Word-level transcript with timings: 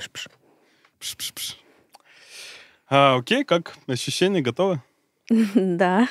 Пш-пш. 0.00 0.28
Пш-пш-пш. 0.98 1.56
А, 2.88 3.16
окей, 3.16 3.44
как 3.44 3.76
ощущения? 3.86 4.40
Готовы? 4.40 4.82
Да. 5.54 6.08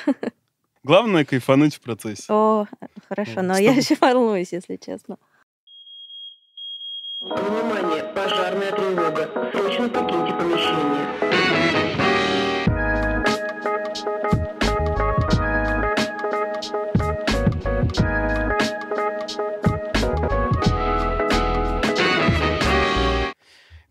Главное 0.82 1.24
кайфануть 1.26 1.74
в 1.74 1.80
процессе. 1.80 2.24
О, 2.30 2.66
хорошо, 3.08 3.42
но 3.42 3.58
я 3.58 3.72
еще 3.72 3.96
волнуюсь, 4.00 4.52
если 4.52 4.76
честно. 4.76 5.18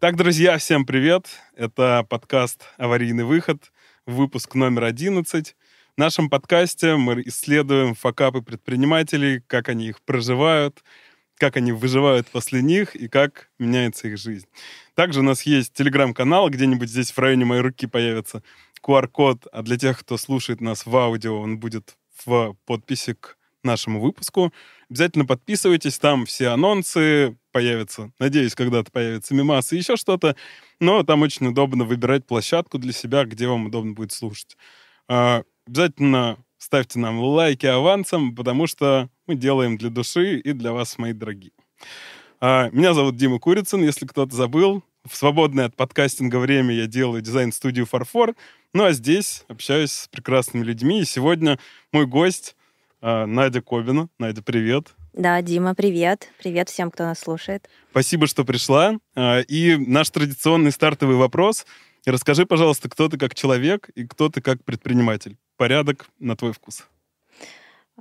Так, 0.10 0.18
друзья, 0.18 0.57
всем 0.57 0.88
привет. 0.88 1.28
Это 1.55 2.04
подкаст 2.09 2.63
«Аварийный 2.80 3.26
выход», 3.26 3.72
выпуск 4.08 4.55
номер 4.55 4.86
11. 4.86 5.55
В 5.95 6.00
нашем 6.00 6.31
подкасте 6.31 6.95
мы 6.95 7.22
исследуем 7.27 7.94
факапы 7.94 8.41
предпринимателей, 8.41 9.44
как 9.45 9.70
они 9.70 9.90
их 9.90 10.02
проживают, 10.02 10.84
как 11.38 11.58
они 11.58 11.73
выживают 11.73 12.27
после 12.27 12.64
них 12.64 12.95
и 12.95 13.08
как 13.08 13.52
меняется 13.59 14.08
их 14.08 14.17
жизнь. 14.17 14.48
Также 14.95 15.20
у 15.20 15.23
нас 15.23 15.44
есть 15.44 15.73
телеграм-канал, 15.73 16.50
где-нибудь 16.50 16.89
здесь 16.89 17.12
в 17.12 17.20
районе 17.20 17.45
моей 17.45 17.62
руки 17.62 17.86
появится 17.86 18.41
QR-код, 18.84 19.45
а 19.52 19.62
для 19.62 19.78
тех, 19.78 20.00
кто 20.00 20.17
слушает 20.17 20.59
нас 20.59 20.88
в 20.88 20.98
аудио, 20.98 21.39
он 21.39 21.59
будет 21.59 21.98
в 22.26 22.55
подписи 22.66 23.14
к 23.14 23.38
нашему 23.64 24.02
выпуску. 24.02 24.52
Обязательно 24.89 25.25
подписывайтесь, 25.25 25.99
там 25.99 26.25
все 26.25 26.48
анонсы 26.48 27.38
появятся. 27.52 28.11
Надеюсь, 28.20 28.55
когда-то 28.55 28.91
появятся 28.91 29.35
мимасы 29.35 29.75
и 29.75 29.80
еще 29.80 29.95
что-то. 29.95 30.35
Но 30.80 31.03
там 31.03 31.21
очень 31.21 31.47
удобно 31.47 31.84
выбирать 31.84 32.25
площадку 32.25 32.80
для 32.80 32.91
себя, 32.91 33.25
где 33.25 33.47
вам 33.47 33.67
удобно 33.67 33.94
будет 33.94 34.11
слушать. 34.11 34.58
А, 35.08 35.44
Обязательно 35.67 36.44
ставьте 36.58 36.97
нам 36.97 37.19
лайки 37.19 37.67
авансом, 37.67 38.36
потому 38.36 38.66
что 38.66 39.09
мы 39.27 39.36
делаем 39.36 39.77
для 39.77 39.91
души 39.91 40.39
и 40.39 40.53
для 40.53 40.72
вас, 40.73 40.97
мои 40.97 41.14
дорогие. 41.14 41.52
А, 42.42 42.69
Меня 42.71 42.95
зовут 42.95 43.17
Дима 43.17 43.38
Курицын, 43.39 43.83
если 43.83 44.08
кто-то 44.08 44.36
забыл. 44.36 44.83
В 45.08 45.16
свободное 45.16 45.66
от 45.66 45.75
подкастинга 45.75 46.38
время 46.38 46.73
я 46.73 46.88
делаю 46.88 47.21
дизайн-студию 47.21 47.86
«Фарфор». 47.86 48.36
Ну 48.73 48.83
а 48.83 48.92
здесь 48.92 49.45
общаюсь 49.47 49.92
с 49.92 50.08
прекрасными 50.08 50.64
людьми. 50.64 51.02
И 51.02 51.05
сегодня 51.05 51.59
мой 51.92 52.05
гость 52.05 52.55
Надя 53.02 53.61
Кобина. 53.61 54.09
Надя, 54.19 54.42
привет. 54.42 54.94
Да, 55.14 55.42
Дима, 55.42 55.73
привет. 55.73 56.30
Привет 56.38 56.69
всем, 56.69 56.92
кто 56.92 57.03
нас 57.03 57.19
слушает. 57.19 57.69
Спасибо, 57.92 58.28
что 58.28 58.44
пришла. 58.44 58.95
А, 59.16 59.39
И 59.42 59.75
наш 59.78 60.09
традиционный 60.09 60.72
стартовый 60.72 61.16
вопрос. 61.16 61.66
Расскажи, 62.05 62.45
пожалуйста, 62.45 62.89
кто 62.89 63.08
ты 63.08 63.17
как 63.17 63.36
человек 63.36 63.89
и 63.89 64.05
кто 64.05 64.30
ты 64.30 64.42
как 64.42 64.64
предприниматель. 64.64 65.38
Порядок 65.58 66.08
на 66.20 66.36
твой 66.36 66.53
вкус. 66.53 66.86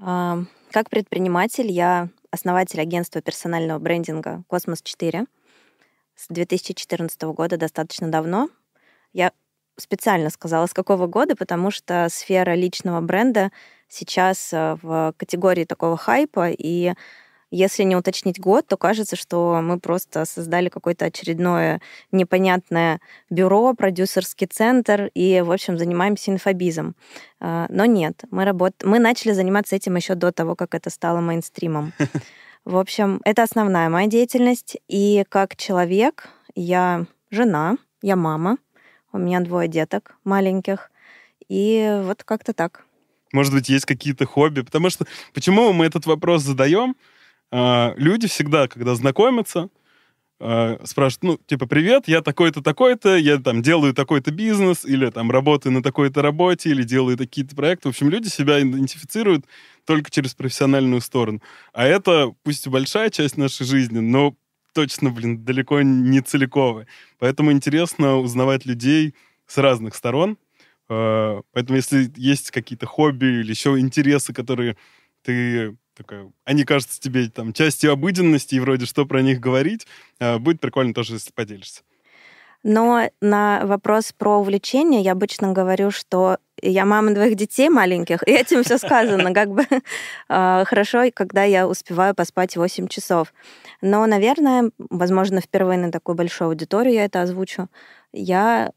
А, 0.01 0.39
Как 0.71 0.91
предприниматель 0.91 1.71
я 1.71 2.09
основатель 2.31 2.81
агентства 2.81 3.23
персонального 3.23 3.79
брендинга 3.79 4.43
«Космос-4». 4.49 5.27
С 6.15 6.27
2014 6.29 7.23
года 7.23 7.57
достаточно 7.57 8.11
давно. 8.11 8.51
Я 9.13 9.33
специально 9.77 10.29
сказала, 10.31 10.67
с 10.67 10.75
какого 10.75 11.07
года, 11.07 11.37
потому 11.37 11.71
что 11.71 12.09
сфера 12.11 12.55
личного 12.55 13.01
бренда 13.01 13.51
сейчас 13.89 14.53
э, 14.53 14.77
в 14.83 15.15
категории 15.17 15.65
такого 15.65 15.97
хайпа, 15.97 16.51
и 16.51 16.95
если 17.51 17.83
не 17.83 17.97
уточнить 17.97 18.39
год, 18.39 18.67
то 18.67 18.77
кажется, 18.77 19.17
что 19.17 19.61
мы 19.63 19.81
просто 19.81 20.25
создали 20.27 20.69
какое-то 20.69 21.07
очередное 21.07 21.81
непонятное 22.13 23.01
бюро, 23.31 23.73
продюсерский 23.75 24.47
центр 24.47 25.11
и, 25.15 25.41
в 25.41 25.51
общем, 25.51 25.79
занимаемся 25.79 26.31
инфобизом. 26.31 26.95
А, 27.41 27.67
Но 27.71 27.87
нет, 27.87 28.23
мы, 28.31 28.45
работ... 28.45 28.75
мы 28.85 28.99
начали 28.99 29.33
заниматься 29.33 29.77
этим 29.77 29.97
еще 29.97 30.15
до 30.15 30.31
того, 30.31 30.57
как 30.57 30.75
это 30.75 30.91
стало 30.91 31.21
мейнстримом. 31.21 31.93
В 32.65 32.77
общем, 32.77 33.23
это 33.25 33.45
основная 33.45 33.89
моя 33.89 34.09
деятельность. 34.09 34.77
И 34.89 35.25
как 35.31 35.57
человек 35.57 36.29
я 36.55 37.07
жена, 37.31 37.79
я 38.03 38.15
мама, 38.15 38.59
у 39.11 39.17
меня 39.17 39.41
двое 39.41 39.69
деток 39.69 40.17
маленьких. 40.25 40.91
И 41.49 41.99
вот 42.05 42.25
как-то 42.25 42.53
так. 42.53 42.85
Может 43.33 43.53
быть, 43.53 43.69
есть 43.69 43.85
какие-то 43.85 44.27
хобби? 44.27 44.63
Потому 44.63 44.91
что 44.91 45.07
почему 45.35 45.73
мы 45.73 45.87
этот 45.87 46.07
вопрос 46.07 46.43
задаем? 46.43 46.97
А, 47.51 47.95
Люди 47.97 48.29
всегда, 48.29 48.69
когда 48.69 48.95
знакомятся, 48.95 49.69
а, 50.41 50.79
спрашивают, 50.85 51.23
ну, 51.23 51.47
типа, 51.47 51.67
привет, 51.67 52.05
я 52.07 52.23
такой-то, 52.23 52.63
такой-то, 52.63 53.17
я 53.17 53.39
там 53.39 53.61
делаю 53.63 53.93
такой-то 53.93 54.31
бизнес, 54.31 54.85
или 54.85 55.11
там 55.11 55.31
работаю 55.31 55.73
на 55.73 55.83
такой-то 55.83 56.23
работе, 56.23 56.71
или 56.71 56.85
делаю 56.85 57.17
такие-то 57.17 57.57
проекты. 57.57 57.89
В 57.89 57.91
общем, 57.91 58.09
люди 58.09 58.29
себя 58.29 58.61
идентифицируют 58.61 59.47
только 59.85 60.11
через 60.11 60.35
профессиональную 60.35 61.01
сторону. 61.01 61.43
А 61.73 61.87
это, 61.87 62.33
пусть 62.45 62.67
и 62.67 62.71
большая 62.71 63.11
часть 63.11 63.37
нашей 63.37 63.67
жизни, 63.67 63.99
но 63.99 64.37
точно, 64.75 65.11
блин, 65.11 65.45
далеко 65.45 65.83
не 65.83 66.21
целиковая. 66.21 66.87
Поэтому 67.19 67.51
интересно 67.51 68.19
узнавать 68.19 68.65
людей 68.65 69.15
с 69.47 69.59
разных 69.59 69.97
сторон. 69.97 70.39
А, 70.89 71.41
Поэтому 71.53 71.77
если 71.77 72.11
есть 72.17 72.51
какие-то 72.51 72.87
хобби 72.87 73.27
или 73.27 73.51
еще 73.51 73.79
интересы, 73.79 74.33
которые 74.33 74.77
ты 75.23 75.77
такая, 75.95 76.31
они 76.45 76.65
кажутся 76.65 77.01
тебе 77.01 77.29
там 77.29 77.53
частью 77.53 77.93
обыденности, 77.93 78.55
и 78.55 78.61
вроде 78.61 78.87
что 78.87 79.05
про 79.05 79.21
них 79.21 79.41
говорить, 79.41 79.87
а, 80.21 80.39
будет 80.39 80.61
прикольно 80.61 80.95
тоже, 80.95 81.15
если 81.15 81.33
поделишься. 81.33 81.83
Но 82.65 83.09
на 83.21 83.61
вопрос 83.65 84.13
про 84.13 84.39
увлечение 84.39 85.01
я 85.01 85.13
обычно 85.13 85.53
говорю, 85.53 85.93
что 85.93 86.39
я 86.61 86.85
мама 86.85 87.15
двоих 87.15 87.37
детей 87.37 87.69
маленьких, 87.69 88.27
и 88.27 88.33
этим 88.33 88.65
все 88.65 88.79
сказано. 88.79 89.33
Как 89.33 89.51
бы 89.51 89.65
а, 90.29 90.65
хорошо, 90.65 91.05
когда 91.15 91.45
я 91.45 91.69
успеваю 91.69 92.15
поспать 92.15 92.57
8 92.57 92.89
часов. 92.89 93.33
Но, 93.81 94.05
наверное, 94.07 94.71
возможно, 94.79 95.41
впервые 95.41 95.79
на 95.79 95.93
такую 95.93 96.17
большую 96.17 96.49
аудиторию 96.49 96.95
я 96.95 97.05
это 97.05 97.23
озвучу. 97.23 97.69
Я 98.13 98.73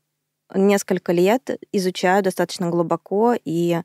несколько 0.54 1.12
лет 1.12 1.60
изучаю 1.72 2.24
достаточно 2.24 2.70
глубоко 2.70 3.36
и 3.44 3.80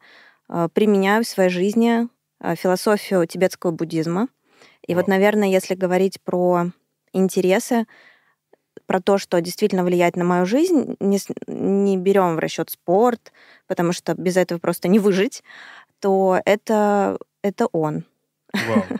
а, 0.49 0.69
применяю 0.69 1.25
в 1.25 1.29
своей 1.29 1.51
жизни 1.51 2.09
а, 2.41 2.57
философию 2.57 3.27
тибетского 3.27 3.71
буддизма. 3.71 4.29
И 4.87 4.95
вот, 4.95 5.09
наверное, 5.09 5.49
если 5.49 5.75
говорить 5.75 6.21
про 6.21 6.71
интересы, 7.13 7.87
про 8.87 9.01
то, 9.01 9.19
что 9.19 9.41
действительно 9.41 9.85
влияет 9.85 10.17
на 10.17 10.25
мою 10.25 10.47
жизнь, 10.47 10.97
не, 11.01 11.19
не 11.49 11.97
берем 11.97 12.37
в 12.37 12.39
расчет 12.39 12.71
спорт, 12.71 13.33
потому 13.67 13.93
что 13.93 14.15
без 14.15 14.37
этого 14.37 14.59
просто 14.59 14.87
не 14.89 14.99
выжить, 14.99 15.43
то 16.01 16.41
это, 16.45 17.19
это 17.43 17.67
он. 17.67 18.05
Вау. 18.53 18.85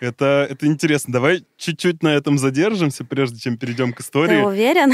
Это, 0.00 0.46
это 0.48 0.68
интересно. 0.68 1.12
Давай 1.12 1.44
чуть-чуть 1.56 2.04
на 2.04 2.14
этом 2.14 2.38
задержимся, 2.38 3.04
прежде 3.04 3.40
чем 3.40 3.58
перейдем 3.58 3.92
к 3.92 3.96
Ты 3.96 4.02
истории. 4.04 4.42
уверен? 4.44 4.92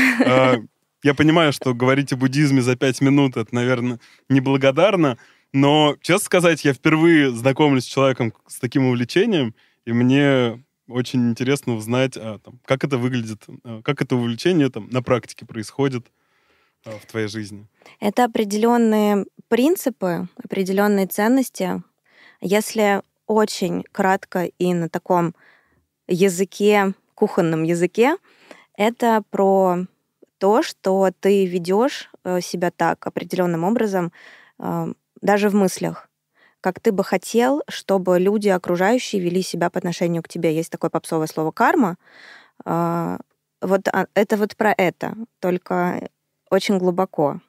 Я 1.04 1.12
понимаю, 1.12 1.52
что 1.52 1.74
говорить 1.74 2.14
о 2.14 2.16
буддизме 2.16 2.62
за 2.62 2.76
пять 2.76 3.02
минут, 3.02 3.36
это, 3.36 3.54
наверное, 3.54 4.00
неблагодарно, 4.30 5.18
но, 5.52 5.96
честно 6.00 6.24
сказать, 6.24 6.64
я 6.64 6.72
впервые 6.72 7.30
знакомлюсь 7.30 7.84
с 7.84 7.88
человеком 7.88 8.32
с 8.46 8.58
таким 8.58 8.86
увлечением, 8.86 9.54
и 9.84 9.92
мне 9.92 10.64
очень 10.88 11.28
интересно 11.28 11.74
узнать, 11.74 12.16
а, 12.16 12.38
там, 12.38 12.58
как 12.64 12.84
это 12.84 12.96
выглядит, 12.96 13.42
а, 13.64 13.82
как 13.82 14.00
это 14.00 14.16
увлечение 14.16 14.70
там, 14.70 14.88
на 14.88 15.02
практике 15.02 15.44
происходит 15.44 16.06
а, 16.86 16.92
в 16.92 17.04
твоей 17.04 17.28
жизни. 17.28 17.66
Это 18.00 18.24
определенные 18.24 19.26
принципы, 19.48 20.28
определенные 20.42 21.06
ценности. 21.06 21.82
Если 22.40 23.02
очень 23.26 23.84
кратко 23.92 24.46
и 24.46 24.72
на 24.72 24.88
таком 24.88 25.34
языке, 26.08 26.94
кухонном 27.14 27.62
языке, 27.62 28.16
это 28.74 29.22
про 29.30 29.86
то, 30.44 30.62
что 30.62 31.10
ты 31.20 31.46
ведешь 31.46 32.10
э, 32.22 32.42
себя 32.42 32.70
так 32.70 33.06
определенным 33.06 33.64
образом, 33.64 34.12
э, 34.58 34.92
даже 35.22 35.48
в 35.48 35.54
мыслях, 35.54 36.10
как 36.60 36.80
ты 36.80 36.92
бы 36.92 37.02
хотел, 37.02 37.62
чтобы 37.66 38.18
люди 38.20 38.50
окружающие 38.50 39.22
вели 39.22 39.40
себя 39.40 39.70
по 39.70 39.78
отношению 39.78 40.22
к 40.22 40.28
тебе. 40.28 40.54
Есть 40.54 40.70
такое 40.70 40.90
попсовое 40.90 41.28
слово 41.28 41.50
карма. 41.50 41.96
А, 42.66 43.16
Вот 43.62 43.88
а, 43.88 44.06
это 44.14 44.36
вот 44.36 44.54
про 44.54 44.74
это, 44.76 45.14
только 45.40 46.10
очень 46.50 46.76
глубоко. 46.76 47.40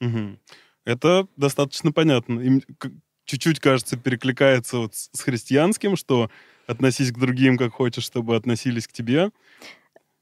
Мгм. 0.00 0.38
Это 0.84 1.26
достаточно 1.36 1.90
понятно. 1.90 2.38
И 2.38 2.46
м- 2.48 2.60
к- 2.78 2.92
чуть-чуть, 3.24 3.58
кажется, 3.58 3.96
перекликается 3.96 4.78
вот 4.78 4.94
с 4.94 5.20
христианским, 5.20 5.96
что 5.96 6.30
относись 6.68 7.10
к 7.10 7.18
другим, 7.18 7.58
как 7.58 7.72
хочешь, 7.72 8.04
чтобы 8.04 8.36
относились 8.36 8.86
к 8.86 8.92
тебе. 8.92 9.32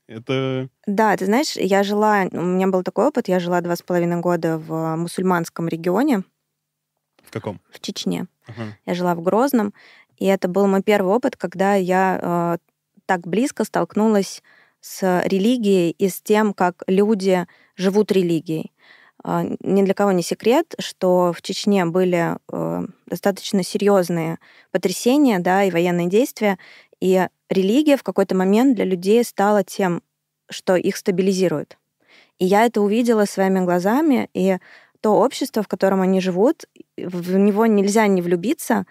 Это... 0.08 0.68
Да, 0.86 1.16
ты 1.16 1.26
знаешь, 1.26 1.56
я 1.56 1.82
жила, 1.82 2.26
у 2.30 2.40
меня 2.40 2.68
был 2.68 2.82
такой 2.82 3.06
опыт, 3.06 3.28
я 3.28 3.40
жила 3.40 3.60
два 3.60 3.74
с 3.74 3.82
половиной 3.82 4.20
года 4.20 4.58
в 4.58 4.96
мусульманском 4.96 5.68
регионе, 5.68 6.22
В 7.24 7.30
каком? 7.30 7.60
в 7.70 7.80
Чечне. 7.80 8.26
Ага. 8.46 8.76
Я 8.86 8.94
жила 8.94 9.14
в 9.14 9.22
Грозном, 9.22 9.74
и 10.16 10.26
это 10.26 10.48
был 10.48 10.66
мой 10.68 10.82
первый 10.82 11.12
опыт, 11.12 11.36
когда 11.36 11.74
я 11.74 12.20
э, 12.22 12.58
так 13.06 13.26
близко 13.26 13.64
столкнулась 13.64 14.42
с 14.80 15.22
религией 15.24 15.90
и 15.90 16.08
с 16.08 16.20
тем, 16.20 16.54
как 16.54 16.84
люди 16.86 17.46
живут 17.74 18.12
религией. 18.12 18.72
А, 19.24 19.42
ни 19.42 19.82
для 19.82 19.94
кого 19.94 20.12
не 20.12 20.22
секрет, 20.22 20.76
что 20.78 21.32
в 21.36 21.42
Чечне 21.42 21.84
были 21.84 22.36
э, 22.52 22.86
достаточно 23.06 23.64
серьезные 23.64 24.38
потрясения 24.70 25.40
да, 25.40 25.64
и 25.64 25.72
военные 25.72 26.08
действия, 26.08 26.58
и 27.00 27.26
религия 27.48 27.96
в 27.96 28.02
какой-то 28.02 28.34
момент 28.34 28.76
для 28.76 28.84
людей 28.84 29.22
стала 29.24 29.64
тем, 29.64 30.02
что 30.48 30.76
их 30.76 30.96
стабилизирует. 30.96 31.78
И 32.38 32.44
я 32.44 32.66
это 32.66 32.80
увидела 32.80 33.24
своими 33.24 33.60
глазами, 33.60 34.28
и 34.34 34.58
то 35.00 35.14
общество, 35.20 35.62
в 35.62 35.68
котором 35.68 36.02
они 36.02 36.20
живут, 36.20 36.64
в 36.96 37.36
него 37.36 37.66
нельзя 37.66 38.06
не 38.06 38.22
влюбиться, 38.22 38.86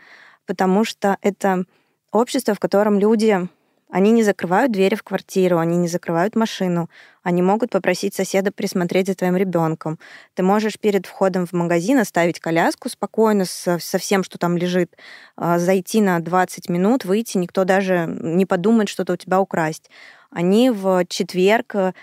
потому 0.45 0.83
что 0.83 1.17
это 1.21 1.65
общество, 2.11 2.53
в 2.53 2.59
котором 2.59 2.99
люди 2.99 3.47
они 3.95 4.11
не 4.11 4.23
закрывают 4.23 4.73
двери 4.73 4.95
в 4.95 5.03
квартиру, 5.03 5.57
они 5.57 5.77
не 5.77 5.87
закрывают 5.87 6.35
машину, 6.35 6.89
они 7.23 7.41
могут 7.41 7.69
попросить 7.69 8.13
соседа 8.13 8.51
присмотреть 8.51 9.07
за 9.07 9.15
твоим 9.15 9.37
ребенком. 9.37 9.99
Ты 10.33 10.43
можешь 10.43 10.77
перед 10.77 11.05
входом 11.05 11.45
в 11.45 11.53
магазин 11.53 11.99
оставить 11.99 12.41
коляску 12.41 12.89
спокойно 12.89 13.45
со, 13.45 13.79
со 13.79 13.97
всем, 13.97 14.25
что 14.25 14.37
там 14.37 14.57
лежит, 14.57 14.97
а, 15.37 15.59
зайти 15.59 16.01
на 16.01 16.19
20 16.19 16.67
минут, 16.67 17.05
выйти, 17.05 17.37
никто 17.37 17.63
даже 17.63 18.05
не 18.21 18.45
подумает 18.45 18.89
что-то 18.89 19.13
у 19.13 19.15
тебя 19.15 19.39
украсть. 19.39 19.89
Они 20.29 20.69
в 20.71 21.05
четверг 21.07 21.93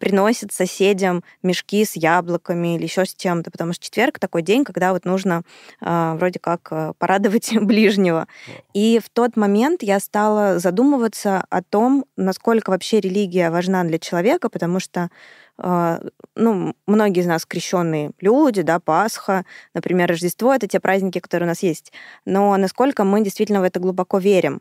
приносят 0.00 0.52
соседям 0.52 1.22
мешки 1.42 1.84
с 1.84 1.96
яблоками 1.96 2.76
или 2.76 2.84
еще 2.84 3.04
с 3.04 3.14
чем-то, 3.14 3.50
потому 3.50 3.72
что 3.72 3.84
четверг 3.84 4.18
такой 4.18 4.42
день, 4.42 4.64
когда 4.64 4.92
вот 4.92 5.04
нужно 5.04 5.42
э, 5.80 6.14
вроде 6.18 6.38
как 6.38 6.68
э, 6.70 6.92
порадовать 6.98 7.52
ближнего. 7.60 8.26
И 8.74 9.00
в 9.02 9.08
тот 9.10 9.36
момент 9.36 9.82
я 9.82 10.00
стала 10.00 10.58
задумываться 10.58 11.44
о 11.50 11.62
том, 11.62 12.04
насколько 12.16 12.70
вообще 12.70 13.00
религия 13.00 13.50
важна 13.50 13.84
для 13.84 13.98
человека, 13.98 14.48
потому 14.48 14.80
что 14.80 15.10
э, 15.58 16.00
ну, 16.34 16.74
многие 16.86 17.20
из 17.20 17.26
нас 17.26 17.46
крещенные 17.46 18.10
люди, 18.20 18.62
да, 18.62 18.80
Пасха, 18.80 19.44
например, 19.74 20.08
Рождество, 20.08 20.54
это 20.54 20.66
те 20.66 20.80
праздники, 20.80 21.20
которые 21.20 21.46
у 21.46 21.50
нас 21.50 21.62
есть. 21.62 21.92
Но 22.24 22.56
насколько 22.56 23.04
мы 23.04 23.22
действительно 23.22 23.60
в 23.60 23.64
это 23.64 23.80
глубоко 23.80 24.18
верим. 24.18 24.60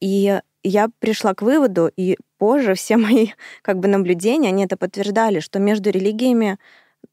И 0.00 0.40
я 0.62 0.88
пришла 0.98 1.34
к 1.34 1.42
выводу, 1.42 1.90
и 1.96 2.16
позже 2.38 2.74
все 2.74 2.96
мои 2.98 3.28
как 3.62 3.78
бы 3.78 3.88
наблюдения, 3.88 4.48
они 4.48 4.64
это 4.64 4.76
подтверждали, 4.76 5.40
что 5.40 5.58
между 5.58 5.90
религиями 5.90 6.58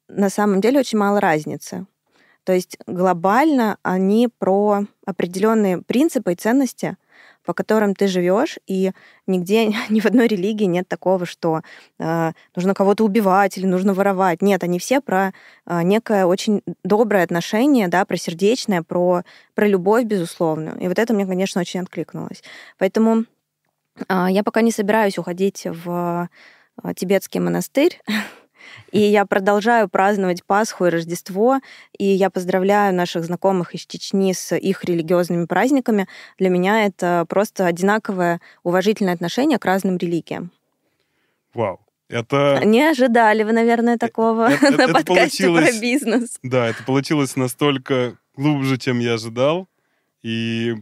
на 0.08 0.30
самом 0.30 0.62
деле 0.62 0.80
очень 0.80 0.98
мало 0.98 1.20
разницы. 1.20 1.86
То 2.44 2.54
есть 2.54 2.78
глобально 2.88 3.78
они 3.84 4.28
про 4.40 4.86
определенные 5.06 5.82
принципы 5.82 6.34
и 6.34 6.36
ценности, 6.36 6.98
по 7.46 7.54
которым 7.54 7.96
ты 7.96 8.08
живешь, 8.08 8.60
и 8.68 8.92
нигде, 9.28 9.68
ни 9.90 10.00
в 10.00 10.06
одной 10.06 10.28
религии 10.28 10.66
нет 10.66 10.88
такого, 10.88 11.26
что 11.26 11.62
э, 12.00 12.32
нужно 12.56 12.74
кого-то 12.74 13.04
убивать 13.04 13.58
или 13.58 13.66
нужно 13.66 13.94
воровать. 13.94 14.42
Нет, 14.42 14.64
они 14.64 14.80
все 14.80 15.02
про 15.02 15.34
э, 15.66 15.82
некое 15.84 16.26
очень 16.26 16.62
доброе 16.84 17.24
отношение, 17.24 17.88
да, 17.88 18.06
про 18.06 18.18
сердечное, 18.18 18.84
про, 18.84 19.24
про 19.54 19.68
любовь 19.68 20.06
безусловную. 20.06 20.78
И 20.80 20.88
вот 20.88 21.00
это 21.00 21.14
мне, 21.14 21.26
конечно, 21.26 21.62
очень 21.62 21.82
откликнулось. 21.82 22.44
Поэтому 22.78 23.26
я 24.10 24.44
пока 24.44 24.62
не 24.62 24.72
собираюсь 24.72 25.18
уходить 25.18 25.66
в 25.66 26.30
а, 26.82 26.94
тибетский 26.94 27.40
монастырь. 27.40 28.02
И 28.92 29.00
я 29.00 29.26
продолжаю 29.26 29.88
праздновать 29.88 30.44
Пасху 30.44 30.86
и 30.86 30.90
Рождество, 30.90 31.60
и 31.98 32.06
я 32.06 32.30
поздравляю 32.30 32.94
наших 32.94 33.24
знакомых 33.24 33.74
из 33.74 33.86
Чечни 33.86 34.34
с 34.34 34.56
их 34.56 34.84
религиозными 34.84 35.46
праздниками. 35.46 36.08
Для 36.38 36.50
меня 36.50 36.86
это 36.86 37.26
просто 37.30 37.66
одинаковое 37.66 38.42
уважительное 38.64 39.14
отношение 39.14 39.60
к 39.60 39.66
разным 39.66 39.98
религиям. 39.98 40.52
Вау. 41.54 41.80
Это... 42.10 42.62
Не 42.66 42.82
ожидали 42.90 43.44
вы, 43.44 43.52
наверное, 43.52 43.96
э, 43.96 43.98
такого 43.98 44.50
это, 44.52 44.72
на 44.78 44.84
это 44.84 44.94
подкасте 44.94 45.46
получилось... 45.46 45.70
про 45.70 45.80
бизнес. 45.80 46.40
Да, 46.42 46.68
это 46.68 46.84
получилось 46.84 47.36
настолько 47.36 48.18
глубже, 48.36 48.78
чем 48.78 49.00
я 49.00 49.14
ожидал. 49.14 49.68
И 50.24 50.76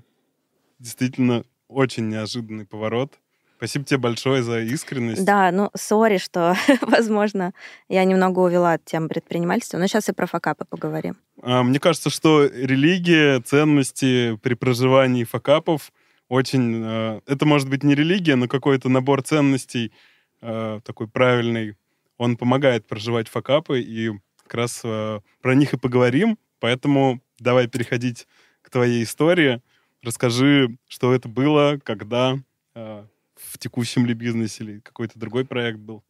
действительно 0.79 1.43
очень 1.67 2.09
неожиданный 2.09 2.65
поворот. 2.65 3.19
Спасибо 3.57 3.85
тебе 3.85 3.97
большое 3.97 4.43
за 4.43 4.59
искренность. 4.59 5.25
Да, 5.25 5.51
ну, 5.51 5.71
сори, 5.75 6.19
что, 6.19 6.55
возможно, 6.81 7.53
я 7.89 8.03
немного 8.03 8.39
увела 8.39 8.73
от 8.73 8.85
темы 8.85 9.09
предпринимательства, 9.09 9.79
но 9.79 9.87
сейчас 9.87 10.09
и 10.09 10.13
про 10.13 10.27
факапы 10.27 10.63
поговорим. 10.65 11.17
А, 11.41 11.63
мне 11.63 11.79
кажется, 11.79 12.11
что 12.11 12.45
религия, 12.45 13.41
ценности 13.41 14.37
при 14.43 14.53
проживании 14.53 15.23
факапов 15.23 15.91
очень... 16.29 16.83
А, 16.85 17.21
это 17.25 17.47
может 17.47 17.67
быть 17.67 17.83
не 17.83 17.95
религия, 17.95 18.35
но 18.35 18.47
какой-то 18.47 18.89
набор 18.89 19.23
ценностей 19.23 19.91
а, 20.39 20.79
такой 20.81 21.07
правильный. 21.07 21.75
Он 22.19 22.37
помогает 22.37 22.85
проживать 22.85 23.27
факапы, 23.27 23.81
и 23.81 24.11
как 24.43 24.53
раз 24.53 24.81
про 24.81 25.55
них 25.55 25.73
и 25.73 25.77
поговорим. 25.77 26.37
Поэтому 26.59 27.21
давай 27.39 27.67
переходить 27.67 28.27
к 28.61 28.69
твоей 28.69 29.03
истории. 29.03 29.61
Расскажи, 30.03 30.77
что 30.87 31.13
это 31.13 31.27
было, 31.27 31.79
когда, 31.83 32.37
э, 32.75 33.03
в 33.35 33.57
текущем 33.57 34.05
ли 34.05 34.13
бизнесе 34.13 34.63
или 34.63 34.79
какой-то 34.79 35.19
другой 35.19 35.45
проект 35.45 35.79
был. 35.79 36.03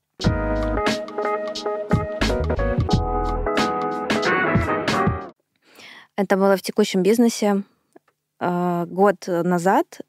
Это 6.15 6.35
было 6.35 6.57
в 6.57 6.61
текущем 6.61 7.03
бизнесе 7.03 7.63
э, 8.39 8.85
год 8.87 9.27
назад. 9.27 10.01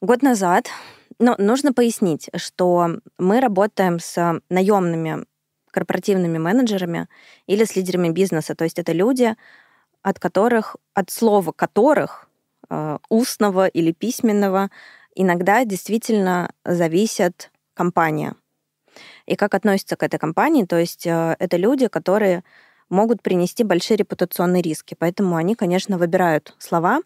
Год 0.00 0.22
назад. 0.22 0.68
Но 1.20 1.34
нужно 1.38 1.72
пояснить, 1.72 2.30
что 2.36 3.00
мы 3.18 3.40
работаем 3.40 3.98
с 4.00 4.40
наемными 4.48 5.24
корпоративными 5.70 6.38
менеджерами 6.38 7.08
или 7.46 7.64
с 7.64 7.76
лидерами 7.76 8.08
бизнеса. 8.08 8.54
То 8.54 8.64
есть 8.64 8.78
это 8.78 8.92
люди, 8.92 9.36
от 10.02 10.18
которых, 10.18 10.76
от 10.94 11.10
слова 11.10 11.52
которых, 11.52 12.28
э, 12.70 12.98
устного 13.08 13.66
или 13.66 13.92
письменного, 13.92 14.70
иногда 15.14 15.64
действительно 15.64 16.52
зависит 16.64 17.50
компания. 17.74 18.34
И 19.26 19.36
как 19.36 19.54
относятся 19.54 19.96
к 19.96 20.02
этой 20.02 20.18
компании, 20.18 20.64
то 20.64 20.78
есть 20.78 21.06
э, 21.06 21.36
это 21.38 21.56
люди, 21.56 21.88
которые 21.88 22.42
могут 22.88 23.22
принести 23.22 23.64
большие 23.64 23.98
репутационные 23.98 24.62
риски. 24.62 24.96
Поэтому 24.98 25.36
они, 25.36 25.54
конечно, 25.54 25.98
выбирают 25.98 26.54
слова, 26.58 27.00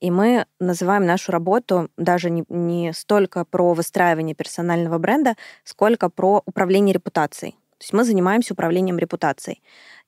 и 0.00 0.10
мы 0.10 0.46
называем 0.58 1.06
нашу 1.06 1.32
работу 1.32 1.90
даже 1.96 2.30
не, 2.30 2.44
не 2.48 2.92
столько 2.92 3.44
про 3.44 3.72
выстраивание 3.74 4.34
персонального 4.34 4.98
бренда, 4.98 5.36
сколько 5.64 6.08
про 6.08 6.42
управление 6.44 6.92
репутацией. 6.92 7.52
То 7.52 7.84
есть 7.84 7.92
мы 7.92 8.04
занимаемся 8.04 8.54
управлением 8.54 8.98
репутацией. 8.98 9.62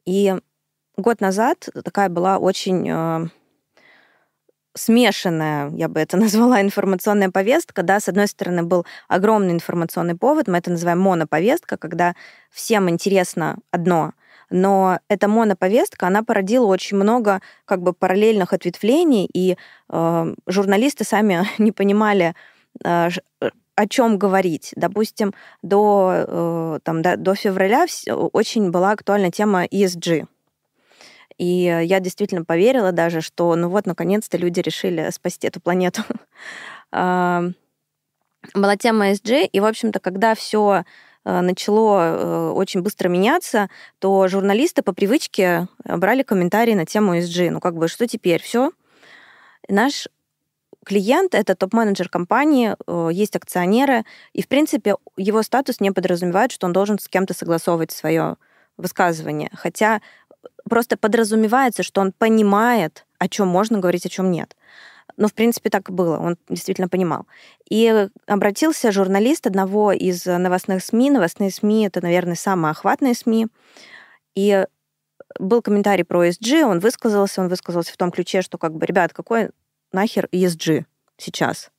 И 0.05 0.35
год 1.01 1.21
назад 1.21 1.69
такая 1.85 2.09
была 2.09 2.39
очень 2.39 2.89
э, 2.89 3.29
смешанная, 4.75 5.71
я 5.71 5.89
бы 5.89 6.01
это 6.01 6.17
назвала, 6.19 6.61
информационная 6.61 7.31
повестка. 7.31 7.83
Да, 7.83 8.01
с 8.01 8.09
одной 8.09 8.29
стороны, 8.29 8.63
был 8.63 8.87
огромный 9.09 9.53
информационный 9.53 10.17
повод, 10.17 10.49
мы 10.49 10.59
это 10.59 10.71
называем 10.71 11.01
моноповестка, 11.01 11.77
когда 11.77 12.15
всем 12.51 12.89
интересно 12.89 13.59
одно, 13.71 14.13
но 14.51 14.99
эта 15.09 15.29
моноповестка, 15.29 16.09
она 16.09 16.23
породила 16.23 16.67
очень 16.67 16.97
много 16.97 17.41
как 17.65 17.83
бы 17.83 17.93
параллельных 17.93 18.53
ответвлений, 18.53 19.29
и 19.33 19.57
э, 19.89 20.35
журналисты 20.47 21.05
сами 21.05 21.47
не 21.59 21.73
понимали, 21.73 22.35
э, 22.85 23.09
о 23.77 23.89
чем 23.89 24.19
говорить. 24.19 24.73
Допустим, 24.77 25.33
до, 25.63 26.13
э, 26.27 26.79
там, 26.83 27.01
до, 27.03 27.17
до 27.17 27.35
февраля 27.35 27.87
очень 28.09 28.71
была 28.71 28.91
актуальна 28.91 29.31
тема 29.31 29.65
ESG, 29.65 30.27
и 31.41 31.63
я 31.85 32.01
действительно 32.01 32.45
поверила 32.45 32.93
даже, 32.93 33.23
что 33.23 33.57
ну 33.57 33.71
вот, 33.71 33.87
наконец-то 33.87 34.37
люди 34.37 34.61
решили 34.61 35.09
спасти 35.11 35.47
эту 35.47 35.59
планету. 35.59 36.03
Была 38.55 38.77
тема 38.79 39.13
SG, 39.13 39.47
и, 39.47 39.61
в 39.61 39.65
общем-то, 39.65 40.01
когда 40.01 40.35
все 40.35 40.85
э, 41.25 41.41
начало 41.41 42.01
э, 42.01 42.51
очень 42.51 42.83
быстро 42.83 43.09
меняться, 43.09 43.69
то 44.01 44.29
журналисты 44.29 44.83
по 44.83 44.93
привычке 44.93 45.69
брали 45.85 46.23
комментарии 46.23 46.75
на 46.75 46.87
тему 46.87 47.17
SG. 47.17 47.51
Ну, 47.51 47.61
как 47.61 47.75
бы, 47.77 47.89
что 47.89 48.07
теперь? 48.07 48.43
Все. 48.43 48.73
Наш 49.69 50.09
клиент— 50.85 51.35
это 51.37 51.55
топ-менеджер 51.55 52.09
компании, 52.09 52.77
э, 52.87 53.09
есть 53.13 53.37
акционеры, 53.37 54.05
и, 54.35 54.43
в 54.43 54.49
принципе, 54.49 54.97
его 55.17 55.43
статус 55.43 55.81
не 55.81 55.91
подразумевает, 55.91 56.53
что 56.53 56.67
он 56.67 56.73
должен 56.73 56.99
с 56.99 57.09
кем-то 57.09 57.35
согласовывать 57.35 57.93
свое 57.93 58.37
высказывание. 58.77 59.51
Хотя 59.55 60.01
просто 60.71 60.97
подразумевается, 60.97 61.83
что 61.83 62.01
он 62.01 62.13
понимает, 62.13 63.05
о 63.19 63.29
чем 63.29 63.49
можно 63.49 63.79
говорить, 63.79 64.07
о 64.07 64.09
чем 64.09 64.31
нет. 64.31 64.57
Но, 65.17 65.29
в 65.29 65.35
принципе, 65.35 65.69
так 65.69 65.91
и 65.91 65.93
было. 65.93 66.17
Он 66.19 66.39
действительно 66.49 66.89
понимал. 66.89 67.27
И 67.69 68.09
обратился 68.27 68.93
журналист 68.93 69.47
одного 69.47 69.93
из 69.93 70.25
новостных 70.25 70.83
СМИ. 70.83 71.11
Новостные 71.11 71.51
СМИ— 71.51 71.87
это, 71.89 72.01
наверное, 72.01 72.37
самые 72.37 72.71
охватные 72.71 73.15
СМИ. 73.15 73.49
И 74.35 74.65
был 75.39 75.61
комментарий 75.61 76.05
про 76.05 76.27
ESG, 76.27 76.63
он 76.63 76.79
высказался, 76.79 77.43
он 77.43 77.49
высказался 77.49 77.93
в 77.93 77.97
том 77.97 78.11
ключе, 78.11 78.41
что 78.41 78.57
как 78.57 78.73
бы, 78.75 78.87
ребят, 78.87 79.13
какой 79.13 79.51
нахер 79.93 80.29
ESG 80.33 80.85
сейчас? 81.19 81.71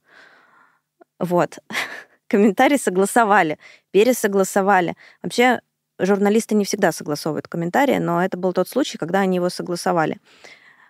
Вот. 1.18 1.58
комментарий 2.28 2.78
согласовали, 2.78 3.58
пересогласовали. 3.92 4.96
Вообще 5.22 5.62
журналисты 6.06 6.56
не 6.56 6.66
всегда 6.66 6.92
согласовывают 6.92 7.48
комментарии, 7.48 7.98
но 7.98 8.24
это 8.24 8.38
был 8.38 8.54
тот 8.54 8.68
случай, 8.68 8.98
когда 8.98 9.20
они 9.20 9.38
его 9.38 9.50
согласовали. 9.50 10.20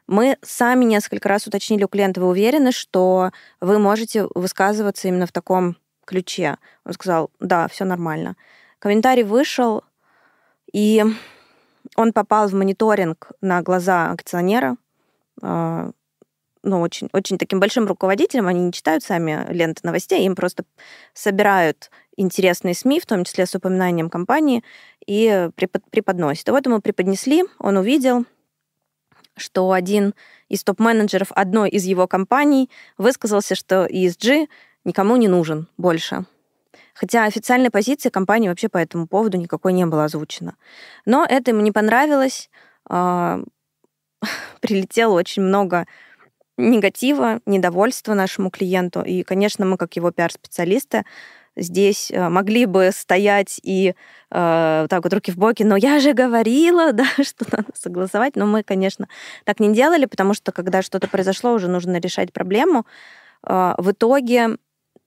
Мы 0.07 0.37
сами 0.41 0.85
несколько 0.85 1.29
раз 1.29 1.47
уточнили 1.47 1.83
у 1.83 1.87
клиента, 1.87 2.21
вы 2.21 2.27
уверены, 2.27 2.71
что 2.71 3.31
вы 3.59 3.79
можете 3.79 4.27
высказываться 4.35 5.07
именно 5.07 5.25
в 5.25 5.31
таком 5.31 5.77
ключе? 6.05 6.57
Он 6.85 6.93
сказал, 6.93 7.31
да, 7.39 7.67
все 7.67 7.85
нормально. 7.85 8.35
Комментарий 8.79 9.23
вышел, 9.23 9.83
и 10.73 11.03
он 11.95 12.13
попал 12.13 12.47
в 12.47 12.53
мониторинг 12.53 13.31
на 13.41 13.61
глаза 13.61 14.11
акционера, 14.11 14.75
а, 15.41 15.91
ну, 16.63 16.81
очень, 16.81 17.09
очень 17.13 17.37
таким 17.37 17.59
большим 17.59 17.87
руководителем, 17.87 18.47
они 18.47 18.61
не 18.61 18.71
читают 18.71 19.03
сами 19.03 19.51
ленты 19.51 19.81
новостей, 19.83 20.25
им 20.25 20.35
просто 20.35 20.63
собирают 21.13 21.89
интересные 22.17 22.73
СМИ, 22.73 22.99
в 22.99 23.05
том 23.05 23.23
числе 23.23 23.45
с 23.45 23.55
упоминанием 23.55 24.09
компании, 24.09 24.63
и 25.05 25.49
преподносят. 25.55 26.47
И 26.47 26.51
вот 26.51 26.65
ему 26.65 26.79
преподнесли, 26.81 27.43
он 27.59 27.77
увидел, 27.77 28.25
что 29.37 29.71
один 29.71 30.13
из 30.49 30.63
топ-менеджеров 30.63 31.31
одной 31.31 31.69
из 31.69 31.85
его 31.85 32.07
компаний 32.07 32.69
высказался, 32.97 33.55
что 33.55 33.85
ESG 33.85 34.47
никому 34.83 35.15
не 35.15 35.27
нужен 35.27 35.67
больше. 35.77 36.25
Хотя 36.93 37.25
официальной 37.25 37.69
позиции 37.69 38.09
компании 38.09 38.49
вообще 38.49 38.69
по 38.69 38.77
этому 38.77 39.07
поводу 39.07 39.37
никакой 39.37 39.73
не 39.73 39.85
было 39.85 40.05
озвучено. 40.05 40.55
Но 41.05 41.25
это 41.27 41.51
ему 41.51 41.61
не 41.61 41.71
понравилось. 41.71 42.49
А, 42.87 43.39
прилетело 44.61 45.13
очень 45.13 45.43
много 45.43 45.87
негатива, 46.57 47.41
недовольства 47.45 48.13
нашему 48.13 48.49
клиенту. 48.49 49.01
И, 49.01 49.23
конечно, 49.23 49.65
мы, 49.65 49.77
как 49.77 49.95
его 49.95 50.11
пиар-специалисты, 50.11 51.05
здесь 51.61 52.11
э, 52.11 52.29
могли 52.29 52.65
бы 52.65 52.91
стоять 52.93 53.59
и 53.63 53.93
э, 54.31 54.87
так 54.89 55.03
вот 55.03 55.13
руки 55.13 55.31
в 55.31 55.37
боки, 55.37 55.63
но 55.63 55.75
я 55.75 55.99
же 55.99 56.13
говорила, 56.13 56.91
да, 56.93 57.05
что 57.21 57.45
надо 57.51 57.69
согласовать. 57.73 58.35
Но 58.35 58.45
мы, 58.45 58.63
конечно, 58.63 59.07
так 59.45 59.59
не 59.59 59.73
делали, 59.73 60.05
потому 60.05 60.33
что 60.33 60.51
когда 60.51 60.81
что-то 60.81 61.07
произошло, 61.07 61.53
уже 61.53 61.67
нужно 61.67 61.99
решать 61.99 62.33
проблему. 62.33 62.85
Э, 63.43 63.75
в 63.77 63.91
итоге 63.91 64.57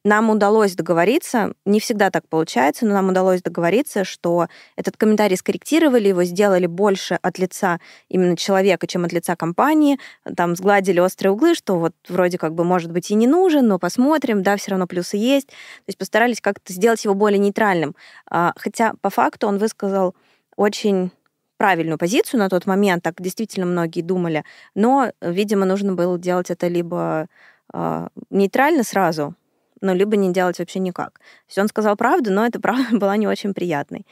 нам 0.04 0.28
удалось 0.28 0.74
договориться, 0.74 1.54
не 1.64 1.80
всегда 1.80 2.10
так 2.10 2.28
получается, 2.28 2.84
но 2.84 2.92
нам 2.92 3.08
удалось 3.08 3.42
договориться, 3.42 4.04
что 4.04 4.48
этот 4.76 4.98
комментарий 4.98 5.36
скорректировали, 5.36 6.08
его 6.08 6.24
сделали 6.24 6.66
больше 6.66 7.18
от 7.22 7.38
лица 7.38 7.80
именно 8.10 8.36
человека, 8.36 8.86
чем 8.86 9.04
от 9.06 9.12
лица 9.12 9.34
компании, 9.34 9.98
там 10.36 10.56
сгладили 10.56 11.00
острые 11.00 11.32
углы, 11.32 11.54
что 11.54 11.78
вот 11.78 11.94
вроде 12.08 12.36
как 12.36 12.54
бы 12.54 12.64
может 12.64 12.92
быть 12.92 13.10
и 13.10 13.14
не 13.14 13.26
нужен, 13.26 13.66
но 13.66 13.78
посмотрим, 13.78 14.42
да, 14.42 14.56
все 14.56 14.72
равно 14.72 14.86
плюсы 14.86 15.16
есть. 15.16 15.48
То 15.48 15.88
есть 15.88 15.98
постарались 15.98 16.40
как-то 16.42 16.72
сделать 16.72 17.02
его 17.04 17.14
более 17.14 17.38
нейтральным. 17.38 17.96
А, 18.30 18.52
хотя 18.56 18.92
по 19.00 19.08
факту 19.08 19.46
он 19.46 19.56
высказал 19.56 20.14
очень 20.56 21.10
правильную 21.56 21.96
позицию 21.96 22.40
на 22.40 22.50
тот 22.50 22.66
момент, 22.66 23.02
так 23.02 23.20
действительно 23.20 23.64
многие 23.64 24.02
думали, 24.02 24.44
но, 24.74 25.12
видимо, 25.22 25.64
нужно 25.64 25.94
было 25.94 26.18
делать 26.18 26.50
это 26.50 26.68
либо 26.68 27.26
а, 27.72 28.08
нейтрально 28.28 28.82
сразу, 28.82 29.34
ну, 29.80 29.94
либо 29.94 30.16
не 30.16 30.32
делать 30.32 30.58
вообще 30.58 30.78
никак. 30.78 31.14
То 31.18 31.48
есть 31.48 31.58
он 31.58 31.68
сказал 31.68 31.96
правду, 31.96 32.30
но 32.30 32.46
эта 32.46 32.60
правда 32.60 32.84
была 32.98 33.16
не 33.16 33.26
очень 33.26 33.54
приятной. 33.54 34.06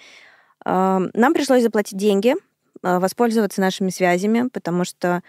Нам 0.64 1.34
пришлось 1.34 1.62
заплатить 1.62 1.98
деньги, 1.98 2.34
а, 2.82 3.00
воспользоваться 3.00 3.60
нашими 3.60 3.90
связями, 3.90 4.48
потому 4.48 4.84
что 4.84 5.22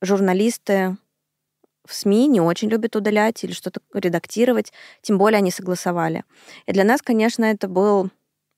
журналисты 0.00 0.96
в 1.86 1.94
СМИ 1.94 2.26
не 2.26 2.40
очень 2.40 2.68
любят 2.68 2.96
удалять 2.96 3.42
или 3.44 3.52
что-то 3.52 3.80
редактировать, 3.94 4.72
тем 5.02 5.18
более 5.18 5.38
они 5.38 5.50
согласовали. 5.50 6.24
И 6.66 6.72
для 6.72 6.84
нас, 6.84 7.00
конечно, 7.00 7.44
это 7.44 7.68
был 7.68 8.10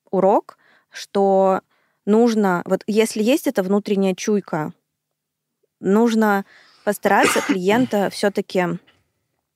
урок, 0.09 0.57
что 0.89 1.61
нужно, 2.05 2.63
вот 2.65 2.83
если 2.87 3.21
есть 3.21 3.47
эта 3.47 3.61
внутренняя 3.61 4.15
чуйка, 4.15 4.73
нужно 5.79 6.45
постараться 6.83 7.41
клиента 7.47 8.09
все-таки 8.09 8.79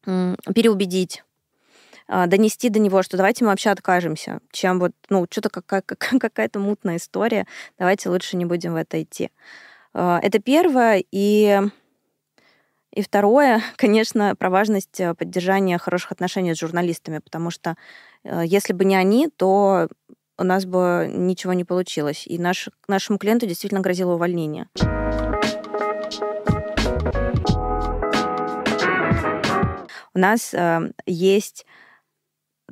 переубедить, 0.05 1.23
донести 2.07 2.69
до 2.69 2.79
него, 2.79 3.01
что 3.01 3.17
давайте 3.17 3.43
мы 3.43 3.51
вообще 3.51 3.69
откажемся, 3.69 4.39
чем 4.51 4.79
вот, 4.79 4.91
ну, 5.09 5.25
что-то 5.29 5.49
какая- 5.61 5.81
какая-то 5.81 6.59
мутная 6.59 6.97
история, 6.97 7.47
давайте 7.77 8.09
лучше 8.09 8.37
не 8.37 8.45
будем 8.45 8.73
в 8.73 8.77
это 8.77 9.01
идти. 9.01 9.31
А, 9.93 10.19
это 10.21 10.39
первое. 10.39 11.03
И, 11.11 11.61
и 12.91 13.01
второе, 13.01 13.61
конечно, 13.75 14.35
про 14.35 14.49
важность 14.49 14.99
э, 14.99 15.13
поддержания 15.13 15.77
хороших 15.77 16.11
отношений 16.11 16.53
с 16.53 16.59
журналистами, 16.59 17.19
потому 17.19 17.51
что 17.51 17.75
э, 18.23 18.43
если 18.45 18.73
бы 18.73 18.85
не 18.85 18.95
они, 18.95 19.29
то 19.29 19.87
у 20.37 20.43
нас 20.43 20.65
бы 20.65 21.09
ничего 21.13 21.53
не 21.53 21.63
получилось. 21.63 22.25
И 22.25 22.39
наш, 22.39 22.69
нашему 22.87 23.19
клиенту 23.19 23.45
действительно 23.45 23.81
грозило 23.81 24.13
увольнение. 24.13 24.67
У 30.15 30.19
нас 30.19 30.53
э, 30.53 30.91
есть 31.05 31.65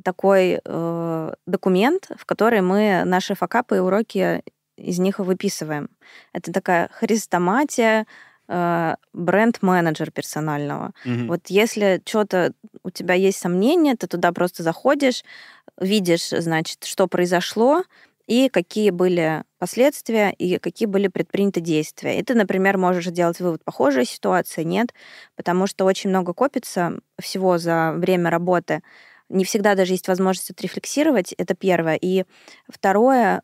такой 0.02 0.60
э, 0.64 1.34
документ, 1.46 2.10
в 2.16 2.24
который 2.24 2.60
мы 2.60 3.04
наши 3.04 3.34
факапы 3.34 3.76
и 3.76 3.80
уроки 3.80 4.42
из 4.76 4.98
них 4.98 5.18
выписываем. 5.18 5.88
Это 6.32 6.52
такая 6.52 6.88
хрестоматия 6.92 8.06
э, 8.48 8.94
бренд-менеджер 9.12 10.10
персонального. 10.10 10.92
Угу. 11.04 11.26
Вот 11.28 11.40
если 11.48 12.02
что-то 12.04 12.52
у 12.82 12.90
тебя 12.90 13.14
есть 13.14 13.38
сомнения, 13.38 13.96
ты 13.96 14.06
туда 14.06 14.32
просто 14.32 14.62
заходишь, 14.62 15.24
видишь, 15.78 16.30
значит, 16.30 16.84
что 16.84 17.06
произошло, 17.06 17.84
и 18.26 18.48
какие 18.48 18.90
были 18.90 19.44
последствия, 19.58 20.30
и 20.30 20.58
какие 20.58 20.86
были 20.86 21.08
предприняты 21.08 21.60
действия. 21.60 22.18
И 22.18 22.22
ты, 22.22 22.34
например, 22.34 22.78
можешь 22.78 23.06
сделать 23.06 23.40
вывод, 23.40 23.64
похожая 23.64 24.04
ситуация, 24.04 24.64
нет, 24.64 24.94
потому 25.36 25.66
что 25.66 25.84
очень 25.84 26.10
много 26.10 26.32
копится 26.32 26.98
всего 27.20 27.58
за 27.58 27.92
время 27.96 28.30
работы, 28.30 28.82
не 29.32 29.44
всегда 29.44 29.74
даже 29.74 29.94
есть 29.94 30.08
возможность 30.08 30.50
отрефлексировать, 30.50 31.32
это 31.32 31.54
первое. 31.54 31.96
И 31.96 32.24
второе, 32.68 33.42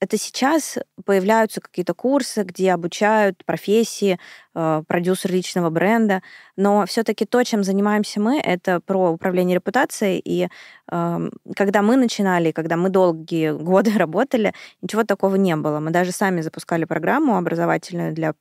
это 0.00 0.16
сейчас 0.16 0.78
появляются 1.04 1.60
какие-то 1.60 1.92
курсы, 1.92 2.42
где 2.42 2.72
обучают 2.72 3.44
профессии, 3.44 4.18
э, 4.54 4.82
продюсер 4.88 5.30
личного 5.30 5.68
бренда, 5.68 6.22
но 6.56 6.86
все-таки 6.86 7.26
то, 7.26 7.44
чем 7.44 7.62
занимаемся 7.62 8.18
мы, 8.18 8.40
это 8.40 8.80
про 8.80 9.10
управление 9.10 9.56
репутацией. 9.56 10.20
И 10.24 10.48
э, 10.90 11.30
когда 11.54 11.82
мы 11.82 11.96
начинали, 11.96 12.50
когда 12.50 12.76
мы 12.76 12.88
долгие 12.88 13.52
годы 13.62 13.96
работали, 13.96 14.54
ничего 14.80 15.04
такого 15.04 15.36
не 15.36 15.54
было. 15.56 15.80
Мы 15.80 15.90
даже 15.90 16.12
сами 16.12 16.40
запускали 16.40 16.84
программу 16.86 17.36
образовательную 17.36 18.14
для 18.14 18.34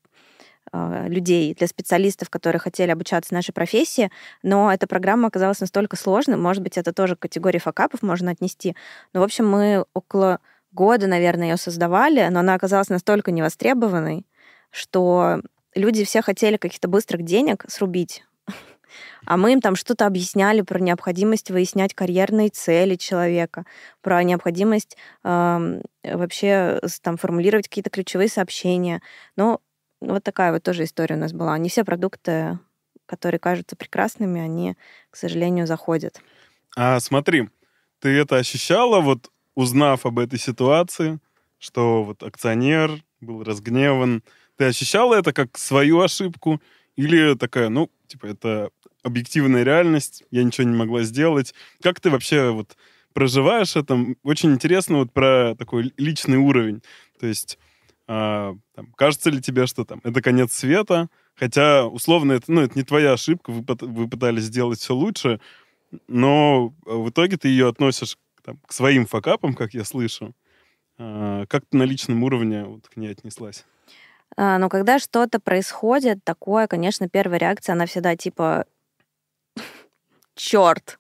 людей, 0.74 1.56
для 1.56 1.68
специалистов, 1.68 2.30
которые 2.30 2.60
хотели 2.60 2.92
обучаться 2.92 3.34
нашей 3.34 3.54
профессии, 3.54 4.12
но 4.44 4.72
эта 4.72 4.88
программа 4.88 5.28
оказалась 5.28 5.60
настолько 5.60 5.96
сложной, 5.96 6.38
может 6.38 6.64
быть, 6.64 6.78
это 6.78 6.94
тоже 6.94 7.16
к 7.16 7.20
категории 7.20 7.60
факапов 7.60 8.02
можно 8.02 8.32
отнести. 8.32 8.76
Но, 9.14 9.22
в 9.22 9.24
общем, 9.24 9.50
мы 9.50 9.86
около 9.94 10.40
года, 10.72 11.08
наверное, 11.08 11.50
ее 11.50 11.58
создавали, 11.58 12.28
но 12.30 12.40
она 12.40 12.54
оказалась 12.54 12.90
настолько 12.90 13.32
невостребованной, 13.32 14.26
что 14.72 15.42
люди 15.76 16.06
все 16.06 16.22
хотели 16.22 16.58
каких-то 16.58 16.88
быстрых 16.88 17.24
денег 17.24 17.66
срубить. 17.68 18.24
А 19.26 19.38
мы 19.38 19.54
им 19.54 19.62
там 19.62 19.76
что-то 19.76 20.08
объясняли 20.08 20.62
про 20.62 20.80
необходимость 20.80 21.52
выяснять 21.52 21.94
карьерные 21.94 22.50
цели 22.50 22.96
человека, 22.96 23.66
про 24.02 24.24
необходимость 24.24 24.98
э, 25.24 25.82
вообще 26.04 26.80
там 27.04 27.18
формулировать 27.18 27.68
какие-то 27.68 27.92
ключевые 27.92 28.30
сообщения. 28.30 29.04
Но 29.36 29.62
вот 30.02 30.24
такая 30.24 30.52
вот 30.52 30.64
тоже 30.64 30.84
история 30.84 31.16
у 31.16 31.20
нас 31.20 31.34
была. 31.34 31.58
Не 31.58 31.70
все 31.70 31.84
продукты, 31.84 32.60
которые 33.06 33.40
кажутся 33.40 33.76
прекрасными, 33.76 34.40
они, 34.40 34.76
к 35.10 35.16
сожалению, 35.16 35.68
заходят. 35.68 36.22
А 36.76 37.00
смотри, 37.00 37.50
ты 38.00 38.10
это 38.10 38.38
ощущала, 38.38 39.02
вот 39.02 39.32
узнав 39.56 40.06
об 40.06 40.20
этой 40.20 40.40
ситуации, 40.40 41.20
что 41.58 42.04
вот 42.04 42.24
акционер 42.24 43.04
был 43.20 43.44
разгневан, 43.44 44.24
ты 44.56 44.66
ощущала 44.66 45.16
это 45.16 45.34
как 45.34 45.58
свою 45.58 46.02
ошибку? 46.02 46.62
Или 46.96 47.36
такая, 47.36 47.70
ну, 47.70 47.90
типа, 48.08 48.26
это 48.28 48.72
объективная 49.04 49.64
реальность, 49.64 50.24
я 50.32 50.44
ничего 50.44 50.68
не 50.68 50.76
могла 50.76 51.04
сделать. 51.04 51.54
Как 51.82 52.00
ты 52.00 52.10
вообще 52.10 52.52
вот 52.52 52.76
проживаешь 53.14 53.76
это? 53.76 53.98
Очень 54.24 54.52
интересно 54.52 54.98
вот 54.98 55.14
про 55.14 55.56
такой 55.56 55.94
личный 55.98 56.38
уровень. 56.38 56.84
То 57.20 57.28
есть 57.28 57.58
а, 58.12 58.56
там, 58.74 58.92
кажется 58.94 59.30
ли 59.30 59.40
тебе, 59.40 59.68
что 59.68 59.86
там 59.86 60.02
это 60.04 60.20
конец 60.24 60.54
света, 60.54 61.10
хотя 61.36 61.86
условно 61.86 62.32
это, 62.32 62.52
ну, 62.52 62.62
это 62.62 62.76
не 62.76 62.84
твоя 62.84 63.14
ошибка, 63.14 63.52
вы, 63.52 63.64
вы 63.82 64.10
пытались 64.10 64.46
сделать 64.46 64.80
все 64.80 64.96
лучше, 64.96 65.40
но 66.08 66.74
в 66.86 67.12
итоге 67.12 67.38
ты 67.38 67.50
ее 67.50 67.70
относишь 67.70 68.18
там, 68.44 68.58
к 68.66 68.74
своим 68.74 69.06
факапам, 69.06 69.54
как 69.54 69.76
я 69.76 69.84
слышу. 69.84 70.34
А, 70.98 71.46
как 71.46 71.66
ты 71.70 71.78
на 71.78 71.84
личном 71.84 72.24
уровне 72.24 72.64
вот, 72.64 72.90
к 72.90 72.98
ней 72.98 73.12
отнеслась? 73.12 73.64
А, 74.36 74.58
но 74.58 74.70
когда 74.70 74.98
что-то 74.98 75.40
происходит 75.40 76.24
такое, 76.24 76.66
конечно, 76.66 77.08
первая 77.08 77.38
реакция, 77.38 77.74
она 77.74 77.86
всегда 77.86 78.16
типа 78.16 78.66
черт, 80.34 81.00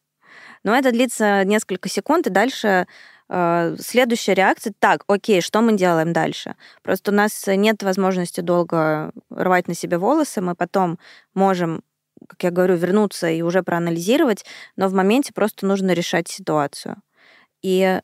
Но 0.64 0.76
это 0.76 0.92
длится 0.92 1.44
несколько 1.44 1.90
секунд, 1.90 2.28
и 2.28 2.30
дальше 2.30 2.86
следующая 3.30 4.34
реакция, 4.34 4.74
так, 4.80 5.04
окей, 5.08 5.42
что 5.42 5.62
мы 5.62 5.74
делаем 5.74 6.14
дальше? 6.14 6.56
Просто 6.82 7.12
у 7.12 7.14
нас 7.14 7.46
нет 7.48 7.84
возможности 7.84 8.42
долго 8.42 9.12
рвать 9.30 9.68
на 9.68 9.76
себе 9.76 9.98
волосы, 9.98 10.42
мы 10.42 10.56
потом 10.56 10.98
можем 11.34 11.84
как 12.28 12.44
я 12.44 12.52
говорю, 12.52 12.76
вернуться 12.76 13.30
и 13.30 13.42
уже 13.42 13.64
проанализировать, 13.64 14.46
но 14.76 14.90
в 14.90 14.94
моменте 14.94 15.32
просто 15.34 15.66
нужно 15.66 15.92
решать 15.92 16.28
ситуацию. 16.28 16.98
И 17.62 18.02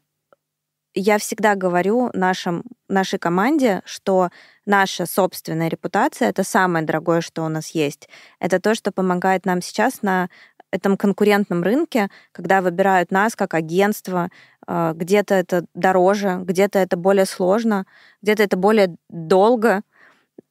я 0.96 1.17
всегда 1.17 1.55
говорю 1.55 2.10
нашим, 2.13 2.63
нашей 2.88 3.20
команде, 3.20 3.82
что 3.86 4.29
наша 4.65 5.05
собственная 5.05 5.67
репутация— 5.67 6.29
это 6.29 6.44
самое 6.44 6.86
дорогое, 6.86 7.22
что 7.22 7.44
у 7.44 7.50
нас 7.50 7.72
есть. 7.72 8.08
Это 8.39 8.60
то, 8.60 8.74
что 8.74 8.91
помогает 8.91 9.46
нам 9.46 9.62
сейчас 9.62 10.01
на 10.01 10.29
этом 10.72 10.98
конкурентном 10.98 11.63
рынке, 11.63 12.10
когда 12.32 12.62
выбирают 12.62 13.12
нас 13.12 13.36
как 13.36 13.53
агентство, 13.53 14.29
э, 14.29 14.29
где-то 14.67 15.36
это 15.36 15.65
дороже, 15.74 16.39
где-то 16.43 16.79
это 16.79 16.98
более 16.98 17.25
сложно, 17.25 17.86
где-то 18.22 18.43
это 18.43 18.57
более 18.57 18.95
долго, 19.10 19.81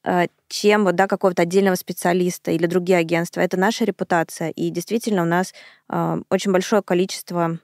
э, 0.04 0.26
чем 0.48 0.84
вот, 0.84 0.94
да, 0.94 1.06
какого-то 1.06 1.42
отдельного 1.42 1.74
специалиста 1.74 2.50
или 2.52 2.66
другие 2.66 2.98
агентства. 2.98 3.40
Это 3.40 3.56
наша 3.56 3.84
репутация. 3.84 4.50
И 4.50 4.70
действительно 4.70 5.22
у 5.22 5.26
нас 5.26 5.52
э, 5.88 6.22
очень 6.30 6.52
большое 6.52 6.82
количество 6.82 7.58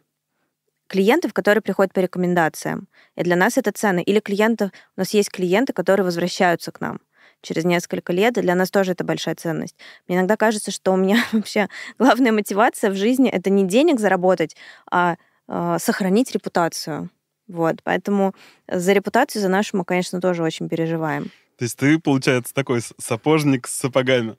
клиентов, 0.88 1.32
которые 1.32 1.62
приходят 1.62 1.92
по 1.92 2.00
рекомендациям. 2.00 2.88
И 3.16 3.22
для 3.22 3.36
нас 3.36 3.56
это 3.56 3.70
ценно. 3.72 4.00
Или 4.00 4.18
клиентов, 4.18 4.72
у 4.96 5.00
нас 5.00 5.10
есть 5.10 5.30
клиенты, 5.30 5.72
которые 5.72 6.04
возвращаются 6.04 6.72
к 6.72 6.80
нам 6.80 6.98
через 7.42 7.64
несколько 7.64 8.12
лет, 8.12 8.36
и 8.36 8.42
для 8.42 8.54
нас 8.54 8.70
тоже 8.70 8.92
это 8.92 9.04
большая 9.04 9.34
ценность. 9.34 9.76
Мне 10.06 10.18
иногда 10.18 10.36
кажется, 10.36 10.70
что 10.70 10.92
у 10.92 10.96
меня 10.96 11.24
вообще 11.32 11.68
главная 11.98 12.32
мотивация 12.32 12.90
в 12.90 12.96
жизни— 12.96 13.30
это 13.32 13.50
не 13.50 13.64
денег 13.66 14.00
заработать, 14.00 14.56
а 14.90 15.16
сохранить 15.78 16.30
репутацию. 16.32 17.10
Вот, 17.48 17.82
поэтому 17.82 18.34
за 18.68 18.92
репутацию, 18.92 19.42
за 19.42 19.48
нашу 19.48 19.76
мы, 19.76 19.84
конечно, 19.84 20.20
тоже 20.20 20.44
очень 20.44 20.68
переживаем. 20.68 21.24
То 21.58 21.64
есть 21.64 21.76
ты, 21.76 21.98
получается, 21.98 22.54
такой 22.54 22.80
сапожник 22.98 23.66
с 23.66 23.76
сапогами? 23.76 24.36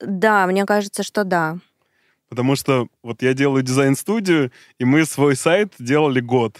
Да, 0.00 0.46
мне 0.46 0.66
кажется, 0.66 1.02
что 1.02 1.24
да. 1.24 1.58
Потому 2.28 2.56
что 2.56 2.88
вот 3.02 3.22
я 3.22 3.34
делаю 3.34 3.62
дизайн-студию, 3.62 4.52
и 4.78 4.84
мы 4.84 5.04
свой 5.04 5.36
сайт 5.36 5.72
делали 5.78 6.20
год. 6.20 6.58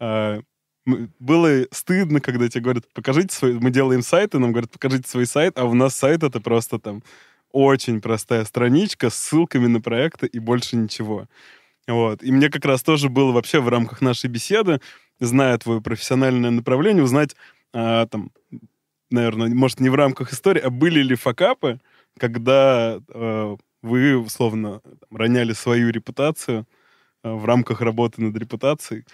А, 0.00 0.40
было 0.84 1.66
стыдно, 1.70 2.20
когда 2.20 2.48
тебе 2.48 2.62
говорят, 2.62 2.92
покажите 2.92 3.34
свой... 3.34 3.52
Мы 3.52 3.70
делаем 3.70 4.02
сайт, 4.02 4.34
и 4.34 4.38
нам 4.38 4.52
говорят, 4.52 4.70
покажите 4.70 5.08
свой 5.08 5.26
сайт, 5.26 5.58
а 5.58 5.64
у 5.66 5.74
нас 5.74 5.94
сайт 5.94 6.22
это 6.22 6.40
просто 6.40 6.78
там 6.78 7.02
очень 7.52 8.00
простая 8.00 8.44
страничка 8.44 9.10
с 9.10 9.14
ссылками 9.14 9.66
на 9.66 9.80
проекты 9.80 10.26
и 10.26 10.38
больше 10.38 10.76
ничего. 10.76 11.28
Вот. 11.88 12.22
И 12.22 12.30
мне 12.30 12.50
как 12.50 12.64
раз 12.66 12.82
тоже 12.82 13.08
было 13.08 13.32
вообще 13.32 13.60
в 13.60 13.68
рамках 13.68 14.02
нашей 14.02 14.28
беседы, 14.28 14.80
зная 15.18 15.58
твое 15.58 15.80
профессиональное 15.80 16.50
направление, 16.50 17.02
узнать, 17.02 17.34
а, 17.72 18.06
там, 18.06 18.30
наверное, 19.10 19.48
может, 19.48 19.80
не 19.80 19.88
в 19.88 19.94
рамках 19.94 20.32
истории, 20.32 20.60
а 20.60 20.70
были 20.70 21.00
ли 21.00 21.16
факапы, 21.16 21.80
когда 22.18 23.00
а, 23.08 23.56
вы, 23.82 24.16
условно, 24.18 24.82
роняли 25.10 25.52
свою 25.52 25.90
репутацию 25.90 26.66
э, 27.22 27.30
в 27.30 27.44
рамках 27.44 27.80
работы 27.80 28.20
над 28.20 28.36
репутацией. 28.36 29.04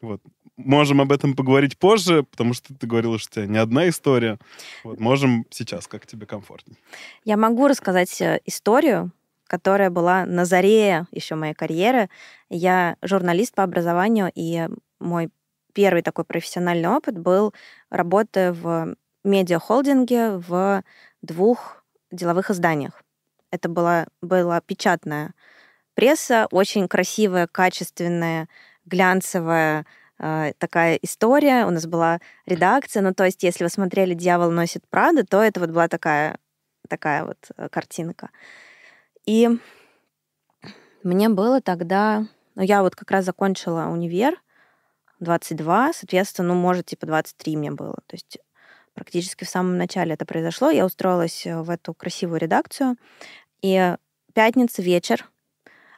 Вот. 0.00 0.20
Можем 0.56 1.00
об 1.00 1.12
этом 1.12 1.34
поговорить 1.34 1.78
позже, 1.78 2.22
потому 2.22 2.54
что 2.54 2.74
ты 2.74 2.86
говорила, 2.86 3.18
что 3.18 3.28
у 3.40 3.44
тебя 3.44 3.52
не 3.52 3.58
одна 3.58 3.88
история. 3.88 4.38
Вот. 4.82 4.98
Можем 4.98 5.46
сейчас, 5.50 5.86
как 5.86 6.06
тебе 6.06 6.26
комфортнее. 6.26 6.78
Я 7.24 7.36
могу 7.36 7.68
рассказать 7.68 8.20
э, 8.20 8.40
историю, 8.46 9.12
которая 9.46 9.90
была 9.90 10.26
на 10.26 10.44
заре 10.44 11.06
еще 11.10 11.34
моей 11.34 11.54
карьеры. 11.54 12.08
Я 12.48 12.96
журналист 13.02 13.54
по 13.54 13.62
образованию, 13.62 14.30
и 14.34 14.68
мой 15.00 15.30
первый 15.72 16.02
такой 16.02 16.24
профессиональный 16.24 16.88
опыт 16.88 17.18
был 17.18 17.52
работа 17.90 18.54
в 18.54 18.94
медиахолдинге 19.24 20.36
в 20.36 20.82
двух 21.22 21.84
деловых 22.10 22.50
изданиях. 22.50 23.02
Это 23.50 23.68
была, 23.68 24.06
была 24.20 24.60
печатная 24.60 25.34
пресса, 25.94 26.46
очень 26.50 26.88
красивая, 26.88 27.46
качественная, 27.46 28.48
глянцевая 28.84 29.86
э, 30.18 30.52
такая 30.58 30.96
история. 30.96 31.66
У 31.66 31.70
нас 31.70 31.86
была 31.86 32.20
редакция. 32.46 33.02
Ну, 33.02 33.14
то 33.14 33.24
есть, 33.24 33.42
если 33.42 33.64
вы 33.64 33.70
смотрели 33.70 34.14
«Дьявол 34.14 34.50
носит 34.50 34.86
Прада», 34.88 35.24
то 35.24 35.42
это 35.42 35.60
вот 35.60 35.70
была 35.70 35.88
такая, 35.88 36.38
такая 36.88 37.24
вот 37.24 37.38
э, 37.56 37.68
картинка. 37.68 38.30
И 39.26 39.48
мне 41.02 41.28
было 41.28 41.60
тогда... 41.60 42.26
Ну, 42.54 42.62
я 42.62 42.82
вот 42.82 42.94
как 42.94 43.10
раз 43.10 43.24
закончила 43.24 43.86
универ, 43.86 44.40
22, 45.20 45.92
соответственно, 45.92 46.54
ну, 46.54 46.60
может, 46.60 46.86
типа 46.86 47.06
23 47.06 47.56
мне 47.56 47.70
было. 47.70 47.96
То 48.06 48.14
есть 48.14 48.38
практически 48.94 49.44
в 49.44 49.48
самом 49.48 49.76
начале 49.76 50.14
это 50.14 50.24
произошло. 50.24 50.70
Я 50.70 50.84
устроилась 50.84 51.46
э, 51.46 51.60
в 51.60 51.70
эту 51.70 51.94
красивую 51.94 52.40
редакцию. 52.40 52.96
И 53.62 53.96
пятница 54.34 54.82
вечер. 54.82 55.28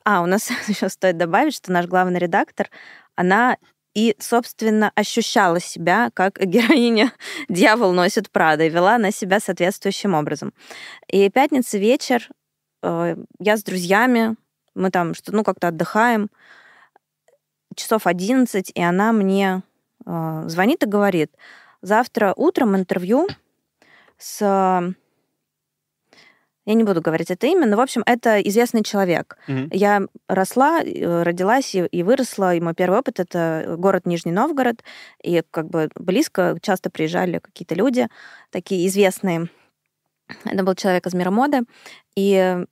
А, 0.05 0.23
у 0.23 0.27
нас 0.27 0.51
еще 0.69 0.89
стоит 0.89 1.19
добавить, 1.19 1.55
что 1.55 1.73
наш 1.73 1.87
главный 1.87 2.19
редактор, 2.19 2.71
она 3.15 3.59
и, 3.95 4.15
собственно, 4.19 4.93
ощущала 4.95 5.59
себя 5.61 6.11
как 6.13 6.39
героиня 6.41 7.13
«Дьявол 7.49 7.93
носит 7.93 8.31
Прада» 8.31 8.65
и 8.65 8.71
вела 8.71 8.99
на 8.99 9.11
себя 9.11 9.41
соответствующим 9.41 10.15
образом. 10.15 10.53
И 11.09 11.29
пятница 11.31 11.79
вечер, 11.79 12.29
я 12.83 13.57
с 13.57 13.63
друзьями, 13.63 14.37
мы 14.75 14.91
там 14.91 15.15
что 15.15 15.35
ну, 15.35 15.43
как-то 15.45 15.69
отдыхаем, 15.69 16.29
часов 17.75 18.07
11, 18.07 18.73
и 18.75 18.83
она 18.83 19.13
мне 19.13 19.63
э, 20.05 20.43
звонит 20.47 20.83
и 20.83 20.87
говорит, 20.87 21.31
завтра 21.83 22.33
утром 22.37 22.77
интервью 22.77 23.29
с 24.19 24.95
я 26.69 26.75
не 26.75 26.83
буду 26.83 27.01
говорить 27.01 27.31
это 27.31 27.47
имя, 27.47 27.65
но, 27.65 27.77
в 27.77 27.81
общем, 27.81 28.03
это 28.07 28.41
известный 28.41 28.83
человек. 28.83 29.39
Мгм. 29.47 29.69
Я 29.73 30.03
росла, 30.29 30.83
э, 30.83 31.23
родилась 31.23 31.73
и, 31.77 31.87
и 31.87 32.03
выросла, 32.03 32.57
и 32.57 32.61
мой 32.61 32.75
первый 32.75 32.99
опыт— 32.99 33.21
это 33.21 33.77
город 33.79 34.05
Нижний 34.05 34.33
Новгород, 34.33 34.83
и 35.23 35.43
как 35.53 35.69
бы 35.69 35.91
близко 35.95 36.59
часто 36.61 36.91
приезжали 36.91 37.39
какие-то 37.39 37.77
люди, 37.77 38.09
такие 38.51 38.85
известные. 38.89 39.49
Это 40.45 40.65
был 40.65 40.75
человек 40.75 41.07
из 41.07 41.15
мира 41.15 41.31
моды, 41.31 41.61
и 42.17 42.65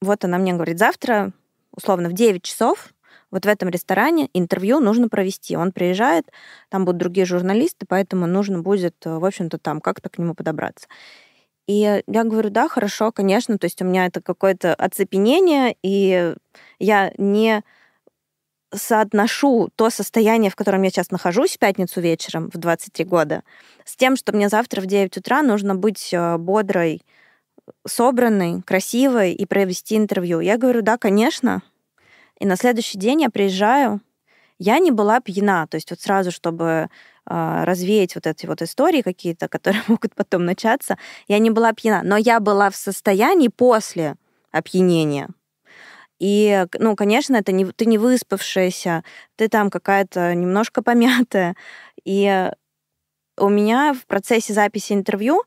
вот 0.00 0.24
она 0.24 0.38
мне 0.38 0.52
говорит, 0.52 0.78
завтра, 0.78 1.32
условно, 1.72 2.08
в 2.08 2.12
9 2.12 2.42
часов 2.42 2.92
вот 3.30 3.44
в 3.44 3.48
этом 3.48 3.68
ресторане 3.68 4.30
интервью 4.34 4.78
нужно 4.80 5.08
провести. 5.08 5.56
Он 5.56 5.72
приезжает, 5.72 6.30
там 6.68 6.84
будут 6.84 6.98
другие 6.98 7.26
журналисты, 7.26 7.84
поэтому 7.88 8.26
нужно 8.26 8.62
будет, 8.62 8.94
э, 9.04 9.18
в 9.18 9.24
общем-то, 9.24 9.58
там 9.58 9.80
как-то 9.80 10.08
к 10.08 10.18
нему 10.18 10.34
подобраться. 10.34 10.86
И 11.66 12.02
я 12.06 12.24
говорю, 12.24 12.50
да, 12.50 12.68
хорошо, 12.68 13.10
конечно, 13.10 13.58
то 13.58 13.64
есть 13.64 13.82
у 13.82 13.84
меня 13.84 14.06
это 14.06 14.22
какое-то 14.22 14.74
оцепенение, 14.74 15.76
и 15.82 16.34
я 16.78 17.12
не 17.18 17.62
соотношу 18.72 19.70
то 19.74 19.90
состояние, 19.90 20.50
в 20.50 20.56
котором 20.56 20.82
я 20.82 20.90
сейчас 20.90 21.10
нахожусь 21.10 21.56
в 21.56 21.58
пятницу 21.58 22.00
вечером 22.00 22.50
в 22.52 22.58
23 22.58 23.04
года, 23.04 23.42
с 23.84 23.96
тем, 23.96 24.16
что 24.16 24.32
мне 24.32 24.48
завтра 24.48 24.80
в 24.80 24.86
9 24.86 25.16
утра 25.16 25.42
нужно 25.42 25.74
быть 25.74 26.10
э, 26.12 26.36
бодрой, 26.36 27.02
собранной, 27.86 28.62
красивой 28.62 29.32
и 29.32 29.46
провести 29.46 29.96
интервью. 29.96 30.40
Я 30.40 30.58
говорю, 30.58 30.82
да, 30.82 30.98
конечно. 30.98 31.62
И 32.38 32.46
на 32.46 32.56
следующий 32.56 32.98
день 32.98 33.22
я 33.22 33.30
приезжаю, 33.30 34.00
я 34.58 34.78
не 34.78 34.90
была 34.90 35.20
пьяна, 35.20 35.66
то 35.66 35.76
есть 35.76 35.90
вот 35.90 36.00
сразу, 36.00 36.30
чтобы 36.30 36.88
а, 37.24 37.64
развеять 37.64 38.14
вот 38.14 38.26
эти 38.26 38.46
вот 38.46 38.62
истории 38.62 39.02
какие-то, 39.02 39.48
которые 39.48 39.82
могут 39.88 40.14
потом 40.14 40.44
начаться. 40.44 40.96
Я 41.28 41.38
не 41.38 41.50
была 41.50 41.72
пьяна, 41.72 42.02
но 42.08 42.16
я 42.16 42.40
была 42.40 42.70
в 42.70 42.76
состоянии 42.76 43.48
после 43.48 44.16
опьянения. 44.52 45.28
И, 46.18 46.66
ну, 46.78 46.96
конечно, 46.96 47.36
это 47.36 47.52
не, 47.52 47.66
ты 47.66 47.84
не 47.84 47.98
выспавшаяся, 47.98 49.04
ты 49.36 49.48
там 49.48 49.68
какая-то 49.68 50.34
немножко 50.34 50.82
помятая. 50.82 51.56
И 52.04 52.50
у 53.36 53.48
меня 53.50 53.92
в 53.92 54.06
процессе 54.06 54.54
записи 54.54 54.94
интервью 54.94 55.42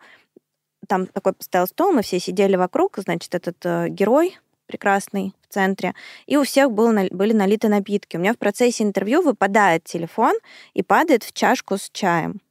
там 0.89 1.05
такой 1.05 1.33
стоял 1.39 1.67
стол, 1.67 1.93
мы 1.93 2.01
все 2.01 2.19
сидели 2.19 2.55
вокруг, 2.55 2.97
значит, 2.97 3.33
этот 3.35 3.57
э, 3.63 3.87
герой 3.89 4.37
прекрасный 4.65 5.33
в 5.41 5.53
центре, 5.53 5.93
и 6.27 6.37
у 6.37 6.43
всех 6.43 6.71
был, 6.71 6.91
были 7.11 7.33
налиты 7.33 7.69
напитки. 7.69 8.17
У 8.17 8.19
меня 8.19 8.33
в 8.33 8.37
процессе 8.37 8.83
интервью 8.83 9.21
выпадает 9.21 9.83
телефон 9.83 10.33
и 10.73 10.83
падает 10.83 11.23
в 11.23 11.31
чашку 11.31 11.77
с 11.77 11.89
чаем. 11.91 12.41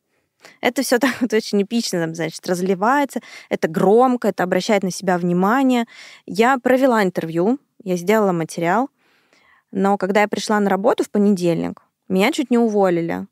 Это 0.60 0.82
все 0.82 0.98
так 1.04 1.20
вот 1.20 1.32
очень 1.32 1.62
эпично, 1.62 2.00
там, 2.00 2.14
значит, 2.14 2.46
разливается, 2.48 3.20
это 3.48 3.68
громко, 3.68 4.28
это 4.28 4.44
обращает 4.44 4.82
на 4.82 4.90
себя 4.90 5.18
внимание. 5.18 5.86
Я 6.26 6.58
провела 6.58 7.02
интервью, 7.02 7.58
я 7.82 7.96
сделала 7.96 8.32
материал, 8.32 8.88
но 9.70 9.98
когда 9.98 10.22
я 10.22 10.28
пришла 10.28 10.60
на 10.60 10.70
работу 10.70 11.04
в 11.04 11.10
понедельник, 11.10 11.82
меня 12.08 12.32
чуть 12.32 12.50
не 12.50 12.58
уволили. 12.58 13.26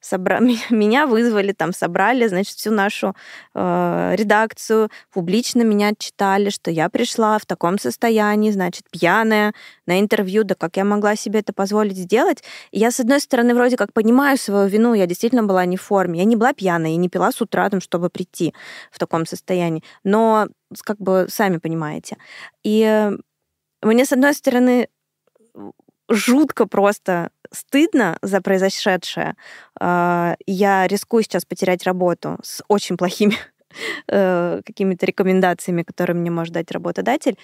Собра... 0.00 0.40
меня 0.70 1.06
вызвали, 1.06 1.52
там 1.52 1.72
собрали, 1.72 2.26
значит, 2.26 2.56
всю 2.56 2.70
нашу 2.70 3.14
э, 3.54 4.14
редакцию, 4.16 4.90
публично 5.12 5.62
меня 5.62 5.92
читали, 5.98 6.50
что 6.50 6.70
я 6.70 6.88
пришла 6.88 7.38
в 7.38 7.46
таком 7.46 7.78
состоянии, 7.78 8.50
значит, 8.50 8.84
пьяная 8.90 9.54
на 9.86 10.00
интервью, 10.00 10.44
да 10.44 10.54
как 10.54 10.76
я 10.76 10.84
могла 10.84 11.16
себе 11.16 11.40
это 11.40 11.52
позволить 11.52 11.96
сделать? 11.96 12.42
И 12.70 12.78
я, 12.78 12.90
с 12.90 13.00
одной 13.00 13.20
стороны, 13.20 13.54
вроде 13.54 13.76
как 13.76 13.92
понимаю 13.92 14.38
свою 14.38 14.68
вину, 14.68 14.94
я 14.94 15.06
действительно 15.06 15.44
была 15.44 15.64
не 15.66 15.76
в 15.76 15.82
форме, 15.82 16.20
я 16.20 16.24
не 16.24 16.36
была 16.36 16.52
пьяная, 16.52 16.90
я 16.90 16.96
не 16.96 17.08
пила 17.08 17.32
с 17.32 17.40
утра, 17.40 17.68
там, 17.70 17.80
чтобы 17.80 18.10
прийти 18.10 18.54
в 18.90 18.98
таком 18.98 19.26
состоянии, 19.26 19.82
но 20.04 20.48
как 20.84 20.98
бы 20.98 21.26
сами 21.28 21.58
понимаете. 21.58 22.16
И 22.62 23.10
мне, 23.82 24.04
с 24.04 24.12
одной 24.12 24.34
стороны, 24.34 24.88
жутко 26.08 26.66
просто 26.66 27.30
стыдно 27.52 28.18
за 28.22 28.40
произошедшее. 28.40 29.34
А, 29.78 30.36
я 30.46 30.86
рискую 30.86 31.22
сейчас 31.22 31.44
потерять 31.44 31.84
работу 31.84 32.38
с 32.42 32.62
очень 32.68 32.96
плохими 32.96 33.36
э, 34.08 34.60
какими-то 34.64 35.06
рекомендациями, 35.06 35.82
которые 35.82 36.16
мне 36.16 36.30
может 36.30 36.54
дать 36.54 36.70
работодатель. 36.70 37.36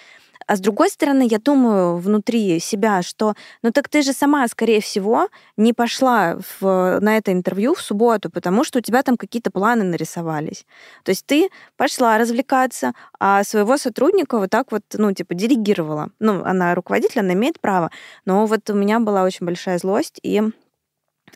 А 0.49 0.55
с 0.55 0.59
другой 0.61 0.89
стороны, 0.89 1.27
я 1.29 1.37
думаю 1.37 1.97
внутри 1.97 2.59
себя, 2.59 3.03
что 3.03 3.35
ну 3.61 3.71
так 3.71 3.87
ты 3.87 4.01
же 4.01 4.13
сама, 4.13 4.47
скорее 4.47 4.81
всего, 4.81 5.27
не 5.57 5.73
пошла 5.73 6.39
в, 6.59 6.97
на 7.01 7.17
это 7.17 7.31
интервью 7.31 7.75
в 7.75 7.81
субботу, 7.81 8.31
потому 8.31 8.63
что 8.63 8.79
у 8.79 8.81
тебя 8.81 9.03
там 9.03 9.15
какие-то 9.15 9.51
планы 9.51 9.83
нарисовались. 9.83 10.65
То 11.03 11.11
есть 11.11 11.23
ты 11.27 11.49
пошла 11.77 12.17
развлекаться, 12.17 12.93
а 13.19 13.43
своего 13.43 13.77
сотрудника 13.77 14.39
вот 14.39 14.49
так 14.49 14.71
вот, 14.71 14.81
ну, 14.93 15.13
типа, 15.13 15.35
диригировала. 15.35 16.09
Ну, 16.17 16.43
она 16.43 16.73
руководитель, 16.73 17.19
она 17.19 17.33
имеет 17.33 17.59
право. 17.59 17.91
Но 18.25 18.47
вот 18.47 18.67
у 18.71 18.73
меня 18.73 18.99
была 18.99 19.25
очень 19.25 19.45
большая 19.45 19.77
злость, 19.77 20.19
и 20.23 20.41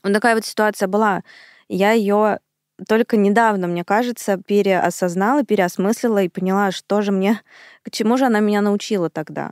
вот 0.04 0.12
такая 0.12 0.34
вот 0.34 0.44
ситуация 0.44 0.88
была. 0.88 1.22
Я 1.70 1.92
ее 1.92 2.40
только 2.88 3.18
недавно, 3.18 3.68
мне 3.68 3.84
кажется, 3.84 4.38
переосознала, 4.38 5.44
переосмыслила 5.44 6.24
и 6.24 6.30
поняла, 6.30 6.72
что 6.72 7.02
же 7.02 7.12
мне, 7.12 7.42
к 7.84 7.92
чему 7.92 8.18
же 8.18 8.26
она 8.26 8.40
меня 8.40 8.62
научила 8.62 9.10
тогда. 9.10 9.52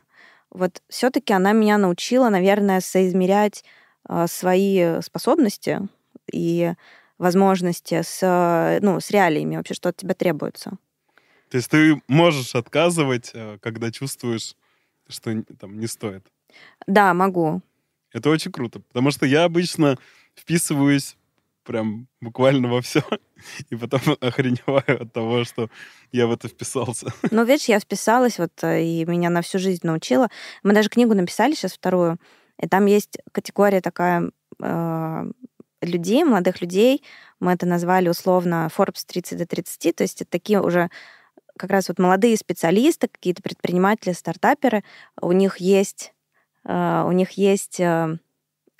Вот 0.49 0.81
все-таки 0.89 1.33
она 1.33 1.53
меня 1.53 1.77
научила, 1.77 2.29
наверное, 2.29 2.81
соизмерять 2.81 3.63
э, 4.09 4.25
свои 4.27 5.01
способности 5.01 5.87
и 6.31 6.73
возможности 7.17 8.01
с, 8.01 8.79
ну, 8.81 8.99
с 8.99 9.11
реалиями 9.11 9.55
вообще, 9.55 9.75
что 9.75 9.89
от 9.89 9.97
тебя 9.97 10.13
требуется. 10.13 10.77
То 11.49 11.57
есть 11.57 11.69
ты 11.69 12.01
можешь 12.07 12.55
отказывать, 12.55 13.31
э, 13.33 13.57
когда 13.61 13.91
чувствуешь, 13.91 14.55
что 15.07 15.43
там 15.59 15.79
не 15.79 15.87
стоит? 15.87 16.25
Да, 16.87 17.13
могу. 17.13 17.61
Это 18.11 18.29
очень 18.29 18.51
круто, 18.51 18.79
потому 18.79 19.11
что 19.11 19.25
я 19.25 19.43
обычно 19.43 19.97
вписываюсь 20.35 21.17
прям 21.71 22.07
буквально 22.19 22.67
во 22.67 22.81
все. 22.81 23.01
И 23.69 23.75
потом 23.75 24.01
охреневаю 24.21 25.03
от 25.03 25.13
того, 25.13 25.45
что 25.45 25.69
я 26.11 26.27
в 26.27 26.31
это 26.31 26.47
вписался. 26.47 27.07
Ну, 27.31 27.45
видишь, 27.45 27.69
я 27.69 27.79
вписалась, 27.79 28.39
вот, 28.39 28.51
э, 28.63 28.83
и 28.83 29.05
меня 29.05 29.29
на 29.29 29.41
всю 29.41 29.57
жизнь 29.57 29.87
научила. 29.87 30.29
Мы 30.63 30.73
даже 30.73 30.89
книгу 30.89 31.13
написали 31.13 31.53
сейчас 31.53 31.73
вторую, 31.73 32.17
и 32.61 32.67
там 32.67 32.85
есть 32.87 33.19
категория 33.31 33.79
такая 33.79 34.31
э, 34.61 35.31
людей, 35.81 36.23
молодых 36.25 36.61
людей, 36.61 37.03
мы 37.39 37.53
это 37.53 37.65
назвали 37.65 38.09
условно 38.09 38.69
Forbes 38.75 39.05
30 39.07 39.37
до 39.37 39.45
30, 39.45 39.95
то 39.95 40.03
есть 40.03 40.21
это 40.21 40.31
такие 40.31 40.61
уже 40.61 40.89
как 41.57 41.69
раз 41.69 41.87
вот 41.87 41.99
молодые 41.99 42.35
специалисты, 42.35 43.07
какие-то 43.07 43.41
предприниматели, 43.41 44.11
стартаперы, 44.11 44.83
у 45.21 45.31
них 45.31 45.57
есть, 45.57 46.13
э, 46.65 47.03
у 47.07 47.11
них 47.13 47.31
есть 47.31 47.79
э, 47.79 48.17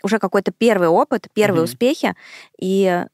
уже 0.03 0.19
какой-то 0.19 0.51
первый 0.51 0.87
опыт, 0.87 1.27
первые 1.33 1.61
mm-hmm. 1.61 1.65
успехи, 1.65 2.15
и 2.59 3.05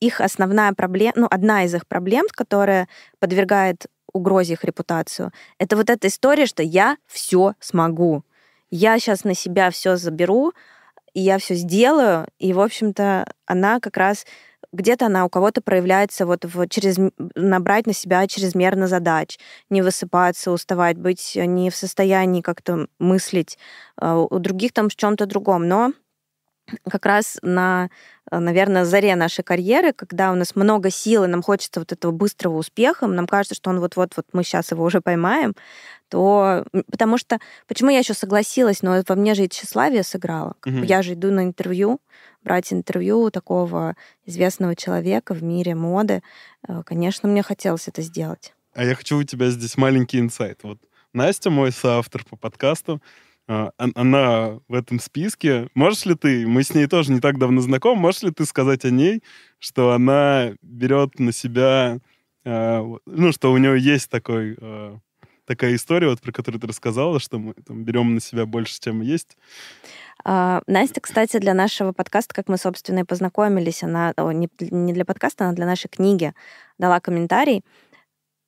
их 0.00 0.20
основная 0.20 0.72
проблема, 0.72 1.12
ну, 1.16 1.26
одна 1.30 1.64
из 1.64 1.74
их 1.74 1.86
проблем, 1.86 2.26
которая 2.30 2.88
подвергает 3.18 3.86
угрозе 4.12 4.54
их 4.54 4.64
репутацию, 4.64 5.32
это 5.58 5.76
вот 5.76 5.90
эта 5.90 6.08
история, 6.08 6.46
что 6.46 6.62
я 6.62 6.96
все 7.06 7.54
смогу. 7.58 8.24
Я 8.70 8.98
сейчас 8.98 9.24
на 9.24 9.34
себя 9.34 9.70
все 9.70 9.96
заберу, 9.96 10.52
и 11.12 11.20
я 11.20 11.38
все 11.38 11.54
сделаю. 11.54 12.26
И, 12.38 12.52
в 12.52 12.60
общем-то, 12.60 13.26
она 13.46 13.80
как 13.80 13.96
раз 13.96 14.26
где-то 14.72 15.06
она 15.06 15.24
у 15.24 15.28
кого-то 15.28 15.62
проявляется 15.62 16.26
вот 16.26 16.44
в 16.44 16.68
через 16.68 16.96
набрать 17.36 17.86
на 17.86 17.92
себя 17.92 18.26
чрезмерно 18.26 18.88
задач, 18.88 19.38
не 19.70 19.82
высыпаться, 19.82 20.50
уставать, 20.50 20.98
быть 20.98 21.32
не 21.36 21.70
в 21.70 21.76
состоянии 21.76 22.40
как-то 22.40 22.88
мыслить, 22.98 23.58
а 23.96 24.18
у 24.18 24.38
других 24.38 24.72
там 24.72 24.88
в 24.88 24.96
чем-то 24.96 25.26
другом. 25.26 25.68
Но 25.68 25.92
как 26.88 27.06
раз 27.06 27.38
на, 27.42 27.90
э, 28.30 28.38
наверное, 28.38 28.84
заре 28.84 29.16
нашей 29.16 29.44
карьеры, 29.44 29.92
когда 29.92 30.32
у 30.32 30.34
нас 30.34 30.56
много 30.56 30.90
сил, 30.90 31.24
и 31.24 31.28
нам 31.28 31.42
хочется 31.42 31.80
вот 31.80 31.92
этого 31.92 32.12
быстрого 32.12 32.56
успеха, 32.56 33.06
нам 33.06 33.26
кажется, 33.26 33.54
что 33.54 33.70
он 33.70 33.80
вот-вот, 33.80 34.16
вот 34.16 34.26
мы 34.32 34.44
сейчас 34.44 34.70
его 34.70 34.84
уже 34.84 35.00
поймаем, 35.00 35.54
то... 36.08 36.64
Потому 36.90 37.18
что... 37.18 37.38
Почему 37.66 37.90
я 37.90 37.98
еще 37.98 38.14
согласилась? 38.14 38.82
Но 38.82 39.02
во 39.06 39.14
мне 39.14 39.34
же 39.34 39.44
и 39.44 39.48
тщеславие 39.48 40.02
сыграло. 40.02 40.54
Угу. 40.64 40.84
Я 40.84 41.02
же 41.02 41.14
иду 41.14 41.30
на 41.30 41.44
интервью, 41.44 42.00
брать 42.42 42.72
интервью 42.72 43.20
у 43.20 43.30
такого 43.30 43.96
известного 44.24 44.76
человека 44.76 45.34
в 45.34 45.42
мире 45.42 45.74
моды. 45.74 46.22
Э, 46.66 46.82
конечно, 46.84 47.28
мне 47.28 47.42
хотелось 47.42 47.88
это 47.88 48.02
сделать. 48.02 48.54
А 48.74 48.84
я 48.84 48.94
хочу 48.94 49.18
у 49.18 49.22
тебя 49.22 49.50
здесь 49.50 49.76
маленький 49.76 50.18
инсайт. 50.18 50.60
Вот 50.62 50.78
Настя, 51.12 51.50
мой 51.50 51.70
соавтор 51.72 52.24
по 52.24 52.36
подкасту, 52.36 53.00
она 53.46 54.58
в 54.68 54.74
этом 54.74 54.98
списке. 54.98 55.68
Можешь 55.74 56.06
ли 56.06 56.14
ты, 56.14 56.46
мы 56.46 56.62
с 56.62 56.74
ней 56.74 56.86
тоже 56.86 57.12
не 57.12 57.20
так 57.20 57.38
давно 57.38 57.60
знакомы, 57.60 58.00
можешь 58.00 58.22
ли 58.22 58.30
ты 58.30 58.46
сказать 58.46 58.84
о 58.84 58.90
ней, 58.90 59.22
что 59.58 59.92
она 59.92 60.52
берет 60.62 61.18
на 61.18 61.32
себя, 61.32 61.98
а, 62.44 62.82
ну, 63.06 63.32
что 63.32 63.52
у 63.52 63.58
нее 63.58 63.78
есть 63.78 64.10
такой, 64.10 64.56
а, 64.60 64.98
такая 65.46 65.74
история, 65.74 66.08
вот 66.08 66.20
про 66.20 66.32
которую 66.32 66.60
ты 66.60 66.66
рассказала, 66.66 67.20
что 67.20 67.38
мы 67.38 67.52
там, 67.52 67.84
берем 67.84 68.14
на 68.14 68.20
себя 68.20 68.46
больше, 68.46 68.80
чем 68.80 69.02
есть? 69.02 69.36
Настя, 70.24 71.00
кстати, 71.02 71.38
для 71.38 71.52
нашего 71.52 71.92
подкаста, 71.92 72.34
как 72.34 72.48
мы, 72.48 72.56
собственно, 72.56 73.00
и 73.00 73.04
познакомились, 73.04 73.82
она 73.82 74.14
не 74.16 74.92
для 74.94 75.04
подкаста, 75.04 75.44
она 75.44 75.52
для 75.52 75.66
нашей 75.66 75.88
книги 75.88 76.32
дала 76.78 76.98
комментарий, 77.00 77.62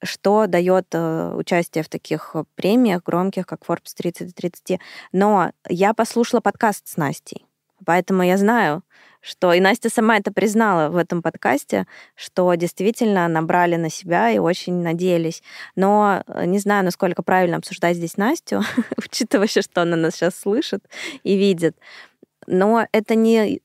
что 0.03 0.47
дает 0.47 0.87
э, 0.93 1.33
участие 1.35 1.85
в 1.85 1.89
таких 1.89 2.31
э, 2.35 2.45
премиях 2.55 3.03
громких, 3.03 3.47
как 3.47 3.63
Forbes 3.63 3.95
30 3.97 4.35
30. 4.35 4.81
Но 5.13 5.53
я 5.69 5.95
послушала 5.95 6.41
подкаст 6.41 6.87
с 6.89 6.97
Настей, 6.97 7.47
поэтому 7.85 8.23
я 8.23 8.37
знаю, 8.37 8.83
что 9.21 9.53
и 9.53 9.61
Настя 9.61 9.91
сама 9.91 10.19
это 10.19 10.33
признала 10.33 10.89
в 10.89 10.97
этом 10.97 11.21
подкасте, 11.21 11.87
что 12.15 12.55
действительно 12.55 13.27
набрали 13.27 13.75
на 13.77 13.91
себя 13.91 14.31
и 14.31 14.39
очень 14.39 14.75
надеялись. 14.83 15.43
Но 15.75 16.23
э, 16.27 16.47
не 16.47 16.59
знаю, 16.59 16.85
насколько 16.85 17.23
правильно 17.23 17.57
обсуждать 17.57 17.97
здесь 17.97 18.17
Настю, 18.17 18.63
учитывая, 18.97 19.49
что 19.49 19.83
она 19.83 19.97
нас 19.97 20.15
сейчас 20.15 20.39
слышит 20.39 20.85
и 21.25 21.37
видит. 21.37 21.77
Но 22.47 22.87
это 22.93 23.15
не 23.15 23.61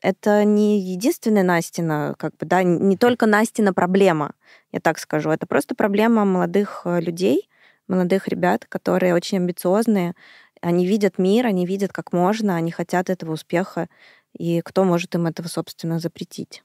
это 0.00 0.44
не 0.44 0.80
единственная 0.80 1.42
Настина, 1.42 2.14
как 2.18 2.36
бы, 2.36 2.46
да, 2.46 2.62
не 2.62 2.96
только 2.96 3.26
Настина 3.26 3.74
проблема, 3.74 4.32
я 4.72 4.80
так 4.80 4.98
скажу. 4.98 5.30
Это 5.30 5.46
просто 5.46 5.74
проблема 5.74 6.24
молодых 6.24 6.82
э, 6.84 7.00
людей, 7.00 7.48
молодых 7.88 8.28
ребят, 8.28 8.66
которые 8.66 9.14
очень 9.14 9.38
амбициозные. 9.38 10.14
Они 10.60 10.86
видят 10.86 11.18
мир, 11.18 11.46
они 11.46 11.66
видят, 11.66 11.92
как 11.92 12.12
можно, 12.12 12.56
они 12.56 12.70
хотят 12.70 13.10
этого 13.10 13.32
успеха, 13.32 13.88
и 14.36 14.60
кто 14.62 14.84
может 14.84 15.14
им 15.14 15.26
этого, 15.26 15.48
собственно, 15.48 15.98
запретить. 15.98 16.62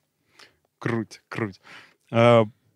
Круть, 0.80 1.22
круть. 1.30 1.62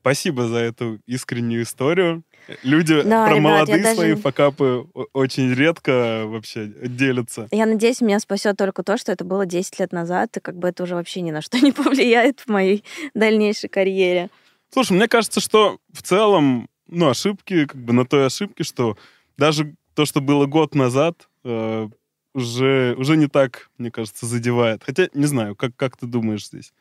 Спасибо 0.07 0.47
за 0.47 0.59
эту 0.59 1.01
искреннюю 1.05 1.63
историю. 1.63 2.23
Люди 2.63 3.01
да, 3.01 3.25
про 3.25 3.35
ребят, 3.35 3.43
молодые 3.43 3.83
даже... 3.83 3.95
свои 3.95 4.15
факапы 4.15 4.87
очень 5.11 5.53
редко 5.53 6.23
вообще 6.27 6.71
делятся. 6.81 7.49
Я 7.51 7.65
надеюсь, 7.65 7.99
меня 7.99 8.21
спасет 8.21 8.55
только 8.55 8.83
то, 8.83 8.97
что 8.97 9.11
это 9.11 9.25
было 9.25 9.45
10 9.45 9.79
лет 9.81 9.91
назад, 9.91 10.37
и 10.37 10.39
как 10.39 10.57
бы 10.57 10.69
это 10.69 10.83
уже 10.83 10.95
вообще 10.95 11.19
ни 11.19 11.31
на 11.31 11.41
что 11.41 11.59
не 11.61 11.73
повлияет 11.73 12.39
в 12.39 12.47
моей 12.47 12.85
дальнейшей 13.13 13.67
карьере. 13.67 14.29
Слушай, 14.71 14.93
мне 14.93 15.09
кажется, 15.09 15.41
что 15.41 15.77
в 15.91 16.01
целом, 16.01 16.69
ну, 16.87 17.09
ошибки, 17.09 17.65
как 17.65 17.81
бы 17.81 17.91
на 17.91 18.05
той 18.05 18.27
ошибке, 18.27 18.63
что 18.63 18.97
даже 19.37 19.75
то, 19.93 20.05
что 20.05 20.21
было 20.21 20.45
год 20.45 20.73
назад, 20.73 21.27
э, 21.43 21.89
уже, 22.33 22.95
уже 22.97 23.17
не 23.17 23.27
так, 23.27 23.69
мне 23.77 23.91
кажется, 23.91 24.25
задевает. 24.25 24.83
Хотя, 24.85 25.09
не 25.13 25.25
знаю, 25.25 25.57
как, 25.57 25.75
как 25.75 25.97
ты 25.97 26.05
думаешь 26.05 26.47
здесь? 26.47 26.71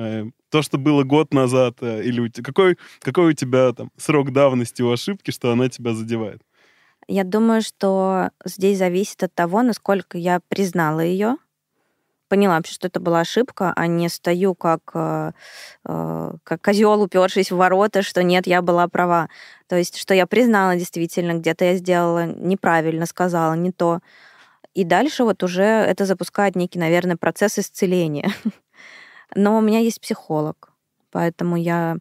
Э, 0.00 0.24
то, 0.48 0.62
что 0.62 0.78
было 0.78 1.04
год 1.04 1.34
назад, 1.34 1.76
э, 1.82 2.02
или 2.02 2.30
какой, 2.42 2.78
какой 3.00 3.30
у 3.30 3.32
тебя 3.34 3.72
там 3.72 3.90
срок 3.98 4.32
давности 4.32 4.80
у 4.82 4.90
ошибки, 4.90 5.30
что 5.30 5.52
она 5.52 5.68
тебя 5.68 5.92
задевает? 5.92 6.40
Я 7.06 7.24
думаю, 7.24 7.60
что 7.60 8.30
здесь 8.44 8.78
зависит 8.78 9.22
от 9.22 9.34
того, 9.34 9.62
насколько 9.62 10.16
я 10.16 10.40
признала 10.48 11.00
ее, 11.00 11.36
поняла 12.28 12.56
вообще, 12.56 12.72
что 12.72 12.86
это 12.86 12.98
была 12.98 13.20
ошибка, 13.20 13.72
а 13.76 13.86
не 13.86 14.08
стою 14.08 14.54
как, 14.54 14.80
э, 14.94 15.32
как 15.82 16.62
козел, 16.62 17.02
упершись 17.02 17.50
в 17.50 17.56
ворота, 17.56 18.00
что 18.02 18.22
нет, 18.22 18.46
я 18.46 18.62
была 18.62 18.88
права. 18.88 19.28
То 19.68 19.76
есть, 19.76 19.98
что 19.98 20.14
я 20.14 20.26
признала 20.26 20.76
действительно, 20.76 21.34
где-то 21.34 21.64
я 21.66 21.74
сделала 21.74 22.26
неправильно, 22.26 23.04
сказала 23.04 23.54
не 23.54 23.70
то. 23.70 24.00
И 24.72 24.84
дальше 24.84 25.24
вот 25.24 25.42
уже 25.42 25.64
это 25.64 26.06
запускает 26.06 26.56
некий, 26.56 26.78
наверное, 26.78 27.16
процесс 27.16 27.58
исцеления. 27.58 28.32
Но 29.34 29.58
у 29.58 29.60
меня 29.60 29.78
есть 29.78 30.00
психолог, 30.00 30.72
поэтому 31.10 31.56
я 31.56 31.98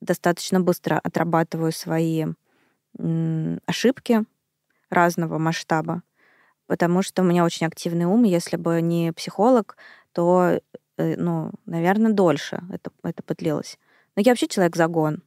достаточно 0.00 0.60
быстро 0.60 0.98
отрабатываю 0.98 1.72
свои 1.72 2.26
ошибки 3.66 4.24
разного 4.90 5.38
масштаба, 5.38 6.02
потому 6.66 7.02
что 7.02 7.22
у 7.22 7.24
меня 7.24 7.44
очень 7.44 7.66
активный 7.66 8.04
ум. 8.04 8.24
Если 8.24 8.56
бы 8.56 8.82
не 8.82 9.12
психолог, 9.12 9.76
то, 10.12 10.60
э, 10.98 11.16
ну, 11.16 11.50
наверное, 11.64 12.12
дольше 12.12 12.62
это, 12.70 12.90
это 13.02 13.22
подлилось. 13.22 13.78
Но 14.14 14.22
я 14.22 14.32
вообще 14.32 14.48
человек 14.48 14.76
загон. 14.76 15.22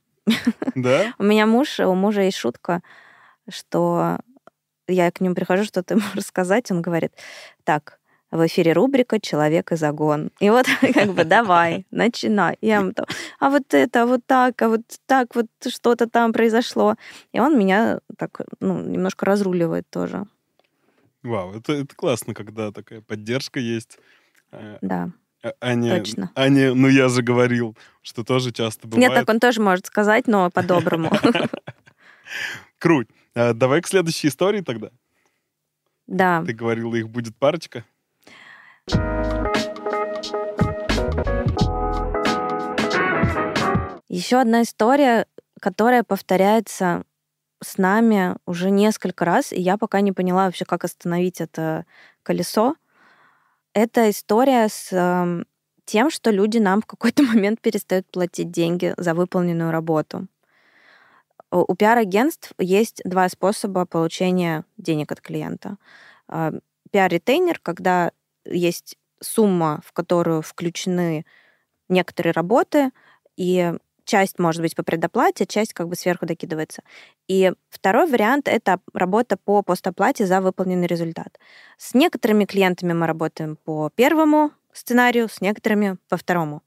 Да? 0.75 1.13
У 1.17 1.23
меня 1.23 1.47
муж, 1.47 1.79
у 1.79 1.93
мужа 1.95 2.21
есть 2.21 2.37
шутка, 2.37 2.81
что 3.49 4.19
я 4.87 5.11
к 5.11 5.21
нему 5.21 5.35
прихожу, 5.35 5.63
что-то 5.63 5.95
ему 5.95 6.03
рассказать, 6.13 6.69
он 6.71 6.81
говорит, 6.81 7.13
так, 7.63 7.99
в 8.35 8.45
эфире 8.47 8.73
рубрика 8.73 9.19
«Человек 9.19 9.71
и 9.71 9.75
загон». 9.75 10.31
И 10.39 10.49
вот 10.49 10.65
как 10.93 11.13
бы 11.13 11.23
давай, 11.23 11.85
начинай. 11.91 12.57
Я 12.61 12.77
ему 12.77 12.93
там, 12.93 13.05
а 13.39 13.49
вот 13.49 13.73
это, 13.73 14.03
а 14.03 14.05
вот 14.05 14.21
так, 14.25 14.61
а 14.61 14.69
вот 14.69 14.81
так, 15.05 15.35
вот 15.35 15.47
что-то 15.67 16.07
там 16.07 16.33
произошло. 16.33 16.95
И 17.33 17.39
он 17.39 17.57
меня 17.57 17.99
так, 18.17 18.41
ну, 18.59 18.81
немножко 18.81 19.25
разруливает 19.25 19.89
тоже. 19.89 20.25
Вау, 21.23 21.53
это, 21.53 21.73
это 21.73 21.95
классно, 21.95 22.33
когда 22.33 22.71
такая 22.71 23.01
поддержка 23.01 23.59
есть. 23.59 23.97
Э, 24.51 24.77
да. 24.81 25.09
А, 25.43 25.53
а 25.59 25.99
Точно. 25.99 26.31
А 26.35 26.49
не, 26.49 26.73
ну 26.73 26.87
я 26.87 27.07
же 27.07 27.21
говорил, 27.21 27.77
что 28.01 28.23
тоже 28.23 28.51
часто 28.51 28.87
бывает. 28.87 29.09
Нет, 29.09 29.13
так 29.13 29.29
он 29.29 29.39
тоже 29.39 29.61
может 29.61 29.85
сказать, 29.85 30.27
но 30.27 30.49
по-доброму. 30.49 31.11
Круть. 32.79 33.07
А, 33.35 33.53
давай 33.53 33.81
к 33.81 33.87
следующей 33.87 34.29
истории 34.29 34.61
тогда. 34.61 34.89
Да. 36.07 36.43
Ты 36.45 36.53
говорила, 36.53 36.95
их 36.95 37.09
будет 37.09 37.35
парочка. 37.35 37.85
Еще 44.07 44.37
одна 44.37 44.61
история, 44.61 45.25
которая 45.59 46.03
повторяется 46.03 47.03
с 47.61 47.77
нами 47.77 48.37
уже 48.45 48.69
несколько 48.69 49.25
раз, 49.25 49.51
и 49.51 49.59
я 49.59 49.77
пока 49.77 50.01
не 50.01 50.11
поняла 50.11 50.45
вообще, 50.45 50.65
как 50.65 50.83
остановить 50.83 51.41
это 51.41 51.85
колесо. 52.23 52.75
Это 53.73 54.09
история 54.09 54.69
с 54.69 54.89
э, 54.91 55.43
тем, 55.85 56.09
что 56.09 56.31
люди 56.31 56.59
нам 56.59 56.81
в 56.81 56.85
какой-то 56.85 57.23
момент 57.33 57.61
перестают 57.61 58.07
платить 58.07 58.51
деньги 58.51 58.93
за 58.97 59.13
выполненную 59.13 59.71
работу. 59.71 60.27
У 61.51 61.75
пиар-агентств 61.75 62.51
есть 62.57 63.01
два 63.05 63.29
способа 63.29 63.85
получения 63.85 64.65
денег 64.77 65.11
от 65.11 65.21
клиента. 65.21 65.77
А, 66.27 66.51
пиар-ретейнер, 66.91 67.59
когда 67.61 68.11
есть 68.45 68.97
сумма, 69.21 69.81
в 69.86 69.91
которую 69.93 70.41
включены 70.41 71.25
некоторые 71.89 72.34
работы, 72.34 72.91
и 73.38 73.73
часть 74.05 74.39
может 74.39 74.62
быть 74.62 74.75
по 74.75 74.84
предоплате, 74.84 75.45
часть 75.45 75.73
как 75.73 75.88
бы 75.88 75.95
сверху 75.95 76.25
докидывается. 76.25 76.84
И 77.27 77.51
второй 77.69 78.08
вариант— 78.08 78.47
это 78.49 78.79
работа 78.93 79.38
по 79.38 79.62
постоплате 79.62 80.25
за 80.25 80.41
выполненный 80.41 80.88
результат. 80.88 81.39
С 81.77 81.93
некоторыми 81.93 82.45
клиентами 82.45 82.93
мы 82.93 83.08
работаем 83.08 83.58
по 83.58 83.89
первому 83.89 84.51
сценарию, 84.71 85.27
с 85.29 85.41
некоторыми 85.41 85.97
по 86.10 86.17
второму. 86.17 86.62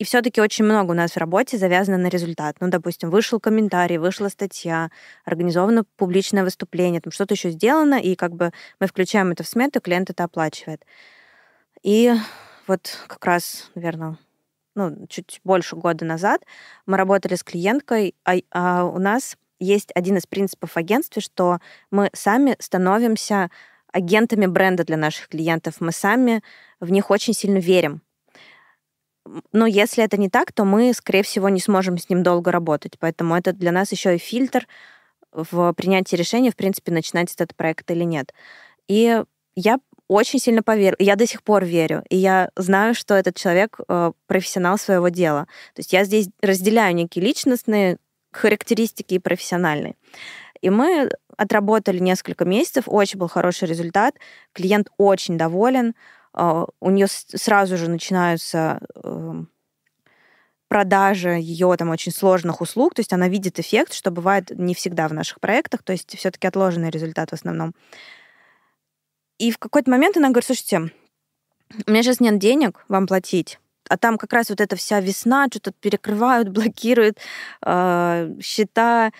И 0.00 0.04
все-таки 0.04 0.40
очень 0.40 0.64
много 0.64 0.92
у 0.92 0.94
нас 0.94 1.12
в 1.12 1.16
работе 1.18 1.58
завязано 1.58 1.98
на 1.98 2.06
результат. 2.06 2.56
Ну, 2.60 2.68
допустим, 2.68 3.10
вышел 3.10 3.38
комментарий, 3.38 3.98
вышла 3.98 4.28
статья, 4.28 4.90
организовано 5.26 5.84
публичное 5.98 6.42
выступление, 6.42 7.02
там 7.02 7.12
что-то 7.12 7.34
еще 7.34 7.50
сделано, 7.50 8.00
и 8.00 8.14
как 8.14 8.34
бы 8.34 8.50
мы 8.80 8.86
включаем 8.86 9.30
это 9.30 9.42
в 9.42 9.48
смету, 9.48 9.82
клиент 9.82 10.08
это 10.08 10.24
оплачивает. 10.24 10.86
И 11.82 12.14
вот 12.66 12.96
как 13.08 13.22
раз, 13.26 13.70
наверное, 13.74 14.16
ну, 14.74 15.06
чуть 15.06 15.42
больше 15.44 15.76
года 15.76 16.06
назад 16.06 16.46
мы 16.86 16.96
работали 16.96 17.34
с 17.34 17.44
клиенткой, 17.44 18.14
а, 18.24 18.36
а 18.52 18.84
у 18.84 18.98
нас 18.98 19.36
есть 19.58 19.90
один 19.94 20.16
из 20.16 20.26
принципов 20.26 20.78
агентства, 20.78 21.20
что 21.20 21.58
мы 21.90 22.08
сами 22.14 22.56
становимся 22.58 23.50
агентами 23.92 24.46
бренда 24.46 24.82
для 24.82 24.96
наших 24.96 25.28
клиентов. 25.28 25.74
Мы 25.80 25.92
сами 25.92 26.42
в 26.80 26.90
них 26.90 27.10
очень 27.10 27.34
сильно 27.34 27.58
верим. 27.58 28.00
Но 29.52 29.66
если 29.66 30.02
это 30.04 30.16
не 30.16 30.28
так, 30.28 30.52
то 30.52 30.64
мы, 30.64 30.92
скорее 30.94 31.22
всего, 31.22 31.48
не 31.48 31.60
сможем 31.60 31.98
с 31.98 32.08
ним 32.08 32.22
долго 32.22 32.50
работать. 32.50 32.98
Поэтому 32.98 33.36
это 33.36 33.52
для 33.52 33.72
нас 33.72 33.92
еще 33.92 34.16
и 34.16 34.18
фильтр 34.18 34.66
в 35.32 35.72
принятии 35.74 36.16
решения, 36.16 36.50
в 36.50 36.56
принципе, 36.56 36.92
начинать 36.92 37.32
этот 37.32 37.54
проект 37.54 37.90
или 37.90 38.04
нет. 38.04 38.32
И 38.88 39.22
я 39.54 39.78
очень 40.08 40.40
сильно 40.40 40.62
поверю. 40.62 40.96
Я 40.98 41.14
до 41.14 41.26
сих 41.26 41.42
пор 41.42 41.64
верю. 41.64 42.02
И 42.08 42.16
я 42.16 42.50
знаю, 42.56 42.94
что 42.94 43.14
этот 43.14 43.36
человек 43.36 43.78
э, 43.86 44.12
профессионал 44.26 44.76
своего 44.76 45.08
дела. 45.08 45.46
То 45.74 45.80
есть 45.80 45.92
я 45.92 46.04
здесь 46.04 46.28
разделяю 46.42 46.94
некие 46.96 47.24
личностные 47.24 47.98
характеристики 48.32 49.14
и 49.14 49.18
профессиональные. 49.18 49.94
И 50.60 50.70
мы 50.70 51.10
отработали 51.36 51.98
несколько 51.98 52.44
месяцев, 52.44 52.84
очень 52.86 53.18
был 53.18 53.28
хороший 53.28 53.68
результат, 53.68 54.16
клиент 54.52 54.88
очень 54.98 55.38
доволен, 55.38 55.94
у 56.34 56.90
нее 56.90 57.06
сразу 57.08 57.76
же 57.76 57.88
начинаются 57.88 58.80
эм, 59.02 59.50
продажи 60.68 61.30
ее 61.30 61.74
там 61.76 61.90
очень 61.90 62.12
сложных 62.12 62.60
услуг, 62.60 62.94
то 62.94 63.00
есть 63.00 63.12
она 63.12 63.28
видит 63.28 63.58
эффект, 63.58 63.92
что 63.92 64.12
бывает 64.12 64.50
не 64.56 64.74
всегда 64.74 65.08
в 65.08 65.12
наших 65.12 65.40
проектах, 65.40 65.82
то 65.82 65.92
есть 65.92 66.16
все-таки 66.16 66.46
отложенный 66.46 66.90
результат 66.90 67.30
в 67.30 67.32
основном. 67.32 67.74
И 69.38 69.50
в 69.50 69.58
какой-то 69.58 69.90
момент 69.90 70.16
она 70.16 70.28
говорит, 70.28 70.46
слушайте, 70.46 70.92
у 71.86 71.90
меня 71.90 72.02
сейчас 72.02 72.20
нет 72.20 72.38
денег 72.38 72.84
вам 72.88 73.08
платить, 73.08 73.58
а 73.88 73.96
там 73.96 74.16
как 74.16 74.32
раз 74.32 74.50
вот 74.50 74.60
эта 74.60 74.76
вся 74.76 75.00
весна, 75.00 75.48
что-то 75.50 75.72
перекрывают, 75.72 76.48
блокируют 76.50 77.18
э, 77.66 78.34
счета, 78.40 79.10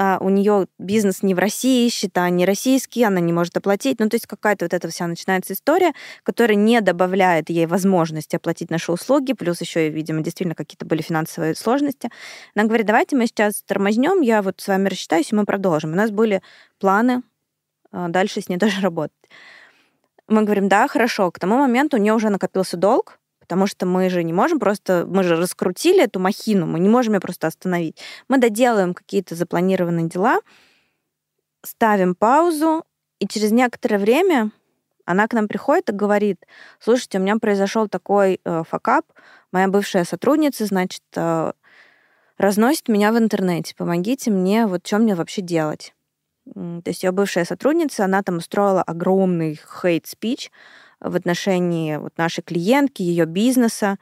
а 0.00 0.18
у 0.20 0.28
нее 0.28 0.68
бизнес 0.78 1.24
не 1.24 1.34
в 1.34 1.40
России, 1.40 1.88
счета 1.88 2.30
не 2.30 2.46
российские, 2.46 3.08
она 3.08 3.18
не 3.18 3.32
может 3.32 3.56
оплатить. 3.56 3.98
Ну, 3.98 4.08
то 4.08 4.14
есть 4.14 4.28
какая-то 4.28 4.64
вот 4.64 4.72
эта 4.72 4.88
вся 4.88 5.08
начинается 5.08 5.54
история, 5.54 5.92
которая 6.22 6.56
не 6.56 6.80
добавляет 6.80 7.50
ей 7.50 7.66
возможности 7.66 8.36
оплатить 8.36 8.70
наши 8.70 8.92
услуги, 8.92 9.32
плюс 9.32 9.60
еще 9.60 9.88
видимо, 9.88 10.22
действительно 10.22 10.54
какие-то 10.54 10.86
были 10.86 11.02
финансовые 11.02 11.56
сложности. 11.56 12.10
Она 12.54 12.66
говорит, 12.66 12.86
давайте 12.86 13.16
мы 13.16 13.26
сейчас 13.26 13.60
тормознем, 13.62 14.20
я 14.20 14.40
вот 14.40 14.60
с 14.60 14.68
вами 14.68 14.88
рассчитаюсь, 14.88 15.32
и 15.32 15.34
мы 15.34 15.44
продолжим. 15.44 15.92
У 15.92 15.96
нас 15.96 16.12
были 16.12 16.42
планы 16.78 17.22
а, 17.90 18.08
дальше 18.08 18.40
с 18.40 18.48
ней 18.48 18.56
тоже 18.58 18.80
работать. 18.80 19.18
Мы 20.28 20.42
говорим, 20.44 20.68
да, 20.68 20.86
хорошо. 20.86 21.32
К 21.32 21.40
тому 21.40 21.58
моменту 21.58 21.96
у 21.96 22.00
нее 22.00 22.14
уже 22.14 22.28
накопился 22.28 22.76
долг, 22.76 23.17
потому 23.48 23.66
что 23.66 23.86
мы 23.86 24.10
же 24.10 24.22
не 24.24 24.34
можем 24.34 24.58
просто, 24.60 25.06
мы 25.08 25.22
же 25.24 25.34
раскрутили 25.34 26.04
эту 26.04 26.20
махину, 26.20 26.66
мы 26.66 26.78
не 26.78 26.88
можем 26.90 27.14
ее 27.14 27.20
просто 27.20 27.46
остановить. 27.46 27.96
Мы 28.28 28.36
доделаем 28.36 28.92
какие-то 28.92 29.34
запланированные 29.34 30.06
дела, 30.06 30.40
ставим 31.64 32.14
паузу, 32.14 32.84
и 33.20 33.26
через 33.26 33.50
некоторое 33.50 33.96
время 33.96 34.50
она 35.06 35.26
к 35.26 35.32
нам 35.32 35.48
приходит 35.48 35.88
и 35.88 35.94
говорит, 35.94 36.44
слушайте, 36.78 37.18
у 37.18 37.22
меня 37.22 37.38
произошел 37.38 37.88
такой 37.88 38.38
э, 38.44 38.64
факап, 38.68 39.06
моя 39.50 39.66
бывшая 39.68 40.04
сотрудница, 40.04 40.66
значит, 40.66 41.02
э, 41.16 41.52
разносит 42.36 42.88
меня 42.88 43.12
в 43.12 43.18
интернете, 43.18 43.74
помогите 43.74 44.30
мне, 44.30 44.66
вот 44.66 44.86
что 44.86 44.98
мне 44.98 45.14
вообще 45.14 45.40
делать? 45.40 45.94
То 46.54 46.82
есть 46.84 47.02
ее 47.02 47.12
бывшая 47.12 47.46
сотрудница, 47.46 48.04
она 48.04 48.22
там 48.22 48.36
устроила 48.36 48.82
огромный 48.82 49.58
хейт-спич, 49.80 50.50
в 51.00 51.16
отношении 51.16 51.96
вот 51.96 52.16
нашей 52.16 52.42
клиентки, 52.42 53.02
ее 53.02 53.24
бизнеса. 53.24 53.98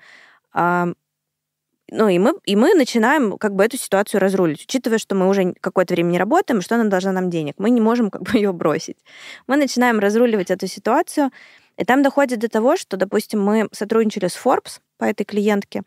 Ну, 0.55 2.09
и 2.09 2.19
мы, 2.19 2.35
и 2.45 2.57
мы 2.57 2.75
начинаем 2.75 3.39
как 3.39 3.55
бы 3.55 3.65
эту 3.65 3.77
ситуацию 3.77 4.21
разрулить, 4.21 4.65
учитывая, 4.65 4.99
что 4.99 5.15
мы 5.15 5.29
уже 5.29 5.55
какое-то 5.61 5.95
время 5.95 6.11
не 6.11 6.19
работаем, 6.19 6.61
что 6.61 6.75
она 6.75 6.85
должна 6.85 7.13
нам 7.13 7.31
денег. 7.31 7.55
Мы 7.59 7.71
не 7.71 7.81
можем 7.81 8.11
как 8.11 8.23
бы 8.23 8.31
ее 8.35 8.53
бросить. 8.53 8.99
Мы 9.47 9.57
начинаем 9.57 10.01
разруливать 10.01 10.51
эту 10.51 10.67
ситуацию, 10.67 11.31
и 11.77 11.85
там 11.85 12.03
доходит 12.03 12.41
до 12.41 12.49
того, 12.49 12.77
что, 12.77 12.97
допустим, 12.97 13.41
мы 13.43 13.69
сотрудничали 13.71 14.27
с 14.29 14.37
Forbes 14.37 14.81
по 14.99 15.05
этой 15.05 15.25
клиентке, 15.25 15.83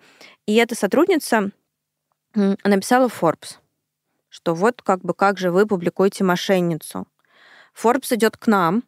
и 0.46 0.56
эта 0.56 0.76
сотрудница 0.76 1.52
написала 2.34 3.08
Forbes, 3.08 3.58
что 4.30 4.54
вот 4.54 4.82
как 4.82 5.02
бы 5.02 5.14
как 5.14 5.38
же 5.38 5.52
вы 5.52 5.66
публикуете 5.66 6.24
мошенницу. 6.24 7.08
Forbes 7.76 8.16
идет 8.16 8.38
к 8.38 8.48
нам, 8.48 8.84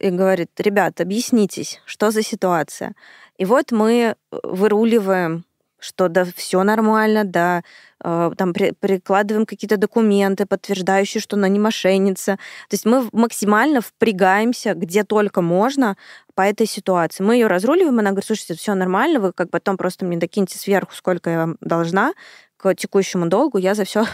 и 0.00 0.10
говорит, 0.10 0.50
ребят, 0.58 1.00
объяснитесь, 1.00 1.80
что 1.84 2.10
за 2.10 2.22
ситуация. 2.22 2.94
И 3.36 3.44
вот 3.44 3.72
мы 3.72 3.92
э, 3.92 4.36
выруливаем 4.42 5.44
что 5.80 6.08
да, 6.08 6.26
все 6.36 6.62
нормально, 6.62 7.24
да, 7.24 7.62
э, 8.04 8.30
там 8.36 8.52
при, 8.52 8.72
прикладываем 8.72 9.46
какие-то 9.46 9.78
документы, 9.78 10.46
подтверждающие, 10.46 11.20
что 11.20 11.36
она 11.36 11.48
не 11.48 11.58
мошенница. 11.58 12.36
То 12.68 12.74
есть 12.74 12.84
мы 12.84 13.08
максимально 13.12 13.80
впрягаемся, 13.80 14.74
где 14.74 15.04
только 15.04 15.40
можно 15.40 15.96
по 16.34 16.42
этой 16.42 16.66
ситуации. 16.66 17.22
Мы 17.22 17.36
ее 17.36 17.46
разруливаем, 17.46 17.98
она 17.98 18.10
говорит, 18.10 18.26
слушайте, 18.26 18.54
все 18.54 18.74
нормально, 18.74 19.20
вы 19.20 19.32
как 19.32 19.50
потом 19.50 19.76
просто 19.76 20.04
мне 20.04 20.18
докиньте 20.18 20.58
сверху, 20.58 20.94
сколько 20.94 21.30
я 21.30 21.38
вам 21.38 21.56
должна 21.60 22.12
к 22.56 22.74
текущему 22.74 23.26
долгу, 23.26 23.58
я 23.58 23.74
за 23.74 23.84
все 23.84 24.04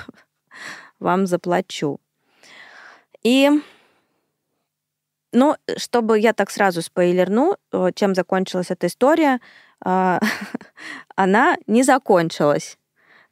вам 1.00 1.26
заплачу. 1.26 1.98
И 3.24 3.50
ну, 5.36 5.54
чтобы 5.76 6.18
я 6.18 6.32
так 6.32 6.50
сразу 6.50 6.82
спойлерну, 6.82 7.56
чем 7.94 8.14
закончилась 8.14 8.70
эта 8.70 8.86
история, 8.86 9.40
а, 9.84 10.20
она 11.16 11.56
не 11.66 11.82
закончилась. 11.82 12.78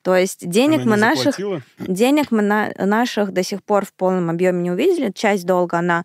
То 0.03 0.15
есть 0.15 0.47
денег 0.47 0.83
Она 0.83 0.91
мы 0.91 0.97
наших 0.99 1.37
заплатила? 1.37 1.63
денег 1.79 2.31
мы 2.31 2.43
на, 2.43 2.73
наших 2.77 3.33
до 3.33 3.43
сих 3.43 3.65
пор 3.65 3.87
в 3.87 3.95
полном 3.95 4.29
объеме 4.29 4.61
не 4.61 4.71
увидели. 4.71 5.11
Часть 5.11 5.47
долга 5.47 5.79
она 5.79 6.05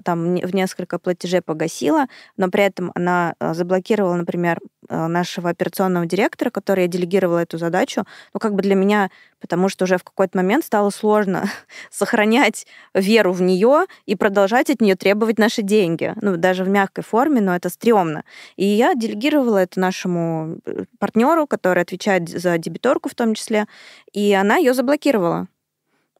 там 0.00 0.34
не- 0.34 0.44
в 0.44 0.54
несколько 0.54 0.98
платежей 0.98 1.42
погасила, 1.42 2.06
но 2.36 2.48
при 2.48 2.62
этом 2.64 2.92
она 2.94 3.34
а, 3.40 3.54
заблокировала, 3.54 4.14
например, 4.14 4.58
а, 4.88 5.08
нашего 5.08 5.50
операционного 5.50 6.06
директора, 6.06 6.50
который 6.50 6.82
я 6.82 6.88
делегировала 6.88 7.38
эту 7.40 7.58
задачу. 7.58 8.04
Ну, 8.32 8.40
как 8.40 8.54
бы 8.54 8.62
для 8.62 8.74
меня, 8.74 9.10
потому 9.40 9.68
что 9.68 9.84
уже 9.84 9.98
в 9.98 10.04
какой-то 10.04 10.38
момент 10.38 10.64
стало 10.64 10.90
сложно 10.90 11.44
сохранять 11.90 12.66
веру 12.94 13.32
в 13.32 13.42
нее 13.42 13.86
и 14.06 14.14
продолжать 14.16 14.70
от 14.70 14.80
нее 14.80 14.94
требовать 14.96 15.38
наши 15.38 15.62
деньги. 15.62 16.14
Ну, 16.20 16.36
даже 16.36 16.64
в 16.64 16.68
мягкой 16.68 17.04
форме, 17.04 17.40
но 17.40 17.56
это 17.56 17.68
стрёмно. 17.68 18.24
И 18.56 18.64
я 18.64 18.94
делегировала 18.94 19.58
это 19.58 19.80
нашему 19.80 20.58
партнеру, 20.98 21.46
который 21.46 21.82
отвечает 21.82 22.28
за 22.28 22.58
дебиторку 22.58 23.08
в 23.08 23.14
том 23.14 23.34
числе, 23.34 23.66
и 24.12 24.32
она 24.32 24.56
ее 24.56 24.74
заблокировала. 24.74 25.48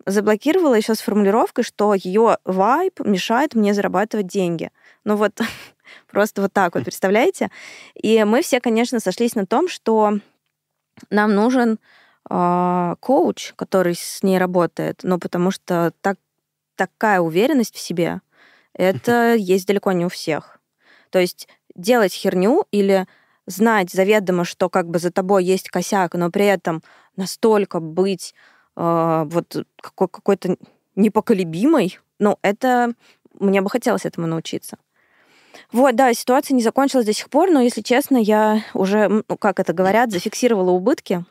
Заблокировала 0.07 0.75
еще 0.75 0.95
с 0.95 1.01
формулировкой, 1.01 1.65
что 1.65 1.95
ее 1.95 2.39
вайп 2.45 3.01
мешает 3.01 3.55
мне 3.55 3.75
зарабатывать 3.75 4.27
деньги. 4.27 4.71
Ну 5.05 5.17
вот 5.17 5.41
просто 6.11 6.43
вот 6.43 6.53
так 6.53 6.75
вот, 6.75 6.85
представляете? 6.85 7.51
И 7.95 8.25
мы 8.25 8.43
все, 8.43 8.61
конечно, 8.61 9.01
сошлись 9.01 9.35
на 9.35 9.47
том, 9.47 9.69
что 9.69 10.19
нам 11.11 11.35
нужен 11.35 11.79
а, 12.29 12.97
коуч, 13.01 13.55
который 13.57 13.95
с 13.95 14.23
ней 14.23 14.39
работает, 14.39 15.01
ну 15.03 15.19
потому 15.19 15.51
что 15.51 15.93
так, 16.01 16.19
такая 16.77 17.21
уверенность 17.21 17.75
в 17.75 17.81
себе, 17.81 18.21
это 18.75 19.35
есть 19.35 19.67
далеко 19.67 19.93
не 19.93 20.05
у 20.05 20.09
всех. 20.09 20.61
То 21.11 21.19
есть 21.19 21.49
делать 21.75 22.13
херню 22.13 22.67
или 22.71 23.07
знать 23.47 23.91
заведомо, 23.91 24.45
что 24.45 24.69
как 24.69 24.89
бы 24.89 24.99
за 24.99 25.11
тобой 25.11 25.45
есть 25.45 25.71
косяк, 25.71 26.15
но 26.15 26.31
при 26.31 26.47
этом 26.47 26.83
настолько 27.17 27.81
быть 27.81 28.35
э, 28.81 29.25
вот 29.27 29.67
какой- 29.81 30.09
какой-то 30.09 30.57
непоколебимой, 30.97 31.99
ну, 32.19 32.39
это 32.43 32.95
мне 33.39 33.61
бы 33.61 33.71
хотелось 33.71 34.07
этому 34.07 34.27
научиться. 34.27 34.77
Вот, 35.73 35.97
да, 35.97 36.15
ситуация 36.15 36.55
не 36.55 36.63
закончилась 36.63 37.07
до 37.07 37.13
сих 37.13 37.29
пор, 37.29 37.51
но, 37.51 37.61
если 37.61 37.83
честно, 37.83 38.17
я 38.17 38.63
уже, 38.75 39.09
ну, 39.09 39.37
как 39.37 39.61
это 39.61 39.73
говорят, 39.73 40.11
зафиксировала 40.11 40.71
убытки, 40.71 41.25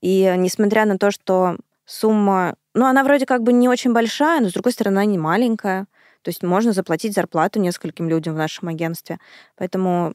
и 0.00 0.34
несмотря 0.36 0.84
на 0.84 0.98
то, 0.98 1.10
что 1.10 1.56
сумма, 1.84 2.56
ну, 2.74 2.86
она 2.86 3.04
вроде 3.04 3.26
как 3.26 3.42
бы 3.42 3.52
не 3.52 3.68
очень 3.68 3.92
большая, 3.92 4.40
но, 4.40 4.48
с 4.48 4.52
другой 4.52 4.72
стороны, 4.72 4.98
она 4.98 5.04
не 5.04 5.18
маленькая. 5.18 5.86
То 6.22 6.28
есть 6.28 6.42
можно 6.42 6.72
заплатить 6.72 7.14
зарплату 7.14 7.60
нескольким 7.60 8.08
людям 8.08 8.34
в 8.34 8.38
нашем 8.38 8.68
агентстве. 8.68 9.18
Поэтому 9.56 10.14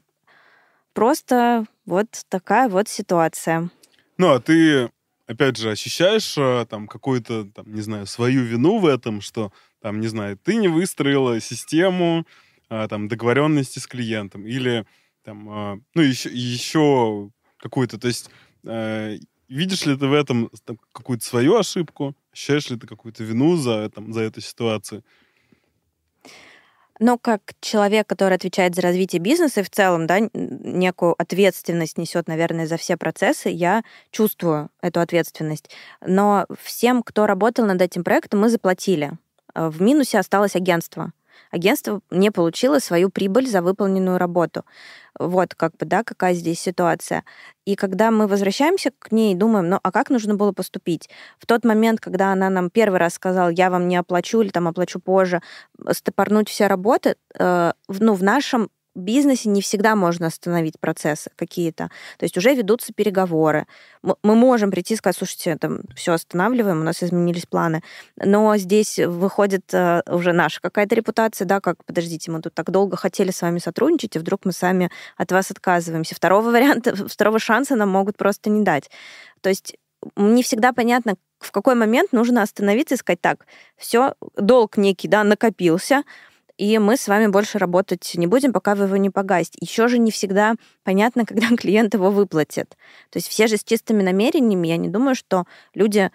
просто 0.92 1.64
вот 1.86 2.06
такая 2.28 2.68
вот 2.68 2.88
ситуация. 2.88 3.70
Ну, 4.16 4.32
а 4.32 4.40
ты, 4.40 4.90
опять 5.28 5.58
же, 5.58 5.70
ощущаешь 5.70 6.36
э, 6.36 6.66
там 6.68 6.88
какую-то, 6.88 7.44
там, 7.44 7.72
не 7.72 7.82
знаю, 7.82 8.06
свою 8.06 8.42
вину 8.44 8.78
в 8.78 8.86
этом, 8.86 9.20
что, 9.20 9.52
там, 9.80 10.00
не 10.00 10.08
знаю, 10.08 10.38
ты 10.38 10.56
не 10.56 10.68
выстроила 10.68 11.38
систему 11.40 12.26
а, 12.68 12.88
там 12.88 13.08
договоренности 13.08 13.78
с 13.78 13.86
клиентом 13.86 14.46
или 14.46 14.86
там, 15.22 15.48
а, 15.48 15.78
ну, 15.94 16.02
еще, 16.02 16.30
еще 16.30 17.30
какую-то, 17.58 17.98
то 17.98 18.08
есть 18.08 18.30
э, 18.64 19.18
видишь 19.48 19.84
ли 19.86 19.96
ты 19.96 20.06
в 20.06 20.12
этом 20.12 20.50
какую-то 20.92 21.24
свою 21.24 21.56
ошибку, 21.56 22.16
ощущаешь 22.32 22.70
ли 22.70 22.76
ты 22.76 22.86
какую-то 22.86 23.22
вину 23.22 23.56
за, 23.56 23.90
там, 23.90 24.12
за 24.12 24.22
эту 24.22 24.40
ситуацию? 24.40 25.04
Но 26.98 27.18
как 27.18 27.40
человек, 27.60 28.06
который 28.06 28.34
отвечает 28.34 28.74
за 28.74 28.82
развитие 28.82 29.20
бизнеса 29.20 29.60
и 29.60 29.62
в 29.62 29.70
целом, 29.70 30.06
да, 30.06 30.18
некую 30.32 31.14
ответственность 31.18 31.98
несет, 31.98 32.28
наверное, 32.28 32.66
за 32.66 32.76
все 32.76 32.96
процессы, 32.96 33.48
я 33.48 33.82
чувствую 34.10 34.70
эту 34.82 35.00
ответственность. 35.00 35.70
Но 36.04 36.46
всем, 36.62 37.02
кто 37.02 37.26
работал 37.26 37.64
над 37.66 37.80
этим 37.80 38.04
проектом, 38.04 38.40
мы 38.40 38.48
заплатили. 38.48 39.12
Э, 39.54 39.68
В 39.68 39.80
минусе 39.80 40.18
осталось 40.18 40.56
агентство. 40.56 41.12
Агентство 41.50 42.00
не 42.10 42.30
получило 42.30 42.78
свою 42.78 43.10
прибыль 43.10 43.46
за 43.46 43.62
выполненную 43.62 44.18
работу. 44.18 44.64
Вот 45.18 45.54
как 45.54 45.76
бы, 45.76 45.86
да, 45.86 46.04
какая 46.04 46.34
здесь 46.34 46.60
ситуация. 46.60 47.24
И 47.64 47.74
когда 47.74 48.10
мы 48.10 48.26
возвращаемся 48.26 48.92
к 48.98 49.10
ней, 49.12 49.34
думаем, 49.34 49.68
ну 49.68 49.80
а 49.82 49.90
как 49.90 50.10
нужно 50.10 50.34
было 50.34 50.52
поступить? 50.52 51.08
В 51.38 51.46
тот 51.46 51.64
момент, 51.64 52.00
когда 52.00 52.32
она 52.32 52.50
нам 52.50 52.70
первый 52.70 52.98
раз 52.98 53.14
сказала, 53.14 53.48
я 53.48 53.70
вам 53.70 53.88
не 53.88 53.96
оплачу 53.96 54.40
или 54.40 54.50
там 54.50 54.68
оплачу 54.68 55.00
позже, 55.00 55.42
стопорнуть 55.90 56.48
все 56.48 56.66
работы, 56.66 57.16
э, 57.38 57.72
ну, 57.88 58.14
в 58.14 58.22
нашем 58.22 58.70
бизнесе 58.94 59.48
не 59.48 59.62
всегда 59.62 59.94
можно 59.96 60.26
остановить 60.26 60.78
процессы 60.78 61.30
какие-то. 61.36 61.90
То 62.18 62.24
есть 62.24 62.36
уже 62.36 62.54
ведутся 62.54 62.92
переговоры. 62.92 63.66
Мы 64.02 64.34
можем 64.34 64.70
прийти 64.70 64.94
и 64.94 64.96
сказать, 64.96 65.16
слушайте, 65.16 65.56
там 65.56 65.80
все 65.94 66.12
останавливаем, 66.12 66.80
у 66.80 66.84
нас 66.84 67.02
изменились 67.02 67.46
планы. 67.46 67.82
Но 68.16 68.56
здесь 68.56 68.98
выходит 68.98 69.72
э, 69.72 70.02
уже 70.06 70.32
наша 70.32 70.60
какая-то 70.60 70.94
репутация, 70.94 71.46
да, 71.46 71.60
как, 71.60 71.84
подождите, 71.84 72.30
мы 72.30 72.40
тут 72.40 72.54
так 72.54 72.70
долго 72.70 72.96
хотели 72.96 73.30
с 73.30 73.42
вами 73.42 73.58
сотрудничать, 73.58 74.16
и 74.16 74.18
вдруг 74.18 74.44
мы 74.44 74.52
сами 74.52 74.90
от 75.16 75.32
вас 75.32 75.50
отказываемся. 75.50 76.14
Второго 76.14 76.50
варианта, 76.50 76.94
второго 77.08 77.38
шанса 77.38 77.76
нам 77.76 77.88
могут 77.88 78.16
просто 78.16 78.50
не 78.50 78.62
дать. 78.62 78.90
То 79.40 79.48
есть 79.48 79.76
не 80.16 80.42
всегда 80.42 80.72
понятно, 80.72 81.16
в 81.40 81.52
какой 81.52 81.74
момент 81.74 82.12
нужно 82.12 82.42
остановиться 82.42 82.94
и 82.94 82.98
сказать, 82.98 83.20
так, 83.20 83.46
все, 83.76 84.14
долг 84.36 84.76
некий, 84.76 85.08
да, 85.08 85.24
накопился, 85.24 86.02
и 86.58 86.78
мы 86.78 86.96
с 86.96 87.06
вами 87.06 87.28
больше 87.28 87.58
работать 87.58 88.12
не 88.16 88.26
будем, 88.26 88.52
пока 88.52 88.74
вы 88.74 88.84
его 88.84 88.96
не 88.96 89.10
погасите. 89.10 89.58
Еще 89.60 89.88
же 89.88 89.98
не 89.98 90.10
всегда 90.10 90.56
понятно, 90.82 91.24
когда 91.26 91.48
клиент 91.56 91.94
его 91.94 92.10
выплатит. 92.10 92.76
То 93.10 93.18
есть 93.18 93.28
все 93.28 93.46
же 93.46 93.56
с 93.56 93.64
чистыми 93.64 94.02
намерениями, 94.02 94.68
я 94.68 94.76
не 94.76 94.88
думаю, 94.88 95.14
что 95.14 95.44
люди 95.74 96.10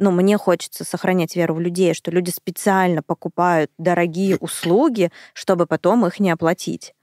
ну, 0.00 0.10
мне 0.10 0.36
хочется 0.36 0.84
сохранять 0.84 1.36
веру 1.36 1.54
в 1.54 1.60
людей, 1.60 1.94
что 1.94 2.10
люди 2.10 2.30
специально 2.30 3.00
покупают 3.00 3.70
дорогие 3.78 4.36
услуги, 4.36 5.12
чтобы 5.34 5.66
потом 5.66 6.04
их 6.04 6.18
не 6.18 6.32
оплатить. 6.32 6.94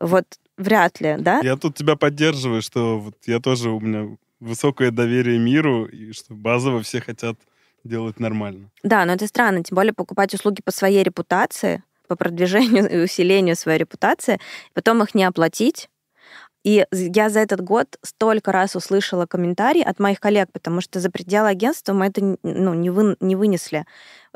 Вот 0.00 0.24
вряд 0.56 1.00
ли, 1.00 1.16
да? 1.18 1.40
Я 1.42 1.56
тут 1.56 1.76
тебя 1.76 1.96
поддерживаю, 1.96 2.62
что 2.62 2.98
вот 2.98 3.16
я 3.26 3.40
тоже, 3.40 3.68
у 3.68 3.80
меня 3.80 4.16
высокое 4.40 4.90
доверие 4.90 5.38
миру, 5.38 5.84
и 5.84 6.12
что 6.12 6.32
базово 6.32 6.82
все 6.82 7.02
хотят 7.02 7.36
делать 7.84 8.18
нормально. 8.18 8.70
Да, 8.82 9.04
но 9.04 9.12
это 9.12 9.26
странно, 9.26 9.62
тем 9.62 9.76
более 9.76 9.92
покупать 9.92 10.32
услуги 10.32 10.62
по 10.64 10.72
своей 10.72 11.02
репутации, 11.02 11.82
по 12.14 12.24
продвижению 12.24 12.88
и 12.90 13.04
усилению 13.04 13.56
своей 13.56 13.78
репутации, 13.78 14.38
потом 14.72 15.02
их 15.02 15.14
не 15.14 15.24
оплатить. 15.24 15.88
И 16.64 16.86
я 16.90 17.28
за 17.28 17.40
этот 17.40 17.60
год 17.60 17.98
столько 18.02 18.50
раз 18.50 18.74
услышала 18.74 19.26
комментарии 19.26 19.82
от 19.82 19.98
моих 19.98 20.18
коллег, 20.18 20.48
потому 20.50 20.80
что 20.80 20.98
за 20.98 21.10
пределы 21.10 21.48
агентства 21.48 21.92
мы 21.92 22.06
это 22.06 22.38
ну, 22.42 22.72
не, 22.72 22.88
вы, 22.88 23.16
не 23.20 23.36
вынесли. 23.36 23.84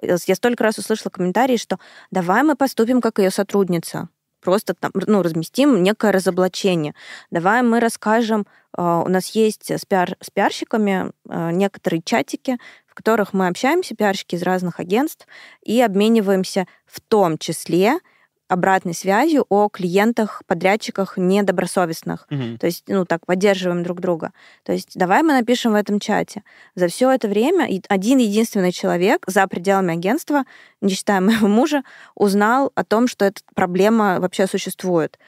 Я 0.03 0.35
столько 0.35 0.63
раз 0.63 0.77
услышала 0.77 1.11
комментарии, 1.11 1.57
что 1.57 1.79
давай 2.11 2.43
мы 2.43 2.55
поступим 2.55 3.01
как 3.01 3.19
ее 3.19 3.31
сотрудница. 3.31 4.11
Просто 4.43 4.75
там, 4.75 4.93
ну, 4.95 5.23
разместим 5.23 5.83
некое 5.83 6.13
разоблачение. 6.13 6.95
Давай 7.31 7.63
мы 7.63 7.81
расскажем, 7.81 8.47
э, 8.77 8.83
у 8.83 9.09
нас 9.09 9.31
есть 9.31 9.71
с, 9.71 9.85
пиар, 9.85 10.17
с 10.21 10.31
пиарщиками 10.31 11.11
э, 11.29 11.51
некоторые 11.53 12.03
чатики, 12.03 12.59
которых 12.99 13.33
мы 13.33 13.47
общаемся, 13.47 13.95
пиарщики 13.95 14.35
из 14.35 14.43
разных 14.43 14.81
агентств, 14.81 15.29
и 15.63 15.81
обмениваемся 15.81 16.67
в 16.85 17.01
том 17.01 17.39
числе 17.39 18.01
обратной 18.49 18.95
связью 18.95 19.47
о 19.51 19.69
клиентах, 19.69 20.43
подрядчиках 20.47 21.17
недобросовестных. 21.17 22.27
Мгм. 22.29 22.59
То 22.59 22.67
есть, 22.67 22.83
ну, 22.89 23.05
так, 23.05 23.25
поддерживаем 23.25 23.85
друг 23.85 24.01
друга. 24.01 24.33
То 24.65 24.73
есть, 24.73 24.97
давай 24.97 25.23
мы 25.23 25.33
напишем 25.35 25.73
в 25.73 25.75
этом 25.77 26.01
чате. 26.01 26.43
За 26.75 26.89
все 26.89 27.13
это 27.13 27.29
время 27.29 27.69
один 27.89 28.19
единственный 28.19 28.73
человек 28.73 29.23
за 29.29 29.47
пределами 29.47 29.93
агентства, 29.93 30.45
не 30.81 30.95
считая 30.95 31.21
моего 31.21 31.47
мужа, 31.49 31.85
узнал 32.17 32.73
о 32.75 32.83
том, 32.83 33.07
что 33.07 33.27
эта 33.27 33.43
проблема 33.55 34.19
вообще 34.19 34.49
существует. 34.49 35.19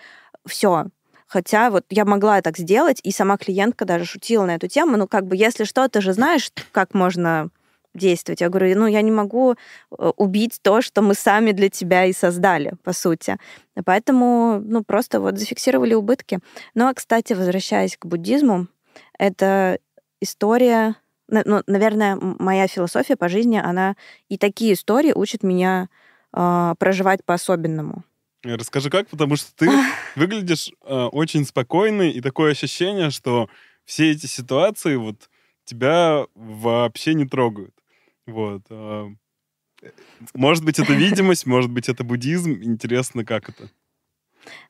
Все. 0.44 0.86
Хотя 1.30 1.70
вот 1.70 1.84
я 1.90 2.04
могла 2.04 2.42
так 2.42 2.58
сделать, 2.58 2.98
и 3.04 3.12
сама 3.12 3.36
клиентка 3.36 3.84
даже 3.84 4.04
шутила 4.04 4.46
на 4.46 4.56
эту 4.56 4.66
тему. 4.66 4.96
Ну, 4.96 5.06
как 5.06 5.26
бы, 5.26 5.36
если 5.36 5.62
что, 5.62 5.88
ты 5.88 6.00
же 6.00 6.12
знаешь, 6.12 6.50
как 6.72 6.92
можно 6.92 7.50
действовать. 7.94 8.40
Я 8.40 8.48
говорю, 8.48 8.78
ну, 8.78 8.86
я 8.86 9.02
не 9.02 9.10
могу 9.10 9.52
э, 9.52 10.12
убить 10.16 10.60
то, 10.62 10.80
что 10.80 11.02
мы 11.02 11.14
сами 11.14 11.52
для 11.52 11.68
тебя 11.68 12.04
и 12.04 12.12
создали, 12.12 12.74
по 12.84 12.92
сути. 12.92 13.36
Поэтому, 13.84 14.60
ну, 14.64 14.84
просто 14.84 15.20
вот 15.20 15.38
зафиксировали 15.38 15.94
убытки. 15.94 16.38
Ну, 16.74 16.88
а, 16.88 16.94
кстати, 16.94 17.32
возвращаясь 17.32 17.96
к 17.96 18.06
буддизму, 18.06 18.68
это 19.18 19.78
история, 20.20 20.96
ну, 21.28 21.62
наверное, 21.66 22.16
моя 22.20 22.66
философия 22.66 23.16
по 23.16 23.28
жизни, 23.28 23.60
она 23.62 23.96
и 24.28 24.38
такие 24.38 24.74
истории 24.74 25.12
учат 25.12 25.42
меня 25.42 25.88
а, 26.32 26.74
проживать 26.76 27.24
по-особенному. 27.24 28.04
Э, 28.44 28.54
Расскажи 28.54 28.90
как, 28.90 29.08
потому 29.08 29.36
что 29.36 29.54
ты 29.54 29.68
выглядишь 30.16 30.70
э, 30.82 30.94
очень 31.12 31.44
спокойный, 31.44 32.10
и 32.10 32.20
такое 32.20 32.52
ощущение, 32.52 33.10
что 33.10 33.48
все 33.84 34.10
эти 34.10 34.26
ситуации 34.26 34.96
вот 34.96 35.28
тебя 35.64 36.26
вообще 36.34 37.14
не 37.14 37.26
трогают. 37.26 37.74
Вот. 38.26 38.62
э, 38.70 39.06
Может 40.34 40.64
быть, 40.64 40.78
это 40.78 40.92
видимость, 40.92 41.46
может 41.46 41.70
быть, 41.70 41.88
это 41.88 42.04
буддизм. 42.04 42.52
Интересно, 42.62 43.24
как 43.24 43.48
это? 43.48 43.68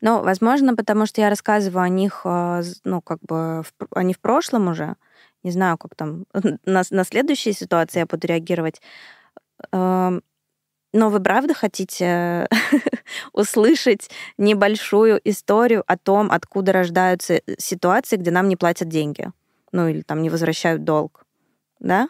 Ну, 0.00 0.22
возможно, 0.22 0.74
потому 0.74 1.06
что 1.06 1.20
я 1.20 1.30
рассказываю 1.30 1.82
о 1.82 1.88
них, 1.88 2.22
а, 2.24 2.62
ну, 2.84 3.00
как 3.00 3.20
бы, 3.20 3.62
они 3.94 4.14
в 4.14 4.20
прошлом 4.20 4.68
уже. 4.68 4.96
Не 5.42 5.50
знаю, 5.50 5.78
как 5.78 5.94
там 5.94 6.26
на, 6.64 6.82
на 6.90 7.04
следующие 7.04 7.54
ситуации 7.54 8.00
я 8.00 8.06
буду 8.06 8.26
реагировать. 8.26 8.80
Но 10.92 11.08
вы 11.08 11.20
правда 11.20 11.54
хотите 11.54 12.48
услышать 13.32 14.10
небольшую 14.38 15.20
историю 15.24 15.84
о 15.86 15.96
том, 15.96 16.32
откуда 16.32 16.72
рождаются 16.72 17.34
э, 17.34 17.42
ситуации, 17.58 18.16
где 18.16 18.30
нам 18.30 18.48
не 18.48 18.56
платят 18.56 18.88
деньги? 18.88 19.30
Ну, 19.72 19.86
или 19.86 20.02
там 20.02 20.20
не 20.20 20.30
возвращают 20.30 20.82
долг. 20.82 21.24
Да? 21.78 22.08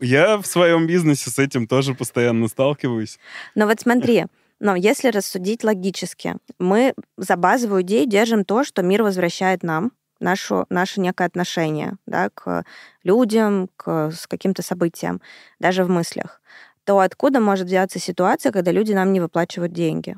Я 0.00 0.38
в 0.38 0.46
своем 0.46 0.86
бизнесе 0.86 1.30
с 1.30 1.38
этим 1.38 1.66
тоже 1.66 1.94
постоянно 1.94 2.48
сталкиваюсь. 2.48 3.18
Но 3.54 3.66
вот 3.66 3.80
смотри, 3.80 4.26
но 4.58 4.74
если 4.74 5.10
рассудить 5.10 5.64
логически, 5.64 6.36
мы 6.58 6.94
за 7.16 7.36
базовую 7.36 7.82
идею 7.82 8.08
держим 8.08 8.44
то, 8.44 8.64
что 8.64 8.82
мир 8.82 9.02
возвращает 9.02 9.62
нам, 9.62 9.92
нашу, 10.18 10.66
наше 10.70 11.00
некое 11.00 11.26
отношение 11.26 11.96
да, 12.06 12.30
к 12.30 12.64
людям, 13.02 13.68
к 13.76 14.10
с 14.10 14.26
каким-то 14.26 14.62
событиям, 14.62 15.20
даже 15.60 15.84
в 15.84 15.90
мыслях, 15.90 16.40
то 16.84 17.00
откуда 17.00 17.40
может 17.40 17.66
взяться 17.66 17.98
ситуация, 17.98 18.52
когда 18.52 18.72
люди 18.72 18.92
нам 18.92 19.12
не 19.12 19.20
выплачивают 19.20 19.72
деньги? 19.72 20.16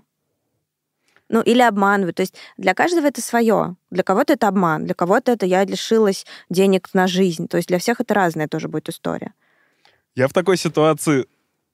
Ну, 1.28 1.42
или 1.42 1.60
обманывают. 1.60 2.16
То 2.16 2.22
есть 2.22 2.34
для 2.56 2.74
каждого 2.74 3.06
это 3.06 3.20
свое. 3.20 3.76
Для 3.90 4.02
кого-то 4.02 4.32
это 4.32 4.48
обман, 4.48 4.84
для 4.84 4.94
кого-то 4.94 5.32
это 5.32 5.46
я 5.46 5.64
лишилась 5.64 6.26
денег 6.48 6.88
на 6.94 7.06
жизнь. 7.06 7.48
То 7.48 7.58
есть 7.58 7.68
для 7.68 7.78
всех 7.78 8.00
это 8.00 8.14
разная 8.14 8.48
тоже 8.48 8.68
будет 8.68 8.88
история. 8.88 9.34
Я 10.14 10.26
в 10.28 10.32
такой 10.32 10.56
ситуации 10.56 11.26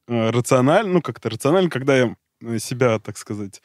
э, 0.08 0.30
рационально, 0.30 0.94
ну 0.94 1.02
как-то 1.02 1.30
рационально, 1.30 1.70
когда 1.70 1.96
я 1.96 2.16
э, 2.42 2.58
себя, 2.58 2.98
так 2.98 3.16
сказать, 3.16 3.62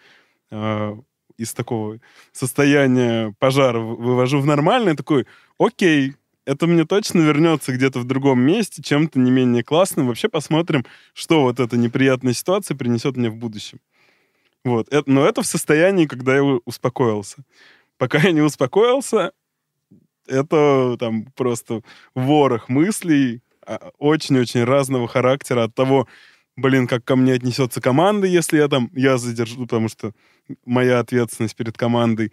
э, 0.52 0.96
из 1.38 1.54
такого 1.54 2.00
состояния 2.32 3.34
пожара 3.40 3.80
вы- 3.80 3.96
вывожу 3.96 4.40
в 4.40 4.46
нормальное, 4.46 4.96
такой, 4.96 5.26
окей, 5.58 6.16
это 6.46 6.66
мне 6.66 6.86
точно 6.86 7.22
вернется 7.22 7.72
где-то 7.72 8.00
в 8.00 8.06
другом 8.06 8.42
месте, 8.42 8.82
чем-то 8.82 9.20
не 9.20 9.32
менее 9.32 9.64
классным. 9.64 10.08
Вообще 10.08 10.30
посмотрим, 10.30 10.86
что 11.14 11.44
вот 11.44 11.60
эта 11.60 11.78
неприятная 11.78 12.34
ситуация 12.34 12.76
принесет 12.76 13.18
мне 13.18 13.30
в 13.30 13.36
будущем. 13.36 13.80
Вот. 14.66 14.88
Но 15.06 15.26
это 15.26 15.42
в 15.42 15.46
состоянии, 15.46 16.06
когда 16.06 16.36
я 16.36 16.44
успокоился. 16.44 17.44
Пока 17.98 18.20
я 18.20 18.32
не 18.32 18.42
успокоился, 18.42 19.32
это 20.28 20.96
там 21.00 21.26
просто 21.36 21.82
ворох 22.14 22.70
мыслей, 22.70 23.42
а, 23.66 23.92
очень-очень 23.98 24.64
разного 24.64 25.08
характера 25.08 25.64
от 25.64 25.76
того, 25.76 26.08
блин, 26.56 26.88
как 26.88 27.04
ко 27.04 27.16
мне 27.16 27.34
отнесется 27.34 27.82
команда, 27.82 28.28
если 28.28 28.58
я 28.58 28.68
там, 28.68 28.90
я 28.94 29.18
задержу, 29.18 29.62
потому 29.62 29.90
что 29.90 30.14
моя 30.66 31.00
ответственность 31.00 31.56
перед 31.56 31.78
командой. 31.78 32.32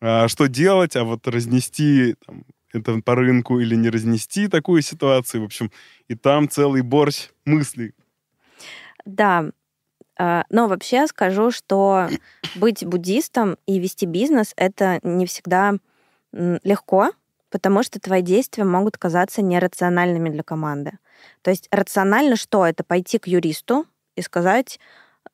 А 0.00 0.28
что 0.28 0.46
делать, 0.46 0.96
а 0.96 1.04
вот 1.04 1.26
разнести 1.28 2.14
там, 2.26 2.44
это 2.72 3.00
по 3.00 3.14
рынку 3.14 3.60
или 3.60 3.74
не 3.74 3.90
разнести 3.90 4.48
такую 4.48 4.82
ситуацию. 4.82 5.42
В 5.42 5.44
общем, 5.44 5.70
и 6.08 6.14
там 6.14 6.48
целый 6.48 6.82
борщ 6.82 7.28
мыслей. 7.44 7.92
Да, 9.04 9.50
но 10.50 10.68
вообще 10.68 11.06
скажу, 11.06 11.50
что 11.50 12.08
быть 12.54 12.84
буддистом 12.84 13.56
и 13.66 13.78
вести 13.78 14.04
бизнес 14.04 14.52
это 14.56 15.00
не 15.02 15.24
всегда 15.24 15.74
легко, 16.32 17.10
потому 17.50 17.82
что 17.82 17.98
твои 18.00 18.22
действия 18.22 18.64
могут 18.64 18.98
казаться 18.98 19.42
нерациональными 19.42 20.28
для 20.28 20.42
команды. 20.42 20.98
То 21.42 21.50
есть 21.50 21.68
рационально 21.70 22.36
что? 22.36 22.66
Это 22.66 22.84
пойти 22.84 23.18
к 23.18 23.26
юристу 23.26 23.86
и 24.14 24.22
сказать, 24.22 24.78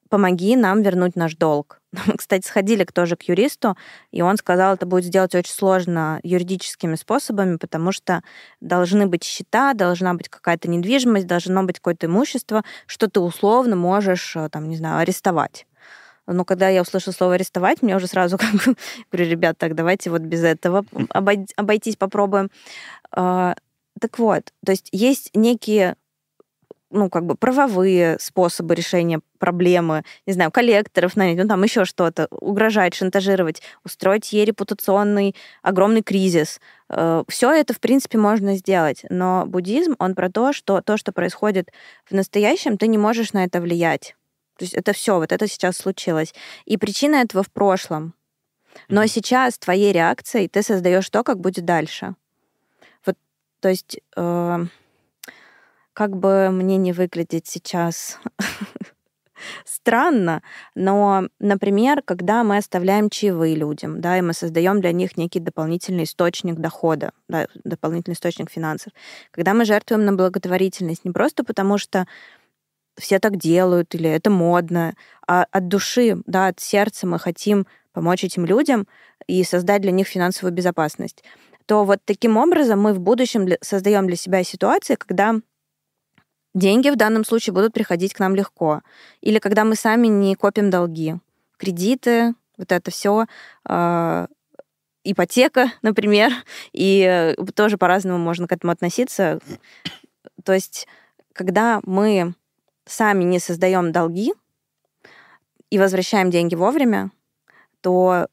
помоги 0.08 0.56
нам 0.56 0.82
вернуть 0.82 1.16
наш 1.16 1.36
долг. 1.36 1.80
Мы, 2.06 2.14
кстати, 2.16 2.46
сходили 2.46 2.84
тоже 2.84 3.16
к 3.16 3.22
юристу, 3.22 3.76
и 4.10 4.22
он 4.22 4.36
сказал, 4.36 4.74
это 4.74 4.86
будет 4.86 5.04
сделать 5.04 5.34
очень 5.34 5.52
сложно 5.52 6.20
юридическими 6.22 6.94
способами, 6.94 7.56
потому 7.56 7.92
что 7.92 8.22
должны 8.60 9.06
быть 9.06 9.24
счета, 9.24 9.74
должна 9.74 10.14
быть 10.14 10.28
какая-то 10.28 10.68
недвижимость, 10.68 11.26
должно 11.26 11.62
быть 11.64 11.76
какое-то 11.76 12.06
имущество, 12.06 12.62
что 12.86 13.08
ты 13.08 13.20
условно 13.20 13.76
можешь, 13.76 14.36
э, 14.36 14.48
там, 14.50 14.68
не 14.68 14.76
знаю, 14.76 14.98
арестовать. 14.98 15.66
Но 16.26 16.44
когда 16.44 16.68
я 16.68 16.82
услышала 16.82 17.14
слово 17.14 17.34
арестовать, 17.34 17.82
мне 17.82 17.96
уже 17.96 18.06
сразу 18.08 18.38
как 18.38 18.52
бы 18.52 18.76
говорю, 19.12 19.30
ребят, 19.30 19.58
так 19.58 19.74
давайте 19.74 20.10
вот 20.10 20.22
без 20.22 20.42
этого 20.42 20.84
обой- 21.10 21.48
обойтись 21.56 21.96
попробуем. 21.96 22.50
А, 23.12 23.54
Так 24.00 24.18
вот, 24.18 24.52
то 24.64 24.72
есть 24.72 24.88
есть 24.92 25.30
некие 25.34 25.96
ну, 26.90 27.10
как 27.10 27.26
бы 27.26 27.34
правовые 27.34 28.16
способы 28.20 28.74
решения 28.74 29.20
проблемы, 29.38 30.04
не 30.26 30.32
знаю, 30.32 30.50
коллекторов 30.50 31.16
нанять, 31.16 31.36
ну, 31.36 31.48
там 31.48 31.62
еще 31.62 31.84
что-то, 31.84 32.28
угрожать, 32.30 32.94
шантажировать, 32.94 33.62
устроить 33.84 34.32
ей 34.32 34.44
репутационный 34.44 35.34
огромный 35.62 36.02
кризис. 36.02 36.60
Все 36.88 37.52
это, 37.52 37.74
в 37.74 37.80
принципе, 37.80 38.18
можно 38.18 38.56
сделать. 38.56 39.04
Но 39.10 39.44
буддизм, 39.46 39.96
он 39.98 40.14
про 40.14 40.30
то, 40.30 40.52
что 40.52 40.80
то, 40.80 40.96
что 40.96 41.12
происходит 41.12 41.70
в 42.08 42.14
настоящем, 42.14 42.78
ты 42.78 42.86
не 42.86 42.98
можешь 42.98 43.32
на 43.32 43.44
это 43.44 43.60
влиять. 43.60 44.14
То 44.56 44.64
есть 44.64 44.74
это 44.74 44.92
все, 44.92 45.18
вот 45.18 45.32
это 45.32 45.46
сейчас 45.48 45.76
случилось. 45.76 46.32
И 46.64 46.78
причина 46.78 47.16
этого 47.16 47.42
в 47.42 47.50
прошлом. 47.50 48.14
Но 48.88 49.06
сейчас 49.06 49.58
твоей 49.58 49.92
реакцией 49.92 50.48
ты 50.48 50.62
создаешь 50.62 51.10
то, 51.10 51.24
как 51.24 51.40
будет 51.40 51.64
дальше. 51.64 52.14
Вот, 53.04 53.16
то 53.60 53.68
есть, 53.68 54.00
э, 54.16 54.66
как 55.96 56.14
бы 56.14 56.50
мне 56.50 56.76
не 56.76 56.92
выглядеть 56.92 57.46
сейчас 57.46 58.18
странно, 59.64 60.42
но, 60.74 61.28
например, 61.40 62.02
когда 62.02 62.44
мы 62.44 62.58
оставляем 62.58 63.08
чаевые 63.08 63.56
людям, 63.56 64.02
да, 64.02 64.18
и 64.18 64.20
мы 64.20 64.34
создаем 64.34 64.82
для 64.82 64.92
них 64.92 65.16
некий 65.16 65.40
дополнительный 65.40 66.04
источник 66.04 66.56
дохода, 66.56 67.12
да, 67.30 67.46
дополнительный 67.64 68.12
источник 68.12 68.50
финансов, 68.50 68.92
когда 69.30 69.54
мы 69.54 69.64
жертвуем 69.64 70.04
на 70.04 70.12
благотворительность 70.12 71.06
не 71.06 71.12
просто 71.12 71.44
потому, 71.44 71.78
что 71.78 72.06
все 72.98 73.18
так 73.18 73.38
делают 73.38 73.94
или 73.94 74.10
это 74.10 74.28
модно, 74.28 74.96
а 75.26 75.46
от 75.50 75.68
души, 75.68 76.18
да, 76.26 76.48
от 76.48 76.60
сердца 76.60 77.06
мы 77.06 77.18
хотим 77.18 77.66
помочь 77.94 78.22
этим 78.22 78.44
людям 78.44 78.86
и 79.26 79.42
создать 79.44 79.80
для 79.80 79.92
них 79.92 80.08
финансовую 80.08 80.52
безопасность, 80.52 81.24
то 81.64 81.84
вот 81.84 82.00
таким 82.04 82.36
образом 82.36 82.82
мы 82.82 82.92
в 82.92 83.00
будущем 83.00 83.48
создаем 83.62 84.06
для 84.06 84.16
себя 84.16 84.44
ситуации, 84.44 84.96
когда 84.96 85.40
деньги 86.56 86.90
в 86.90 86.96
данном 86.96 87.24
случае 87.24 87.54
будут 87.54 87.72
приходить 87.72 88.14
к 88.14 88.18
нам 88.18 88.34
легко. 88.34 88.82
Или 89.20 89.38
когда 89.38 89.64
мы 89.64 89.76
сами 89.76 90.08
не 90.08 90.34
копим 90.34 90.70
долги. 90.70 91.16
Кредиты, 91.58 92.34
вот 92.58 92.72
это 92.72 92.90
все, 92.90 93.26
ипотека, 95.04 95.72
например, 95.82 96.32
и 96.72 97.02
э, 97.02 97.34
тоже 97.54 97.78
по-разному 97.78 98.18
можно 98.18 98.48
к 98.48 98.52
этому 98.52 98.72
относиться. 98.72 99.38
То 100.44 100.52
есть, 100.52 100.88
когда 101.32 101.80
мы 101.84 102.34
сами 102.86 103.24
не 103.24 103.38
создаем 103.38 103.92
долги 103.92 104.32
и 105.70 105.78
возвращаем 105.78 106.30
деньги 106.30 106.54
вовремя, 106.54 107.10
то 107.80 108.26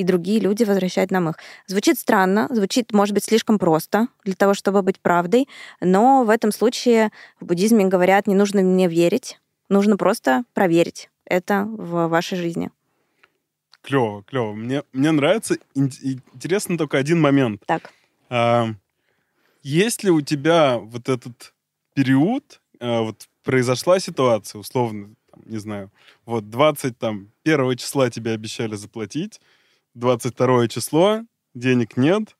и 0.00 0.04
другие 0.04 0.40
люди 0.40 0.64
возвращают 0.64 1.10
нам 1.10 1.28
их. 1.28 1.36
Звучит 1.66 1.98
странно, 1.98 2.48
звучит, 2.50 2.92
может 2.92 3.14
быть, 3.14 3.24
слишком 3.24 3.58
просто 3.58 4.08
для 4.24 4.34
того, 4.34 4.54
чтобы 4.54 4.82
быть 4.82 4.98
правдой, 4.98 5.46
но 5.80 6.24
в 6.24 6.30
этом 6.30 6.52
случае 6.52 7.10
в 7.40 7.44
буддизме 7.46 7.84
говорят, 7.84 8.26
не 8.26 8.34
нужно 8.34 8.62
мне 8.62 8.88
верить, 8.88 9.38
нужно 9.68 9.96
просто 9.96 10.44
проверить 10.54 11.10
это 11.26 11.64
в 11.64 12.08
вашей 12.08 12.38
жизни. 12.38 12.70
Клево, 13.82 14.22
клево. 14.24 14.52
Мне, 14.52 14.82
мне 14.92 15.10
нравится. 15.10 15.56
Ин- 15.74 15.90
Интересно 16.34 16.76
только 16.76 16.98
один 16.98 17.20
момент. 17.20 17.62
Так. 17.66 17.92
А, 18.28 18.68
есть 19.62 20.04
ли 20.04 20.10
у 20.10 20.20
тебя 20.20 20.78
вот 20.78 21.08
этот 21.08 21.54
период, 21.94 22.60
а, 22.78 23.02
вот 23.02 23.28
произошла 23.42 23.98
ситуация, 23.98 24.58
условно, 24.58 25.14
там, 25.30 25.42
не 25.46 25.58
знаю, 25.58 25.90
вот 26.26 26.50
20, 26.50 26.98
там, 26.98 27.30
1 27.42 27.76
числа 27.76 28.10
тебе 28.10 28.32
обещали 28.32 28.74
заплатить, 28.76 29.40
22 29.94 30.68
число, 30.68 31.22
денег 31.54 31.96
нет. 31.96 32.36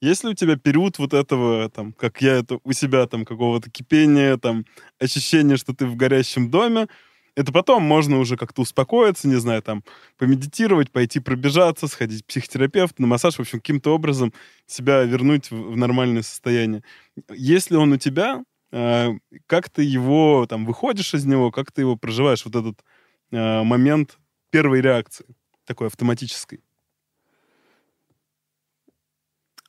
Есть 0.00 0.24
ли 0.24 0.30
у 0.30 0.34
тебя 0.34 0.56
период 0.56 0.98
вот 0.98 1.12
этого, 1.12 1.68
там, 1.68 1.92
как 1.92 2.22
я 2.22 2.36
это 2.36 2.58
у 2.64 2.72
себя, 2.72 3.06
там, 3.06 3.24
какого-то 3.24 3.70
кипения, 3.70 4.36
там, 4.38 4.64
ощущения, 4.98 5.56
что 5.56 5.74
ты 5.74 5.84
в 5.86 5.94
горящем 5.96 6.50
доме, 6.50 6.88
это 7.36 7.52
потом 7.52 7.82
можно 7.82 8.18
уже 8.18 8.36
как-то 8.36 8.62
успокоиться, 8.62 9.28
не 9.28 9.36
знаю, 9.36 9.62
там, 9.62 9.84
помедитировать, 10.18 10.90
пойти 10.90 11.20
пробежаться, 11.20 11.86
сходить 11.86 12.22
к 12.22 12.26
психотерапевту, 12.26 13.02
на 13.02 13.08
массаж, 13.08 13.36
в 13.36 13.40
общем, 13.40 13.60
каким-то 13.60 13.94
образом 13.94 14.32
себя 14.66 15.02
вернуть 15.02 15.50
в, 15.50 15.72
в 15.72 15.76
нормальное 15.76 16.22
состояние. 16.22 16.82
Если 17.30 17.76
он 17.76 17.92
у 17.92 17.96
тебя, 17.98 18.42
э, 18.72 19.10
как 19.46 19.68
ты 19.70 19.82
его, 19.82 20.46
там, 20.48 20.64
выходишь 20.64 21.14
из 21.14 21.24
него, 21.24 21.50
как 21.50 21.72
ты 21.72 21.82
его 21.82 21.96
проживаешь, 21.96 22.44
вот 22.44 22.56
этот 22.56 22.84
э, 23.32 23.62
момент 23.62 24.18
первой 24.50 24.80
реакции, 24.80 25.26
такой 25.66 25.86
автоматической? 25.86 26.60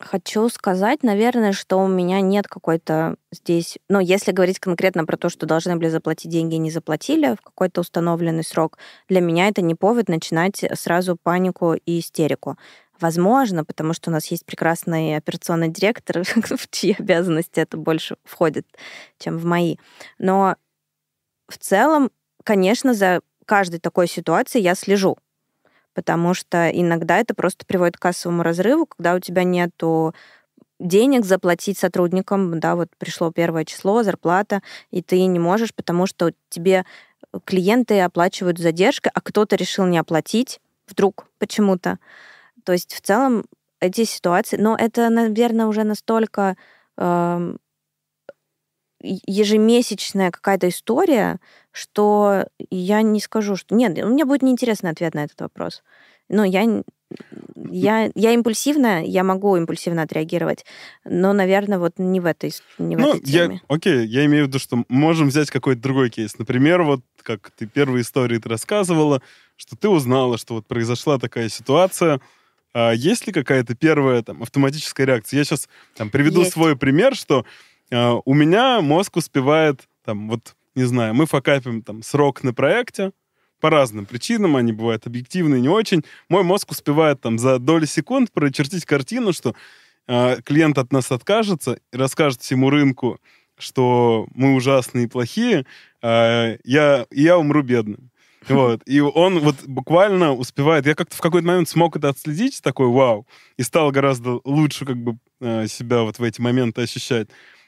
Хочу 0.02 0.50
сказать, 0.50 1.04
наверное, 1.04 1.52
что 1.54 1.78
у 1.78 1.88
меня 1.88 2.22
нет 2.22 2.48
какой-то 2.48 3.16
здесь... 3.32 3.78
Ну, 3.88 4.00
если 4.00 4.32
говорить 4.32 4.60
конкретно 4.60 5.06
про 5.06 5.16
то, 5.16 5.30
что 5.30 5.46
должны 5.46 5.76
были 5.76 5.90
заплатить 5.90 6.32
деньги 6.32 6.56
и 6.56 6.60
не 6.60 6.72
заплатили 6.72 7.36
в 7.36 7.42
какой-то 7.42 7.82
установленный 7.82 8.44
срок, 8.44 8.78
для 9.08 9.22
меня 9.22 9.48
это 9.48 9.62
не 9.62 9.76
повод 9.76 10.10
начинать 10.10 10.64
сразу 10.74 11.18
панику 11.22 11.74
и 11.74 12.00
истерику. 12.00 12.58
Возможно, 13.00 13.64
потому 13.64 13.94
что 13.94 14.10
у 14.10 14.14
нас 14.14 14.28
есть 14.28 14.46
прекрасный 14.46 15.16
операционный 15.16 15.70
директор, 15.70 16.24
в 16.26 16.70
чьи 16.72 16.96
обязанности 16.98 17.60
это 17.60 17.78
больше 17.78 18.16
входит, 18.24 18.66
чем 19.20 19.38
в 19.38 19.46
мои. 19.46 19.78
Но 20.18 20.56
в 21.48 21.58
целом, 21.58 22.12
конечно, 22.44 22.94
за 22.94 23.22
каждой 23.46 23.80
такой 23.80 24.08
ситуацией 24.08 24.64
я 24.64 24.76
слежу 24.76 25.18
потому 25.94 26.34
что 26.34 26.70
иногда 26.70 27.18
это 27.18 27.34
просто 27.34 27.66
приводит 27.66 27.98
к 27.98 28.02
кассовому 28.02 28.44
разрыву, 28.44 28.86
когда 28.86 29.16
у 29.16 29.20
тебя 29.20 29.44
нету 29.44 30.14
денег 30.80 31.26
заплатить 31.26 31.78
сотрудникам, 31.78 32.60
да, 32.60 32.76
вот 32.76 32.90
пришло 32.98 33.32
первое 33.32 33.66
число, 33.66 34.04
зарплата, 34.04 34.62
и 34.90 35.02
ты 35.02 35.24
не 35.26 35.40
можешь, 35.40 35.74
потому 35.74 36.08
что 36.08 36.32
тебе 36.50 36.86
клиенты 37.46 38.00
оплачивают 38.02 38.58
задержкой, 38.58 39.12
а 39.14 39.22
кто-то 39.22 39.56
решил 39.56 39.86
не 39.86 39.98
оплатить 39.98 40.60
вдруг 40.88 41.28
почему-то. 41.38 42.00
То 42.66 42.74
есть 42.74 42.94
в 42.94 43.02
целом 43.02 43.46
эти 43.80 44.04
ситуации, 44.04 44.58
но 44.58 44.76
это, 44.78 45.10
наверное, 45.10 45.66
уже 45.66 45.84
настолько 45.84 46.56
э, 46.98 47.56
ежемесячная 49.02 50.32
какая-то 50.32 50.70
история, 50.70 51.40
что 51.72 52.48
я 52.70 53.02
не 53.02 53.20
скажу, 53.20 53.56
что... 53.56 53.76
Нет, 53.76 53.98
у 54.00 54.10
меня 54.10 54.26
будет 54.26 54.42
неинтересный 54.42 54.92
ответ 54.92 55.14
на 55.14 55.24
этот 55.24 55.40
вопрос. 55.42 55.84
Но 56.30 56.46
я, 56.46 56.84
я, 57.56 58.10
я 58.16 58.32
импульсивная, 58.32 59.04
я 59.04 59.24
могу 59.24 59.58
импульсивно 59.58 60.04
отреагировать, 60.04 60.66
но, 61.04 61.34
наверное, 61.34 61.78
вот 61.78 61.94
не 61.98 62.22
в 62.22 62.26
этой, 62.26 62.54
не 62.78 62.96
в 62.96 63.00
ну, 63.00 63.10
этой 63.10 63.26
теме. 63.26 63.56
Я, 63.56 63.76
окей, 63.76 64.06
я 64.08 64.26
имею 64.26 64.46
в 64.46 64.48
виду, 64.48 64.60
что 64.60 64.86
можем 64.88 65.28
взять 65.28 65.52
какой-то 65.52 65.82
другой 65.82 66.10
кейс. 66.10 66.40
Например, 66.40 66.84
вот 66.84 67.02
как 67.22 67.52
ты 67.52 67.66
первые 67.68 68.04
истории 68.04 68.38
ты 68.38 68.48
рассказывала, 68.48 69.22
что 69.58 69.76
ты 69.76 69.90
узнала, 69.90 70.38
что 70.38 70.56
вот 70.56 70.68
произошла 70.68 71.20
такая 71.20 71.50
ситуация, 71.50 72.22
а 72.74 72.94
есть 72.94 73.28
ли 73.28 73.34
какая-то 73.34 73.76
первая 73.76 74.24
там 74.24 74.42
автоматическая 74.44 75.06
реакция? 75.06 75.40
Я 75.40 75.44
сейчас 75.44 75.68
там 75.96 76.10
приведу 76.10 76.42
Есть. 76.42 76.54
свой 76.54 76.78
пример, 76.78 77.16
что 77.16 77.46
а, 77.92 78.20
у 78.24 78.34
меня 78.34 78.82
мозг 78.82 79.18
успевает 79.18 79.88
там 80.04 80.30
вот 80.30 80.56
не 80.76 80.84
знаю, 80.84 81.14
мы 81.14 81.26
факапим 81.26 81.82
там 81.82 82.02
срок 82.04 82.44
на 82.44 82.54
проекте 82.54 83.12
по 83.60 83.70
разным 83.70 84.06
причинам, 84.06 84.56
они 84.56 84.72
бывают 84.72 85.06
объективные, 85.06 85.62
не 85.62 85.70
очень. 85.70 86.04
Мой 86.30 86.44
мозг 86.44 86.72
успевает 86.72 87.22
там 87.22 87.38
за 87.38 87.60
доли 87.60 87.86
секунд 87.86 88.32
прочертить 88.32 88.86
картину, 88.86 89.34
что 89.34 89.54
э, 90.08 90.42
клиент 90.44 90.78
от 90.78 90.92
нас 90.92 91.12
откажется 91.12 91.80
и 91.92 91.98
расскажет 91.98 92.42
всему 92.42 92.70
рынку, 92.70 93.20
что 93.58 94.28
мы 94.34 94.56
ужасные 94.56 95.06
и 95.06 95.08
плохие, 95.08 95.66
э, 96.02 96.58
я, 96.64 97.06
я 97.12 97.38
умру 97.38 97.62
бедным. 97.62 98.10
Вот. 98.50 98.82
И 98.88 99.00
он 99.00 99.40
вот 99.40 99.58
буквально 99.68 100.34
успевает... 100.34 100.88
Я 100.88 100.96
как-то 100.96 101.16
в 101.16 101.22
какой-то 101.22 101.46
момент 101.46 101.70
смог 101.70 101.96
это 101.96 102.10
отследить, 102.10 102.60
такой 102.64 102.88
вау, 102.88 103.28
и 103.58 103.62
стал 103.62 103.92
гораздо 103.92 104.42
лучше 104.44 104.84
как 104.84 104.98
бы 104.98 105.18
себя 105.68 106.02
вот 106.02 106.18
в 106.18 106.24
эти 106.24 106.42
моменты 106.42 106.82
ощущать. 106.82 107.28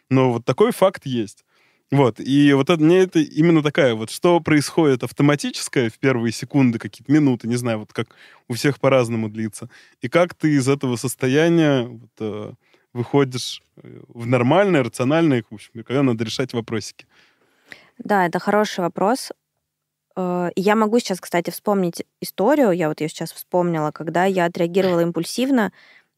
Но 0.09 0.33
вот 0.33 0.45
такой 0.45 0.71
факт 0.71 1.05
есть. 1.05 1.43
Вот, 1.91 2.19
и 2.19 2.53
вот 2.53 2.71
это, 2.71 2.81
мне 2.81 2.99
это 3.01 3.19
именно 3.19 3.61
такая 3.61 3.93
вот, 3.93 4.09
что 4.09 4.39
происходит 4.39 5.03
автоматическое 5.03 5.91
в 5.91 5.99
первые 5.99 6.31
секунды, 6.31 6.79
какие-то 6.79 7.11
минуты, 7.11 7.47
не 7.47 7.55
знаю, 7.55 7.79
вот 7.79 7.93
как 7.93 8.15
у 8.47 8.53
всех 8.53 8.79
по-разному 8.79 9.29
длится, 9.29 9.69
и 10.01 10.09
как 10.09 10.33
ты 10.33 10.55
из 10.55 10.67
этого 10.67 10.95
состояния 10.95 11.83
вот, 11.83 12.09
э, 12.19 12.53
выходишь 12.93 13.61
э, 13.83 13.99
в 14.07 14.25
нормальное, 14.25 14.83
рациональное, 14.83 15.43
в 15.47 15.53
общем, 15.53 15.83
когда 15.83 16.01
надо 16.01 16.23
решать 16.23 16.53
вопросики. 16.53 17.05
Да, 17.99 18.25
это 18.25 18.39
хороший 18.39 18.79
вопрос. 18.79 19.31
Э, 20.15 20.49
Я 20.55 20.75
могу 20.75 20.99
сейчас, 20.99 21.19
кстати, 21.19 21.49
вспомнить 21.51 22.03
историю, 22.21 22.71
я 22.71 22.89
вот 22.89 23.01
ее 23.01 23.09
сейчас 23.09 23.31
вспомнила, 23.31 23.91
когда 23.91 24.25
я 24.25 24.45
отреагировала 24.45 25.01
импульсивно, 25.01 25.71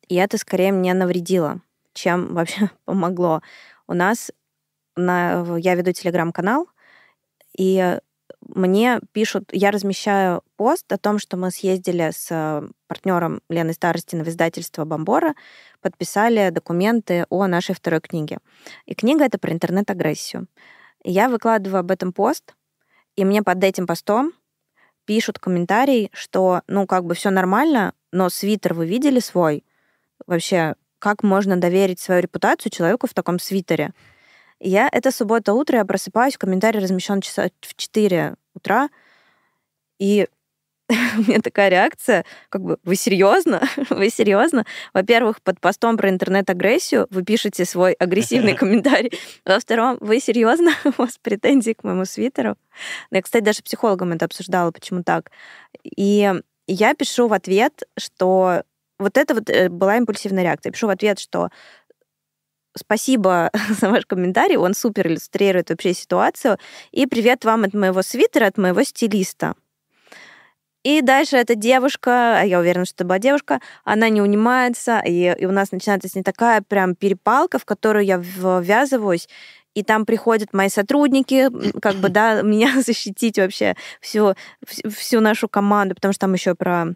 и 0.07 0.15
это 0.15 0.37
скорее 0.37 0.71
мне 0.71 0.93
навредило, 0.93 1.61
чем 1.93 2.27
вообще 2.33 2.69
помогло. 2.85 3.41
У 3.87 3.93
нас 3.93 4.31
на, 4.95 5.45
я 5.57 5.75
веду 5.75 5.91
телеграм-канал, 5.91 6.67
и 7.57 7.99
мне 8.41 8.99
пишут, 9.11 9.49
я 9.51 9.71
размещаю 9.71 10.43
пост 10.55 10.91
о 10.91 10.97
том, 10.97 11.19
что 11.19 11.37
мы 11.37 11.51
съездили 11.51 12.11
с 12.13 12.63
партнером 12.87 13.41
Леной 13.49 13.73
Старостиной 13.73 14.23
в 14.23 14.29
издательство 14.29 14.85
Бомбора, 14.85 15.35
подписали 15.81 16.49
документы 16.49 17.25
о 17.29 17.47
нашей 17.47 17.75
второй 17.75 18.01
книге. 18.01 18.37
И 18.85 18.93
книга 18.93 19.25
это 19.25 19.37
про 19.39 19.51
интернет-агрессию. 19.51 20.47
Я 21.03 21.29
выкладываю 21.29 21.79
об 21.79 21.91
этом 21.91 22.13
пост, 22.13 22.55
и 23.15 23.25
мне 23.25 23.43
под 23.43 23.63
этим 23.63 23.87
постом 23.87 24.33
пишут 25.05 25.39
комментарий, 25.39 26.09
что, 26.13 26.61
ну, 26.67 26.87
как 26.87 27.05
бы 27.05 27.13
все 27.13 27.29
нормально, 27.29 27.93
но 28.11 28.29
свитер 28.29 28.73
вы 28.73 28.87
видели 28.87 29.19
свой? 29.19 29.63
Вообще, 30.25 30.75
как 31.05 31.21
можно 31.21 31.55
доверить 31.55 31.99
свою 31.99 32.19
репутацию 32.19 32.71
человеку 32.71 33.05
в 33.05 33.13
таком 33.13 33.37
свитере? 33.37 33.91
Я, 34.59 34.89
это 34.91 35.11
суббота 35.11 35.53
утро, 35.53 35.77
я 35.77 35.85
просыпаюсь, 35.85 36.35
комментарий 36.35 36.79
размещен 36.79 37.21
часа 37.21 37.49
в 37.61 37.75
4 37.75 38.33
утра, 38.55 38.89
и 39.99 40.27
у 40.89 41.21
меня 41.21 41.41
такая 41.41 41.69
реакция, 41.69 42.25
как 42.49 42.63
бы, 42.63 42.79
вы 42.83 42.95
серьезно? 42.95 43.61
Вы 43.91 44.09
серьезно? 44.09 44.65
Во-первых, 44.95 45.43
под 45.43 45.59
постом 45.59 45.95
про 45.95 46.09
интернет-агрессию 46.09 47.05
вы 47.11 47.23
пишете 47.23 47.65
свой 47.65 47.93
агрессивный 47.93 48.55
комментарий. 48.61 49.11
Во-вторых, 49.45 49.99
вы 50.01 50.19
серьезно? 50.19 50.71
У 50.85 51.01
вас 51.03 51.19
претензии 51.21 51.73
к 51.73 51.83
моему 51.83 52.05
свитеру? 52.05 52.55
Я, 53.11 53.21
кстати, 53.21 53.43
даже 53.43 53.61
психологом 53.61 54.13
это 54.13 54.25
обсуждала, 54.25 54.71
почему 54.71 55.03
так. 55.03 55.29
И 55.83 56.33
я 56.65 56.95
пишу 56.95 57.27
в 57.27 57.33
ответ, 57.33 57.83
что 57.95 58.63
вот 58.99 59.17
это 59.17 59.33
вот 59.33 59.49
э, 59.49 59.69
была 59.69 59.97
импульсивная 59.97 60.43
реакция. 60.43 60.69
Я 60.69 60.73
пишу 60.73 60.87
в 60.87 60.91
ответ, 60.91 61.19
что 61.19 61.49
спасибо 62.77 63.51
за 63.69 63.89
ваш 63.89 64.05
комментарий, 64.05 64.57
он 64.57 64.73
супер 64.73 65.07
иллюстрирует 65.07 65.69
вообще 65.69 65.93
ситуацию. 65.93 66.57
И 66.91 67.05
привет 67.05 67.45
вам 67.45 67.63
от 67.63 67.73
моего 67.73 68.01
свитера, 68.01 68.45
от 68.47 68.57
моего 68.57 68.83
стилиста. 68.83 69.55
И 70.83 71.01
дальше 71.01 71.37
эта 71.37 71.55
девушка, 71.55 72.39
а 72.39 72.43
я 72.43 72.59
уверена, 72.59 72.85
что 72.85 72.93
это 72.97 73.05
была 73.05 73.17
девушка, 73.17 73.59
она 73.83 74.07
не 74.09 74.21
унимается, 74.21 75.01
и, 75.03 75.35
и 75.35 75.45
у 75.47 75.51
нас 75.51 75.71
начинается 75.71 76.07
с 76.07 76.13
ней 76.13 76.21
такая 76.21 76.61
прям 76.61 76.93
перепалка, 76.93 77.57
в 77.57 77.65
которую 77.65 78.05
я 78.05 78.21
ввязываюсь, 78.21 79.27
и 79.73 79.81
там 79.81 80.05
приходят 80.05 80.53
мои 80.53 80.69
сотрудники, 80.69 81.49
как 81.79 81.95
бы, 81.95 82.09
да, 82.09 82.43
меня 82.43 82.81
защитить 82.85 83.39
вообще 83.39 83.75
всю, 83.99 84.35
всю 84.63 85.21
нашу 85.21 85.49
команду, 85.49 85.95
потому 85.95 86.13
что 86.13 86.21
там 86.21 86.33
еще 86.33 86.53
про 86.53 86.93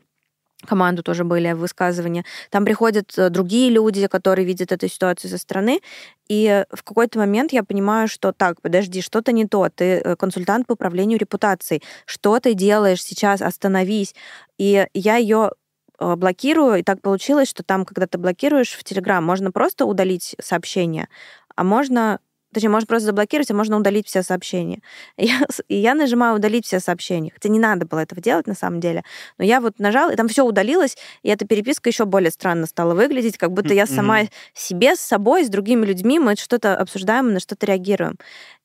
команду 0.65 1.03
тоже 1.03 1.23
были 1.23 1.53
высказывания. 1.53 2.25
Там 2.49 2.65
приходят 2.65 3.17
э, 3.17 3.29
другие 3.29 3.69
люди, 3.69 4.07
которые 4.07 4.45
видят 4.45 4.71
эту 4.71 4.87
ситуацию 4.87 5.31
со 5.31 5.37
стороны, 5.37 5.81
и 6.27 6.65
в 6.71 6.83
какой-то 6.83 7.19
момент 7.19 7.53
я 7.53 7.63
понимаю, 7.63 8.07
что 8.07 8.31
так, 8.31 8.61
подожди, 8.61 9.01
что-то 9.01 9.31
не 9.31 9.47
то, 9.47 9.69
ты 9.73 9.83
э, 9.83 10.15
консультант 10.15 10.67
по 10.67 10.73
управлению 10.73 11.19
репутацией, 11.19 11.81
что 12.05 12.39
ты 12.39 12.53
делаешь 12.53 13.03
сейчас, 13.03 13.41
остановись. 13.41 14.15
И 14.57 14.85
я 14.93 15.15
ее 15.15 15.51
э, 15.97 16.15
блокирую, 16.15 16.79
и 16.79 16.83
так 16.83 17.01
получилось, 17.01 17.49
что 17.49 17.63
там, 17.63 17.85
когда 17.85 18.07
ты 18.07 18.17
блокируешь 18.17 18.73
в 18.73 18.83
Телеграм, 18.83 19.23
можно 19.23 19.51
просто 19.51 19.85
удалить 19.85 20.35
сообщение, 20.41 21.07
а 21.55 21.63
можно 21.63 22.19
Точнее, 22.53 22.69
можно 22.69 22.87
просто 22.87 23.07
заблокировать, 23.07 23.51
а 23.51 23.53
можно 23.53 23.77
удалить 23.77 24.07
все 24.07 24.23
сообщения. 24.23 24.81
И 25.17 25.25
я, 25.27 25.41
и 25.67 25.75
я 25.75 25.93
нажимаю 25.93 26.35
удалить 26.35 26.65
все 26.65 26.79
сообщения. 26.79 27.31
Хотя 27.31 27.49
не 27.49 27.59
надо 27.59 27.85
было 27.85 27.99
этого 27.99 28.21
делать 28.21 28.47
на 28.47 28.55
самом 28.55 28.79
деле. 28.79 29.03
Но 29.37 29.45
я 29.45 29.61
вот 29.61 29.79
нажала, 29.79 30.11
и 30.11 30.15
там 30.15 30.27
все 30.27 30.43
удалилось, 30.43 30.97
и 31.23 31.29
эта 31.29 31.45
переписка 31.45 31.89
еще 31.89 32.05
более 32.05 32.31
странно 32.31 32.65
стала 32.65 32.93
выглядеть, 32.95 33.37
как 33.37 33.51
будто 33.51 33.73
я 33.73 33.85
сама 33.85 34.21
себе, 34.53 34.95
с 34.95 34.99
собой, 34.99 35.45
с 35.45 35.49
другими 35.49 35.85
людьми, 35.85 36.19
мы 36.19 36.35
что-то 36.35 36.75
обсуждаем, 36.75 37.33
на 37.33 37.39
что-то 37.39 37.65
реагируем. 37.65 38.17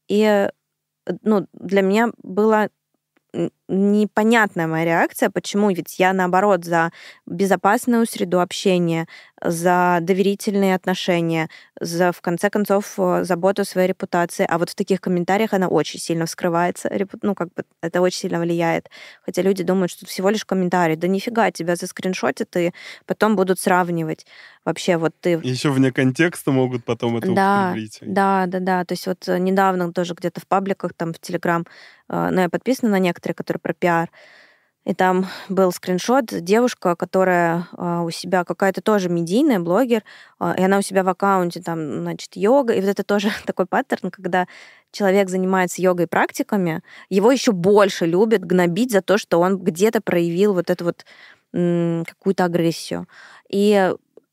И 0.09 0.23
э, 0.23 0.51
ну, 1.23 1.47
для 1.53 1.83
меня 1.83 2.11
было 2.23 2.69
непонятная 3.69 4.67
моя 4.67 4.85
реакция, 4.85 5.31
почему, 5.31 5.71
ведь 5.71 5.99
я, 5.99 6.13
наоборот, 6.13 6.65
за 6.65 6.91
безопасную 7.27 8.07
среду 8.07 8.41
общения, 8.41 9.07
за 9.43 9.99
доверительные 10.01 10.75
отношения, 10.75 11.49
за, 11.81 12.13
в 12.13 12.21
конце 12.21 12.51
концов, 12.51 12.95
э, 12.99 13.25
заботу 13.25 13.63
о 13.63 13.65
своей 13.65 13.89
репутации. 13.89 14.47
А 14.49 14.59
вот 14.59 14.71
в 14.71 14.75
таких 14.75 15.01
комментариях 15.01 15.53
она 15.53 15.69
очень 15.69 16.01
сильно 16.01 16.27
вскрывается. 16.27 16.91
Ну, 17.23 17.35
как 17.35 17.53
бы 17.55 17.65
это 17.83 18.01
очень 18.01 18.21
сильно 18.21 18.41
влияет. 18.41 18.91
Хотя 19.25 19.43
люди 19.43 19.63
думают, 19.63 19.91
что 19.91 20.05
это 20.05 20.13
всего 20.13 20.31
лишь 20.31 20.45
комментарий. 20.45 20.97
Да 20.97 21.09
нифига, 21.09 21.51
тебя 21.51 21.77
заскриншотят 21.77 22.57
и 22.57 22.73
потом 23.07 23.37
будут 23.37 23.61
сравнивать. 23.61 24.27
Вообще, 24.65 24.97
вот 24.97 25.13
ты 25.21 25.41
Еще 25.43 25.71
вне 25.71 25.93
контекста 25.93 26.51
могут 26.51 26.85
потом 26.85 27.19
это 27.19 27.31
да, 27.31 27.67
употреблить. 27.69 27.99
да, 28.01 28.47
да, 28.47 28.61
да. 28.61 28.85
То 28.85 28.93
есть 28.93 29.07
вот 29.07 29.29
э, 29.29 29.39
недавно 29.39 29.93
тоже 29.93 30.15
где-то 30.15 30.41
в 30.41 30.47
пабликах, 30.47 30.95
там 30.95 31.13
в 31.13 31.19
Телеграм, 31.19 31.67
э, 32.09 32.29
ну, 32.33 32.41
я 32.41 32.49
подписана 32.49 32.93
на 32.93 32.99
некоторые, 32.99 33.35
которые 33.35 33.54
про 33.59 33.73
пиар, 33.73 34.11
И 34.85 34.95
там 34.95 35.27
был 35.49 35.73
скриншот, 35.73 36.27
девушка, 36.27 36.95
которая 36.95 37.69
а, 37.73 38.03
у 38.03 38.11
себя 38.11 38.45
какая-то 38.45 38.83
тоже 38.83 39.09
медийная 39.09 39.59
блогер, 39.61 40.03
а, 40.39 40.55
и 40.59 40.63
она 40.63 40.79
у 40.79 40.83
себя 40.83 41.03
в 41.03 41.09
аккаунте 41.09 41.63
там, 41.63 42.03
значит, 42.03 42.37
йога. 42.37 42.75
И 42.75 42.81
вот 42.81 42.91
это 42.91 43.03
тоже 43.03 43.31
такой 43.47 43.67
паттерн, 43.67 44.11
когда 44.11 44.47
человек 44.93 45.29
занимается 45.29 45.83
йогой 45.83 46.07
практиками, 46.07 46.83
его 47.09 47.33
еще 47.33 47.53
больше 47.53 48.07
любят 48.07 48.45
гнобить 48.45 48.93
за 48.93 49.01
то, 49.01 49.19
что 49.19 49.41
он 49.41 49.59
где-то 49.59 50.01
проявил 50.01 50.55
вот 50.55 50.71
эту 50.71 50.85
вот 50.85 51.05
какую-то 51.53 52.45
агрессию. 52.45 53.07
И, 53.49 53.93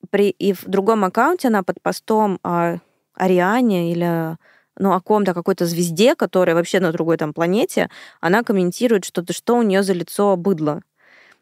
при, 0.09 0.31
и 0.31 0.53
в 0.53 0.65
другом 0.65 1.03
аккаунте 1.05 1.49
она 1.49 1.61
под 1.61 1.79
постом 1.81 2.39
о 2.43 2.77
Ариане 3.13 3.91
или 3.91 4.37
ну, 4.81 4.93
о 4.93 4.99
ком-то, 4.99 5.33
какой-то 5.33 5.65
звезде, 5.67 6.15
которая 6.15 6.55
вообще 6.55 6.79
на 6.79 6.91
другой 6.91 7.17
там 7.17 7.33
планете, 7.33 7.89
она 8.19 8.43
комментирует 8.43 9.05
что-то, 9.05 9.31
что 9.31 9.55
у 9.55 9.61
нее 9.61 9.83
за 9.83 9.93
лицо 9.93 10.35
быдло. 10.35 10.81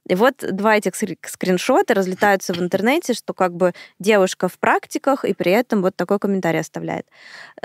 И 0.09 0.15
вот 0.15 0.43
два 0.51 0.75
этих 0.75 0.93
скриншота 0.95 1.93
разлетаются 1.93 2.53
в 2.53 2.59
интернете, 2.59 3.13
что 3.13 3.33
как 3.33 3.53
бы 3.53 3.73
девушка 3.97 4.49
в 4.49 4.59
практиках, 4.59 5.23
и 5.23 5.33
при 5.33 5.53
этом 5.53 5.81
вот 5.81 5.95
такой 5.95 6.19
комментарий 6.19 6.59
оставляет. 6.59 7.07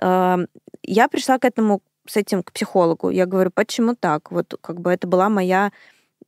Эм, 0.01 0.47
я 0.83 1.09
пришла 1.09 1.39
к 1.39 1.45
этому 1.45 1.83
с 2.07 2.17
этим 2.17 2.43
к 2.43 2.53
психологу. 2.53 3.11
Я 3.11 3.27
говорю, 3.27 3.51
почему 3.53 3.97
так? 3.97 4.31
Вот 4.31 4.55
как 4.61 4.81
бы 4.81 4.93
это 4.93 5.09
была 5.09 5.29
моя 5.29 5.73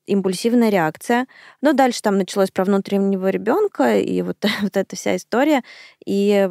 импульсивная 0.06 0.70
реакция. 0.70 1.26
Но 1.60 1.72
дальше 1.72 2.02
там 2.02 2.18
началось 2.18 2.50
про 2.50 2.64
внутреннего 2.64 3.28
ребенка 3.28 3.96
и 3.96 4.22
вот, 4.22 4.38
вот 4.62 4.76
эта 4.76 4.96
вся 4.96 5.16
история. 5.16 5.62
И 6.04 6.48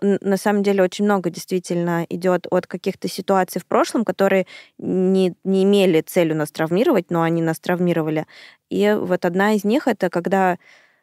на 0.00 0.36
самом 0.36 0.62
деле 0.62 0.82
очень 0.82 1.04
много 1.04 1.30
действительно 1.30 2.04
идет 2.08 2.46
от 2.50 2.66
каких-то 2.66 3.08
ситуаций 3.08 3.60
в 3.60 3.66
прошлом, 3.66 4.04
которые 4.04 4.46
не, 4.78 5.34
не 5.44 5.64
имели 5.64 6.00
целью 6.00 6.36
нас 6.36 6.50
травмировать, 6.50 7.10
но 7.10 7.22
они 7.22 7.42
нас 7.42 7.58
травмировали. 7.58 8.26
И 8.70 8.96
вот 8.98 9.24
одна 9.24 9.54
из 9.54 9.64
них 9.64 9.86
это 9.86 10.10
когда 10.10 10.58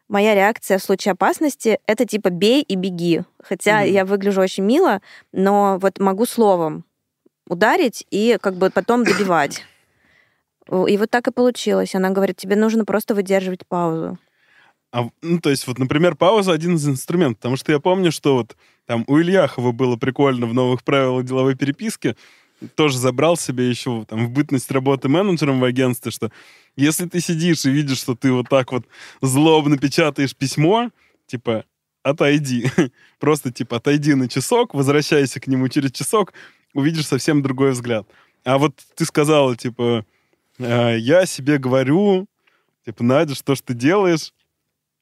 моя 0.08 0.36
реакция 0.36 0.78
в 0.78 0.84
случае 0.84 1.14
опасности 1.14 1.80
это 1.88 2.06
типа 2.06 2.30
бей 2.30 2.62
и 2.62 2.76
беги. 2.76 3.24
Хотя 3.42 3.84
mm-hmm. 3.84 3.92
я 3.92 4.06
выгляжу 4.06 4.42
очень 4.42 4.64
мило, 4.64 5.02
но 5.32 5.78
вот 5.80 6.00
могу 6.00 6.26
словом 6.26 6.86
ударить 7.50 8.06
и 8.12 8.38
как 8.42 8.56
бы 8.56 8.70
потом 8.70 9.04
добивать. 9.04 9.64
И 10.70 10.98
вот 10.98 11.10
так 11.10 11.28
и 11.28 11.32
получилось. 11.32 11.94
Она 11.96 12.10
говорит, 12.10 12.38
тебе 12.38 12.56
нужно 12.56 12.86
просто 12.86 13.16
выдерживать 13.16 13.68
паузу. 13.68 14.18
А, 14.94 15.10
ну, 15.22 15.40
то 15.40 15.50
есть, 15.50 15.66
вот, 15.68 15.80
например, 15.80 16.16
пауза 16.16 16.54
один 16.54 16.76
из 16.76 16.88
инструментов, 16.88 17.40
потому 17.40 17.58
что 17.58 17.72
я 17.72 17.80
помню, 17.80 18.12
что 18.12 18.36
вот 18.36 18.56
там 18.86 19.04
у 19.08 19.20
Ильяхова 19.20 19.72
было 19.72 19.96
прикольно 19.96 20.46
в 20.46 20.54
новых 20.54 20.84
правилах 20.84 21.26
деловой 21.26 21.56
переписки, 21.56 22.16
тоже 22.76 22.98
забрал 22.98 23.38
себе 23.38 23.70
еще 23.70 24.06
там 24.06 24.28
в 24.28 24.32
бытность 24.32 24.72
работы 24.72 25.10
менеджером 25.10 25.60
в 25.60 25.64
агентстве, 25.64 26.12
что 26.12 26.32
если 26.76 27.08
ты 27.08 27.20
сидишь 27.20 27.66
и 27.66 27.70
видишь, 27.70 28.00
что 28.00 28.16
ты 28.16 28.32
вот 28.32 28.50
так 28.50 28.72
вот 28.72 28.86
злобно 29.22 29.78
печатаешь 29.78 30.36
письмо, 30.36 30.90
типа, 31.28 31.66
отойди. 32.04 32.70
Просто, 33.20 33.52
типа, 33.52 33.78
отойди 33.78 34.14
на 34.14 34.28
часок, 34.28 34.74
возвращайся 34.74 35.40
к 35.40 35.48
нему 35.48 35.68
через 35.70 35.92
часок, 35.92 36.34
увидишь 36.74 37.08
совсем 37.08 37.42
другой 37.42 37.72
взгляд. 37.72 38.08
А 38.44 38.58
вот 38.58 38.80
ты 38.96 39.06
сказала, 39.06 39.56
типа, 39.56 40.06
«А, 40.60 40.96
я 40.96 41.26
себе 41.26 41.58
говорю, 41.58 42.28
типа, 42.86 43.04
Надя, 43.04 43.36
что 43.36 43.56
ж 43.56 43.62
ты 43.62 43.74
делаешь? 43.74 44.34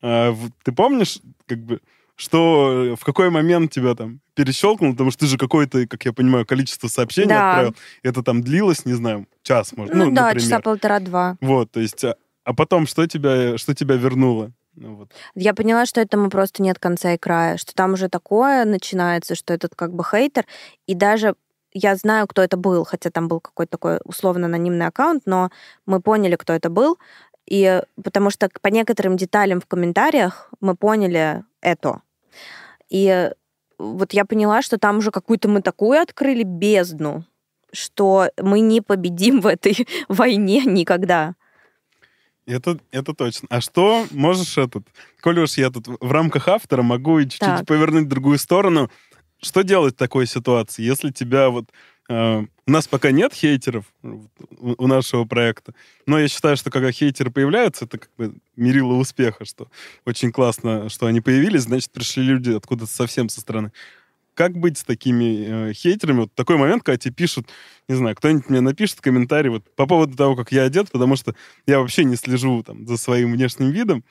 А, 0.02 0.36
ты 0.64 0.72
помнишь, 0.72 1.20
как 1.48 1.60
бы, 1.64 1.82
что 2.22 2.96
в 3.00 3.04
какой 3.04 3.32
момент 3.32 3.72
тебя 3.72 3.96
там 3.96 4.20
перещелкнул, 4.36 4.92
потому 4.92 5.10
что 5.10 5.22
ты 5.22 5.26
же 5.26 5.38
какое-то, 5.38 5.88
как 5.88 6.06
я 6.06 6.14
понимаю, 6.14 6.46
количество 6.46 6.88
сообщений 6.88 7.30
да. 7.30 7.50
отправил. 7.50 7.76
Это 8.04 8.22
там 8.22 8.44
длилось, 8.44 8.86
не 8.86 8.94
знаю, 8.94 9.26
час, 9.42 9.74
может, 9.76 9.96
ну, 9.96 10.06
ну 10.06 10.12
да, 10.12 10.28
например. 10.28 10.44
часа 10.44 10.60
полтора-два. 10.60 11.38
Вот, 11.42 11.72
то 11.72 11.80
есть, 11.80 12.04
а, 12.04 12.16
а 12.44 12.54
потом 12.54 12.86
что 12.86 13.08
тебя, 13.08 13.58
что 13.58 13.74
тебя 13.74 13.96
вернуло? 13.96 14.52
Ну, 14.76 14.98
вот. 14.98 15.12
Я 15.34 15.56
поняла, 15.56 15.88
что 15.88 16.00
этому 16.00 16.30
просто 16.30 16.62
нет 16.62 16.78
конца 16.78 17.14
и 17.14 17.18
края, 17.18 17.58
что 17.58 17.74
там 17.74 17.94
уже 17.94 18.08
такое 18.08 18.66
начинается, 18.66 19.34
что 19.34 19.56
этот 19.56 19.74
как 19.76 19.92
бы 19.94 20.04
хейтер, 20.04 20.46
и 20.86 20.94
даже 20.94 21.34
я 21.74 21.96
знаю, 21.96 22.28
кто 22.28 22.44
это 22.44 22.56
был, 22.56 22.84
хотя 22.84 23.10
там 23.10 23.28
был 23.30 23.40
какой-то 23.40 23.72
такой 23.72 24.00
условно 24.04 24.46
анонимный 24.46 24.86
аккаунт, 24.86 25.24
но 25.26 25.50
мы 25.88 26.02
поняли, 26.02 26.36
кто 26.36 26.54
это 26.54 26.70
был, 26.70 27.00
и 27.48 27.82
потому 28.04 28.30
что 28.30 28.48
по 28.62 28.68
некоторым 28.68 29.18
деталям 29.18 29.60
в 29.60 29.66
комментариях 29.66 30.52
мы 30.60 30.76
поняли 30.76 31.44
это. 31.62 32.02
И 32.92 33.32
вот 33.80 34.14
я 34.14 34.26
поняла, 34.26 34.62
что 34.62 34.78
там 34.78 34.98
уже 34.98 35.12
какую-то 35.12 35.48
мы 35.48 35.62
такую 35.62 36.00
открыли 36.00 36.44
бездну, 36.44 37.26
что 37.72 38.30
мы 38.38 38.60
не 38.60 38.82
победим 38.82 39.42
в 39.42 39.48
этой 39.48 39.88
войне 40.08 40.64
никогда. 40.66 41.36
Это, 42.46 42.80
это 42.92 43.14
точно. 43.14 43.48
А 43.50 43.62
что 43.62 44.06
можешь 44.12 44.58
этот... 44.58 44.84
Коли 45.22 45.40
уж 45.40 45.54
я 45.54 45.70
тут 45.70 45.88
в 45.88 46.12
рамках 46.12 46.48
автора 46.48 46.82
могу 46.82 47.22
чуть-чуть 47.22 47.66
повернуть 47.66 48.06
в 48.06 48.10
другую 48.10 48.40
сторону, 48.40 48.92
что 49.42 49.62
делать 49.62 49.96
в 49.96 49.98
такой 49.98 50.28
ситуации, 50.28 50.84
если 50.84 51.12
тебя 51.12 51.50
вот 51.50 51.66
у 52.12 52.72
нас 52.72 52.88
пока 52.88 53.12
нет 53.12 53.34
хейтеров 53.34 53.86
у 54.02 54.88
нашего 54.88 55.24
проекта, 55.26 55.74
но 56.06 56.20
я 56.20 56.28
считаю, 56.28 56.58
что 56.58 56.70
когда 56.70 56.92
хейтеры 56.92 57.32
появляются, 57.32 57.86
это 57.86 58.00
как 58.00 58.10
бы 58.18 58.34
мерило 58.56 58.94
успеха, 58.94 59.46
что 59.46 59.70
очень 60.06 60.32
классно, 60.32 60.90
что 60.90 61.06
они 61.06 61.22
появились, 61.22 61.64
значит, 61.64 61.92
пришли 61.92 62.24
люди 62.24 62.52
откуда-то 62.52 62.92
совсем 62.92 63.30
со 63.30 63.40
стороны. 63.40 63.72
Как 64.34 64.58
быть 64.58 64.78
с 64.78 64.84
такими 64.84 65.70
э, 65.70 65.74
хейтерами? 65.74 66.22
Вот 66.22 66.34
такой 66.34 66.58
момент, 66.58 66.84
когда 66.84 66.98
тебе 66.98 67.14
пишут, 67.14 67.48
не 67.88 67.96
знаю, 67.96 68.16
кто-нибудь 68.16 68.50
мне 68.50 68.62
напишет 68.62 69.02
комментарий 69.02 69.50
вот 69.50 69.64
по 69.76 69.86
поводу 69.86 70.16
того, 70.16 70.36
как 70.36 70.52
я 70.52 70.64
одет, 70.64 70.92
потому 70.92 71.16
что 71.16 71.36
я 71.68 71.80
вообще 71.80 72.06
не 72.06 72.16
слежу 72.16 72.64
там 72.64 72.88
за 72.88 72.98
своим 72.98 73.34
внешним 73.34 73.72
видом, 73.72 74.04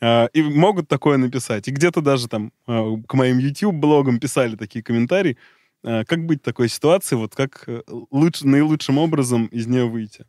э, 0.00 0.28
и 0.32 0.42
могут 0.42 0.88
такое 0.88 1.16
написать. 1.16 1.68
И 1.68 1.70
где-то 1.70 2.00
даже 2.02 2.28
там 2.28 2.52
э, 2.66 2.96
к 3.06 3.14
моим 3.14 3.38
YouTube-блогам 3.38 4.18
писали 4.18 4.56
такие 4.56 4.82
комментарии, 4.82 5.36
Э, 5.36 5.40
как 5.82 6.26
быть 6.26 6.40
в 6.40 6.44
такой 6.44 6.68
ситуации? 6.68 7.16
Вот 7.16 7.34
как 7.34 7.64
э, 7.66 7.82
лучше, 8.10 8.46
наилучшим 8.46 8.98
образом 8.98 9.46
из 9.46 9.66
нее 9.66 9.86
выйти? 9.86 10.26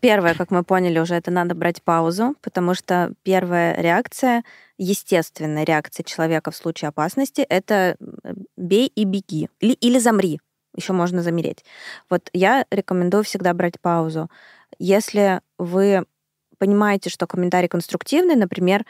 Первое, 0.00 0.34
как 0.34 0.50
мы 0.50 0.64
поняли 0.64 0.98
уже, 0.98 1.14
это 1.14 1.30
надо 1.30 1.54
брать 1.54 1.82
паузу, 1.82 2.34
потому 2.42 2.74
что 2.74 3.12
первая 3.22 3.80
реакция, 3.80 4.44
естественная 4.76 5.64
реакция 5.64 6.04
человека 6.04 6.50
в 6.50 6.56
случае 6.56 6.90
опасности, 6.90 7.40
это 7.40 7.96
бей 8.56 8.86
и 8.94 9.04
беги. 9.04 9.48
Или, 9.60 9.72
или 9.72 9.98
замри. 9.98 10.40
Еще 10.74 10.92
можно 10.92 11.22
замереть. 11.22 11.64
Вот 12.10 12.28
я 12.32 12.66
рекомендую 12.70 13.24
всегда 13.24 13.54
брать 13.54 13.80
паузу. 13.80 14.30
Если 14.78 15.40
вы 15.56 16.04
понимаете, 16.58 17.08
что 17.08 17.26
комментарий 17.26 17.68
конструктивный, 17.68 18.36
например, 18.36 18.84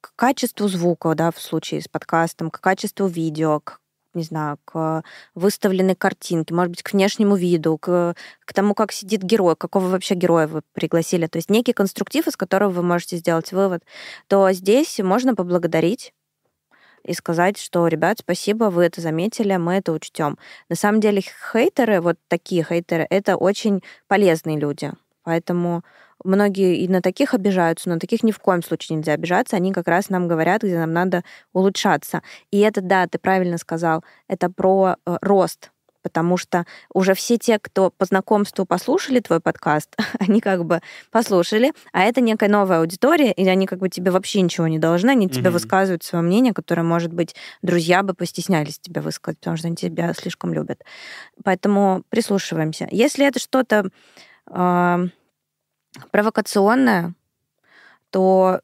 к 0.00 0.14
качеству 0.14 0.68
звука, 0.68 1.14
да, 1.14 1.32
в 1.32 1.40
случае 1.40 1.80
с 1.80 1.88
подкастом, 1.88 2.50
к 2.50 2.60
качеству 2.60 3.06
видео, 3.06 3.60
к 3.60 3.80
не 4.16 4.24
знаю, 4.24 4.58
к 4.64 5.02
выставленной 5.34 5.94
картинке, 5.94 6.54
может 6.54 6.70
быть, 6.70 6.82
к 6.82 6.92
внешнему 6.92 7.36
виду, 7.36 7.78
к, 7.78 8.14
к 8.44 8.52
тому, 8.52 8.74
как 8.74 8.92
сидит 8.92 9.22
герой, 9.22 9.56
какого 9.56 9.88
вообще 9.88 10.14
героя 10.14 10.46
вы 10.46 10.62
пригласили. 10.72 11.26
То 11.26 11.36
есть 11.36 11.50
некий 11.50 11.72
конструктив, 11.72 12.26
из 12.26 12.36
которого 12.36 12.70
вы 12.70 12.82
можете 12.82 13.16
сделать 13.16 13.52
вывод, 13.52 13.84
то 14.26 14.50
здесь 14.52 14.98
можно 14.98 15.34
поблагодарить 15.34 16.12
и 17.04 17.12
сказать, 17.12 17.56
что, 17.58 17.86
ребят, 17.86 18.18
спасибо, 18.20 18.64
вы 18.64 18.84
это 18.84 19.00
заметили, 19.00 19.56
мы 19.56 19.74
это 19.74 19.92
учтем. 19.92 20.38
На 20.68 20.76
самом 20.76 21.00
деле 21.00 21.22
хейтеры, 21.52 22.00
вот 22.00 22.18
такие 22.28 22.64
хейтеры, 22.64 23.06
это 23.08 23.36
очень 23.36 23.82
полезные 24.08 24.58
люди. 24.58 24.92
Поэтому 25.22 25.84
многие 26.24 26.78
и 26.78 26.88
на 26.88 27.02
таких 27.02 27.34
обижаются, 27.34 27.88
но 27.88 27.94
на 27.94 28.00
таких 28.00 28.22
ни 28.22 28.32
в 28.32 28.38
коем 28.38 28.62
случае 28.62 28.96
нельзя 28.96 29.12
обижаться. 29.12 29.56
Они 29.56 29.72
как 29.72 29.88
раз 29.88 30.08
нам 30.08 30.28
говорят, 30.28 30.62
где 30.62 30.78
нам 30.78 30.92
надо 30.92 31.24
улучшаться. 31.52 32.22
И 32.50 32.58
это, 32.60 32.80
да, 32.80 33.06
ты 33.06 33.18
правильно 33.18 33.58
сказал, 33.58 34.04
это 34.28 34.50
про 34.50 34.96
э, 35.06 35.16
рост 35.20 35.70
потому 36.06 36.36
что 36.36 36.66
уже 36.94 37.14
все 37.14 37.36
те, 37.36 37.58
кто 37.58 37.90
по 37.90 38.04
знакомству 38.04 38.64
послушали 38.64 39.18
твой 39.18 39.40
подкаст, 39.40 39.96
они 40.20 40.40
как 40.40 40.64
бы 40.64 40.80
послушали, 41.10 41.72
а 41.92 42.04
это 42.04 42.20
некая 42.20 42.48
новая 42.48 42.78
аудитория, 42.78 43.32
и 43.32 43.48
они 43.48 43.66
как 43.66 43.80
бы 43.80 43.88
тебе 43.88 44.12
вообще 44.12 44.40
ничего 44.40 44.68
не 44.68 44.78
должны, 44.78 45.10
они 45.10 45.28
тебе 45.28 45.48
mm-hmm. 45.48 45.50
высказывают 45.50 46.04
свое 46.04 46.22
мнение, 46.22 46.54
которое, 46.54 46.84
может 46.84 47.12
быть, 47.12 47.34
друзья 47.60 48.04
бы 48.04 48.14
постеснялись 48.14 48.78
тебя 48.78 49.02
высказать, 49.02 49.40
потому 49.40 49.56
что 49.56 49.66
они 49.66 49.74
тебя 49.74 50.14
слишком 50.14 50.54
любят. 50.54 50.84
Поэтому 51.42 52.04
прислушиваемся. 52.08 52.86
Если 52.92 53.26
это 53.26 53.40
что-то 53.40 53.90
э, 54.48 55.08
провокационная, 56.10 57.14
то, 58.10 58.60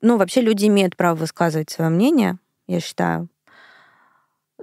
ну, 0.00 0.16
вообще 0.16 0.40
люди 0.40 0.66
имеют 0.66 0.96
право 0.96 1.16
высказывать 1.16 1.70
свое 1.70 1.90
мнение, 1.90 2.38
я 2.66 2.80
считаю. 2.80 3.28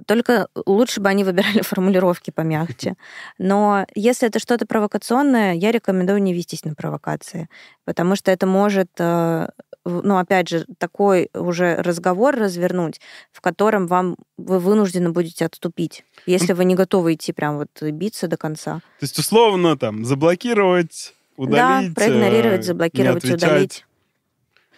Только 0.06 0.48
лучше 0.66 1.00
бы 1.00 1.08
они 1.08 1.24
выбирали 1.24 1.60
формулировки 1.62 2.30
помягче. 2.30 2.94
Но 3.38 3.86
если 3.94 4.28
это 4.28 4.38
что-то 4.38 4.66
провокационное, 4.66 5.54
я 5.54 5.72
рекомендую 5.72 6.22
не 6.22 6.32
вестись 6.32 6.64
на 6.64 6.74
провокации, 6.74 7.48
потому 7.84 8.16
что 8.16 8.30
это 8.30 8.46
может, 8.46 8.88
э, 8.98 9.48
ну, 9.84 10.18
опять 10.18 10.48
же, 10.48 10.66
такой 10.78 11.30
уже 11.34 11.76
разговор 11.76 12.36
развернуть, 12.36 13.00
в 13.32 13.40
котором 13.40 13.86
вам 13.86 14.16
вы 14.36 14.58
вынуждены 14.58 15.10
будете 15.10 15.46
отступить, 15.46 16.04
если 16.26 16.52
вы 16.52 16.64
не 16.64 16.74
готовы 16.74 17.14
идти 17.14 17.32
прям 17.32 17.58
вот 17.58 17.82
биться 17.82 18.28
до 18.28 18.36
конца. 18.36 18.76
То 19.00 19.04
есть, 19.04 19.18
условно, 19.18 19.76
там, 19.76 20.04
заблокировать 20.04 21.14
удалить. 21.40 21.94
да, 21.94 21.94
проигнорировать, 21.94 22.60
э, 22.60 22.64
заблокировать, 22.64 23.24
удалить. 23.24 23.86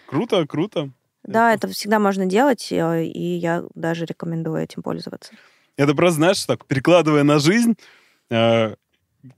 Круто, 0.07 0.45
круто. 0.47 0.91
Да, 1.23 1.53
это 1.53 1.67
всегда 1.67 1.99
можно 1.99 2.25
делать, 2.25 2.71
э, 2.71 3.05
и 3.05 3.35
я 3.35 3.63
даже 3.75 4.05
рекомендую 4.05 4.63
этим 4.63 4.81
пользоваться. 4.81 5.33
Это 5.77 5.93
просто, 5.95 6.15
знаешь, 6.15 6.43
так, 6.45 6.65
перекладывая 6.65 7.23
на 7.23 7.39
жизнь, 7.39 7.75
э, 8.29 8.75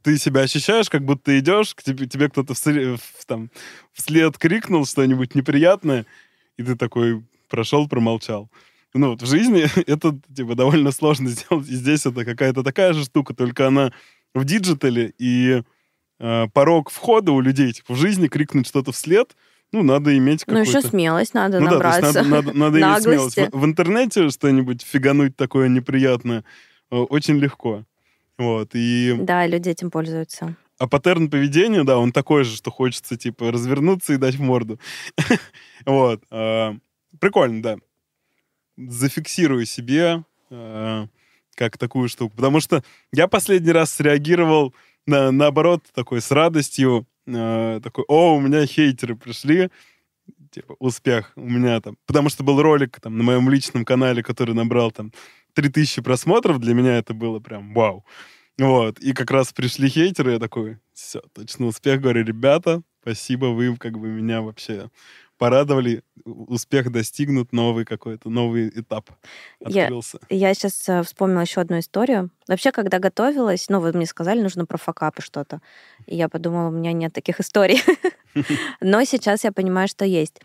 ты 0.01 0.17
себя 0.17 0.41
ощущаешь, 0.41 0.89
как 0.89 1.03
будто 1.03 1.37
идешь, 1.39 1.75
к 1.75 1.83
тебе, 1.83 2.07
тебе 2.07 2.29
кто-то 2.29 2.53
вслед, 2.53 2.99
там, 3.27 3.49
вслед 3.93 4.37
крикнул 4.37 4.85
что-нибудь 4.85 5.35
неприятное, 5.35 6.05
и 6.57 6.63
ты 6.63 6.75
такой 6.75 7.23
прошел, 7.49 7.87
промолчал. 7.87 8.49
Ну, 8.93 9.11
вот 9.11 9.21
в 9.21 9.25
жизни 9.25 9.65
это, 9.87 10.19
типа, 10.35 10.55
довольно 10.55 10.91
сложно 10.91 11.29
сделать. 11.29 11.67
И 11.67 11.75
здесь 11.75 12.05
это 12.05 12.25
какая-то 12.25 12.63
такая 12.63 12.93
же 12.93 13.03
штука, 13.03 13.33
только 13.33 13.67
она 13.67 13.91
в 14.33 14.43
диджитале, 14.43 15.13
и 15.17 15.63
э, 16.19 16.47
порог 16.53 16.89
входа 16.89 17.31
у 17.31 17.41
людей, 17.41 17.73
типа, 17.73 17.93
в 17.93 17.97
жизни 17.97 18.27
крикнуть 18.27 18.67
что-то 18.67 18.91
вслед, 18.91 19.35
ну, 19.71 19.83
надо 19.83 20.17
иметь 20.17 20.43
Ну, 20.47 20.53
какой-то... 20.55 20.77
еще 20.77 20.87
смелость 20.87 21.33
надо 21.33 21.59
Ну 21.59 21.65
да, 21.65 21.71
набраться. 21.73 22.23
надо, 22.23 22.23
надо, 22.23 22.53
надо 22.53 22.81
иметь 22.81 23.03
смелость. 23.03 23.37
В, 23.37 23.59
в 23.59 23.65
интернете 23.65 24.29
что-нибудь 24.29 24.83
фигануть 24.83 25.35
такое 25.35 25.67
неприятное 25.67 26.43
э, 26.91 26.95
очень 26.95 27.37
легко. 27.37 27.83
Вот, 28.37 28.71
и... 28.73 29.15
Да, 29.19 29.47
люди 29.47 29.69
этим 29.69 29.91
пользуются. 29.91 30.55
А 30.77 30.87
паттерн 30.87 31.29
поведения, 31.29 31.83
да, 31.83 31.97
он 31.97 32.11
такой 32.11 32.43
же, 32.43 32.55
что 32.55 32.69
хочется, 32.69 33.17
типа, 33.17 33.51
развернуться 33.51 34.13
и 34.13 34.17
дать 34.17 34.35
в 34.35 34.41
морду. 34.41 34.79
Вот. 35.85 36.23
а, 36.31 36.75
Прикольно, 37.19 37.61
да. 37.61 37.77
Зафиксирую 38.75 39.65
себе 39.65 40.23
как 41.55 41.77
такую 41.77 42.09
штуку. 42.09 42.35
Потому 42.35 42.59
что 42.59 42.83
я 43.11 43.27
последний 43.27 43.71
раз 43.71 43.91
среагировал 43.91 44.73
на, 45.07 45.31
наоборот 45.31 45.83
такой 45.93 46.21
с 46.21 46.31
радостью. 46.31 47.07
а, 47.27 47.79
Такой, 47.81 48.05
о, 48.07 48.35
у 48.35 48.41
меня 48.41 48.65
хейтеры 48.65 49.15
пришли. 49.15 49.69
Типа, 50.51 50.75
успех 50.79 51.31
у 51.35 51.41
меня 51.49 51.81
там. 51.81 51.97
Потому 52.05 52.29
что 52.29 52.43
был 52.43 52.61
ролик 52.61 52.99
там 52.99 53.17
на 53.17 53.23
моем 53.23 53.49
личном 53.49 53.85
канале, 53.85 54.23
который 54.23 54.55
набрал 54.55 54.91
там 54.91 55.11
3000 55.53 56.01
просмотров. 56.01 56.59
Для 56.59 56.73
меня 56.73 56.97
это 56.97 57.13
было 57.13 57.39
прям 57.39 57.73
вау. 57.73 58.05
Вот. 58.57 58.99
И 58.99 59.13
как 59.13 59.31
раз 59.31 59.51
пришли 59.53 59.89
хейтеры, 59.89 60.33
я 60.33 60.39
такой, 60.39 60.79
все, 60.93 61.21
точно 61.33 61.65
успех. 61.67 62.01
Говорю, 62.01 62.23
ребята, 62.23 62.83
спасибо, 63.01 63.47
вы 63.47 63.75
как 63.77 63.99
бы 63.99 64.07
меня 64.07 64.41
вообще 64.41 64.89
порадовали. 65.37 66.03
Успех 66.25 66.91
достигнут, 66.91 67.51
новый 67.53 67.85
какой-то, 67.85 68.29
новый 68.29 68.69
этап 68.69 69.09
Я- 69.59 69.83
открылся. 69.83 70.19
Я 70.29 70.53
сейчас 70.53 70.87
э, 70.89 71.03
вспомнила 71.03 71.41
еще 71.41 71.61
одну 71.61 71.79
историю. 71.79 72.31
Вообще, 72.47 72.71
когда 72.71 72.99
готовилась, 72.99 73.69
ну, 73.69 73.79
вы 73.79 73.91
мне 73.93 74.05
сказали, 74.05 74.41
нужно 74.41 74.65
про 74.65 74.77
факапы 74.77 75.21
что-то. 75.21 75.61
И 76.05 76.15
я 76.15 76.29
подумала, 76.29 76.69
у 76.69 76.71
меня 76.71 76.93
нет 76.93 77.13
таких 77.13 77.39
историй. 77.39 77.81
Но 78.81 79.03
сейчас 79.03 79.43
я 79.43 79.51
понимаю, 79.51 79.87
что 79.87 80.05
есть. 80.05 80.41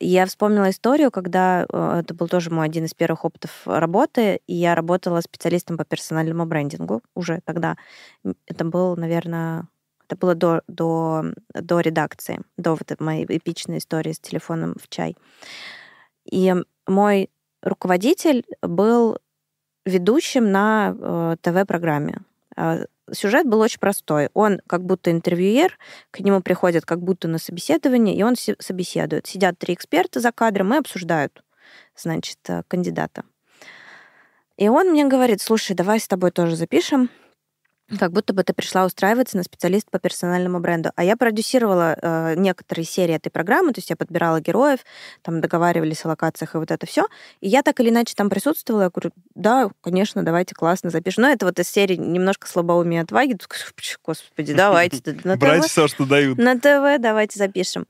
Я 0.00 0.26
вспомнила 0.26 0.70
историю, 0.70 1.10
когда 1.10 1.66
э, 1.68 2.00
это 2.00 2.14
был 2.14 2.28
тоже 2.28 2.50
мой 2.50 2.66
один 2.66 2.84
из 2.84 2.94
первых 2.94 3.24
опытов 3.24 3.62
работы, 3.66 4.40
и 4.46 4.54
я 4.54 4.74
работала 4.74 5.20
специалистом 5.20 5.76
по 5.76 5.84
персональному 5.84 6.46
брендингу 6.46 7.02
уже 7.14 7.40
тогда. 7.44 7.76
Это 8.46 8.64
был, 8.64 8.96
наверное, 8.96 9.68
это 10.12 10.20
было 10.20 10.34
до, 10.34 10.62
до, 10.68 11.24
до 11.54 11.80
редакции, 11.80 12.40
до 12.56 12.72
вот 12.72 12.90
этой 12.90 13.02
моей 13.02 13.24
эпичной 13.24 13.78
истории 13.78 14.12
с 14.12 14.20
телефоном 14.20 14.76
в 14.80 14.88
чай. 14.88 15.16
И 16.30 16.54
мой 16.86 17.30
руководитель 17.62 18.44
был 18.62 19.18
ведущим 19.84 20.52
на 20.52 20.94
э, 20.96 21.36
ТВ-программе. 21.40 22.20
А, 22.56 22.84
Сюжет 23.10 23.46
был 23.46 23.60
очень 23.60 23.80
простой. 23.80 24.30
Он 24.32 24.60
как 24.66 24.84
будто 24.84 25.10
интервьюер, 25.10 25.76
к 26.10 26.20
нему 26.20 26.40
приходят 26.40 26.84
как 26.84 27.02
будто 27.02 27.28
на 27.28 27.38
собеседование, 27.38 28.16
и 28.16 28.22
он 28.22 28.36
се- 28.36 28.56
собеседует. 28.58 29.26
Сидят 29.26 29.58
три 29.58 29.74
эксперта 29.74 30.20
за 30.20 30.32
кадром 30.32 30.72
и 30.72 30.78
обсуждают, 30.78 31.42
значит, 31.96 32.38
э, 32.48 32.62
кандидата. 32.68 33.24
И 34.56 34.68
он 34.68 34.90
мне 34.90 35.04
говорит, 35.04 35.40
слушай, 35.40 35.74
давай 35.74 35.98
с 35.98 36.06
тобой 36.06 36.30
тоже 36.30 36.56
запишем, 36.56 37.10
как 37.98 38.12
будто 38.12 38.32
бы 38.32 38.42
ты 38.44 38.52
пришла 38.52 38.84
устраиваться 38.84 39.36
на 39.36 39.42
специалист 39.42 39.90
по 39.90 39.98
персональному 39.98 40.60
бренду. 40.60 40.90
А 40.96 41.04
я 41.04 41.16
продюсировала 41.16 41.96
э, 42.00 42.34
некоторые 42.36 42.84
серии 42.84 43.14
этой 43.14 43.30
программы, 43.30 43.72
то 43.72 43.78
есть 43.78 43.90
я 43.90 43.96
подбирала 43.96 44.40
героев, 44.40 44.80
там 45.22 45.40
договаривались 45.40 46.04
о 46.04 46.08
локациях 46.08 46.54
и 46.54 46.58
вот 46.58 46.70
это 46.70 46.86
все. 46.86 47.06
И 47.40 47.48
я 47.48 47.62
так 47.62 47.80
или 47.80 47.90
иначе 47.90 48.14
там 48.14 48.30
присутствовала, 48.30 48.82
я 48.82 48.90
говорю, 48.90 49.10
да, 49.34 49.70
конечно, 49.80 50.24
давайте, 50.24 50.54
классно, 50.54 50.90
запишем. 50.90 51.22
Но 51.22 51.30
это 51.30 51.46
вот 51.46 51.58
из 51.58 51.68
серии 51.68 51.96
немножко 51.96 52.48
слабоумие 52.48 53.02
отваги. 53.02 53.36
Господи, 54.04 54.54
давайте. 54.54 55.02
на 55.24 55.36
Брать 55.36 55.66
все, 55.66 55.88
что 55.88 56.06
дают. 56.06 56.38
на 56.38 56.56
ТВ 56.56 57.00
давайте 57.00 57.38
запишем. 57.38 57.86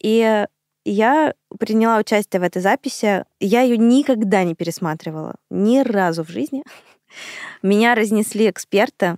И 0.00 0.46
я 0.84 1.34
приняла 1.58 1.98
участие 1.98 2.40
в 2.40 2.44
этой 2.44 2.62
записи. 2.62 3.24
Я 3.40 3.62
ее 3.62 3.76
никогда 3.76 4.44
не 4.44 4.54
пересматривала. 4.54 5.34
Ни 5.50 5.80
разу 5.80 6.24
в 6.24 6.28
жизни. 6.28 6.62
Меня 7.62 7.94
разнесли 7.94 8.48
эксперты, 8.48 9.16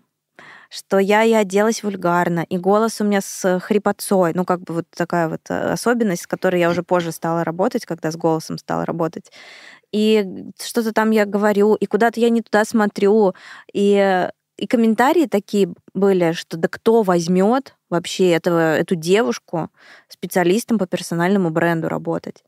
что 0.69 0.99
я 0.99 1.25
и 1.25 1.33
оделась 1.33 1.83
вульгарно, 1.83 2.45
и 2.49 2.59
голос 2.59 3.01
у 3.01 3.05
меня 3.05 3.21
с 3.21 3.61
хрипотцой. 3.61 4.33
Ну, 4.35 4.45
как 4.45 4.61
бы 4.61 4.75
вот 4.75 4.87
такая 4.91 5.29
вот 5.29 5.41
э, 5.49 5.73
особенность, 5.73 6.23
с 6.23 6.27
которой 6.27 6.61
я 6.61 6.69
уже 6.69 6.83
позже 6.83 7.13
стала 7.13 7.43
работать, 7.45 7.87
когда 7.87 8.11
с 8.11 8.17
голосом 8.17 8.59
стала 8.59 8.85
работать. 8.85 9.33
И 9.93 10.27
что-то 10.63 10.93
там 10.93 11.11
я 11.11 11.25
говорю, 11.25 11.75
и 11.75 11.87
куда-то 11.87 12.21
я 12.21 12.29
не 12.29 12.43
туда 12.43 12.65
смотрю. 12.65 13.35
И, 13.73 14.29
и 14.59 14.67
комментарии 14.67 15.27
такие 15.27 15.73
были, 15.95 16.33
что 16.33 16.59
да 16.59 16.69
кто 16.69 17.03
возьмет 17.03 17.75
вообще 17.89 18.31
этого, 18.31 18.77
эту 18.77 18.95
девушку 18.95 19.71
специалистом 20.09 20.79
по 20.79 20.87
персональному 20.87 21.49
бренду 21.51 21.89
работать. 21.89 22.45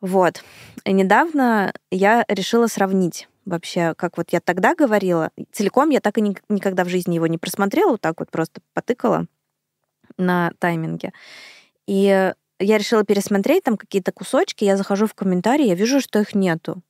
Вот. 0.00 0.44
И 0.84 0.92
недавно 0.92 1.72
я 1.90 2.24
решила 2.28 2.66
сравнить 2.66 3.28
вообще, 3.48 3.94
как 3.96 4.16
вот 4.16 4.30
я 4.30 4.40
тогда 4.40 4.74
говорила. 4.74 5.30
Целиком 5.52 5.90
я 5.90 6.00
так 6.00 6.18
и 6.18 6.20
ни- 6.20 6.36
никогда 6.48 6.84
в 6.84 6.88
жизни 6.88 7.14
его 7.14 7.26
не 7.26 7.38
просмотрела, 7.38 7.92
вот 7.92 8.00
так 8.00 8.20
вот 8.20 8.30
просто 8.30 8.60
потыкала 8.74 9.26
на 10.16 10.52
тайминге. 10.58 11.12
И 11.86 12.32
я 12.60 12.78
решила 12.78 13.04
пересмотреть 13.04 13.64
там 13.64 13.76
какие-то 13.76 14.12
кусочки, 14.12 14.64
я 14.64 14.76
захожу 14.76 15.06
в 15.06 15.14
комментарии, 15.14 15.66
я 15.66 15.74
вижу, 15.74 16.00
что 16.00 16.20
их 16.20 16.34
нету. 16.34 16.82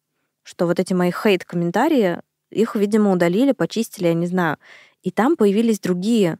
Что 0.42 0.66
вот 0.66 0.80
эти 0.80 0.94
мои 0.94 1.10
хейт-комментарии, 1.10 2.20
их, 2.50 2.74
видимо, 2.74 3.12
удалили, 3.12 3.52
почистили, 3.52 4.08
я 4.08 4.14
не 4.14 4.26
знаю. 4.26 4.56
И 5.02 5.10
там 5.10 5.36
появились 5.36 5.80
другие. 5.80 6.38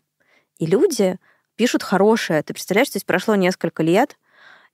И 0.59 0.67
люди 0.67 1.19
пишут 1.57 1.83
хорошее. 1.83 2.43
Ты 2.43 2.55
представляешь, 2.55 2.91
то 2.91 2.97
есть 2.97 3.07
прошло 3.07 3.35
несколько 3.35 3.83
лет, 3.83 4.17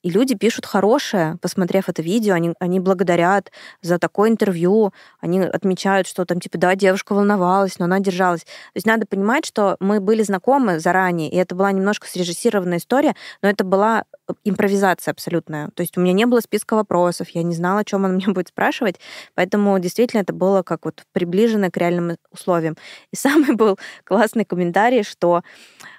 и 0.04 0.10
люди 0.10 0.34
пишут 0.34 0.66
хорошее, 0.66 1.38
посмотрев 1.40 1.88
это 1.88 2.02
видео, 2.02 2.34
они, 2.34 2.52
они 2.60 2.78
благодарят 2.78 3.50
за 3.80 3.98
такое 3.98 4.28
интервью, 4.28 4.92
они 5.18 5.40
отмечают, 5.40 6.06
что 6.06 6.26
там, 6.26 6.40
типа, 6.40 6.58
да, 6.58 6.74
девушка 6.74 7.14
волновалась, 7.14 7.78
но 7.78 7.86
она 7.86 8.00
держалась. 8.00 8.42
То 8.42 8.76
есть 8.76 8.86
надо 8.86 9.06
понимать, 9.06 9.46
что 9.46 9.76
мы 9.80 10.00
были 10.00 10.22
знакомы 10.22 10.78
заранее, 10.78 11.30
и 11.30 11.36
это 11.36 11.54
была 11.54 11.72
немножко 11.72 12.06
срежиссированная 12.06 12.78
история, 12.78 13.16
но 13.40 13.48
это 13.48 13.64
была 13.64 14.04
импровизация 14.44 15.12
абсолютная. 15.12 15.70
То 15.74 15.82
есть 15.82 15.96
у 15.96 16.00
меня 16.00 16.12
не 16.12 16.26
было 16.26 16.40
списка 16.40 16.74
вопросов, 16.74 17.28
я 17.30 17.42
не 17.42 17.54
знала, 17.54 17.80
о 17.80 17.84
чем 17.84 18.04
он 18.04 18.16
меня 18.16 18.32
будет 18.32 18.48
спрашивать, 18.48 18.96
поэтому 19.34 19.78
действительно 19.78 20.20
это 20.20 20.32
было 20.32 20.62
как 20.62 20.84
вот 20.84 21.02
приближено 21.12 21.70
к 21.70 21.76
реальным 21.76 22.16
условиям. 22.30 22.76
И 23.12 23.16
самый 23.16 23.54
был 23.54 23.78
классный 24.04 24.44
комментарий, 24.44 25.02
что 25.02 25.42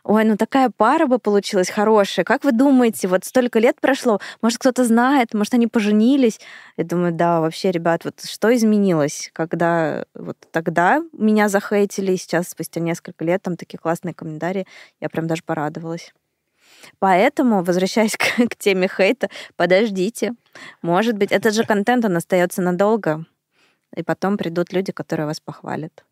Ой, 0.03 0.23
ну 0.23 0.37
такая 0.37 0.69
пара 0.69 1.07
бы 1.07 1.17
получилась 1.17 1.69
хорошая. 1.69 2.23
Как 2.25 2.43
вы 2.43 2.51
думаете, 2.51 3.07
вот 3.07 3.25
столько 3.25 3.57
лет 3.57 3.81
прошло, 3.81 4.19
может, 4.39 4.59
кто-то 4.59 4.85
знает, 4.85 5.33
может, 5.33 5.55
они 5.55 5.65
поженились? 5.65 6.39
Я 6.77 6.83
думаю, 6.83 7.11
да, 7.11 7.41
вообще, 7.41 7.71
ребят, 7.71 8.05
вот 8.05 8.21
что 8.23 8.53
изменилось, 8.53 9.31
когда 9.33 10.05
вот 10.13 10.37
тогда 10.51 11.01
меня 11.11 11.49
захейтили, 11.49 12.11
и 12.13 12.17
сейчас, 12.17 12.49
спустя 12.49 12.81
несколько 12.81 13.25
лет, 13.25 13.41
там 13.41 13.57
такие 13.57 13.79
классные 13.79 14.13
комментарии, 14.13 14.67
я 15.01 15.09
прям 15.09 15.25
даже 15.25 15.41
порадовалась. 15.43 16.13
Поэтому, 16.99 17.63
возвращаясь 17.63 18.15
к, 18.17 18.47
к 18.49 18.55
теме 18.55 18.87
хейта, 18.87 19.29
подождите. 19.55 20.33
Может 20.81 21.17
быть, 21.17 21.31
этот 21.31 21.53
же 21.53 21.63
контент, 21.63 22.05
он 22.05 22.15
остается 22.17 22.61
надолго, 22.61 23.25
и 23.95 24.03
потом 24.03 24.37
придут 24.37 24.73
люди, 24.73 24.91
которые 24.91 25.25
вас 25.25 25.39
похвалят. 25.39 26.05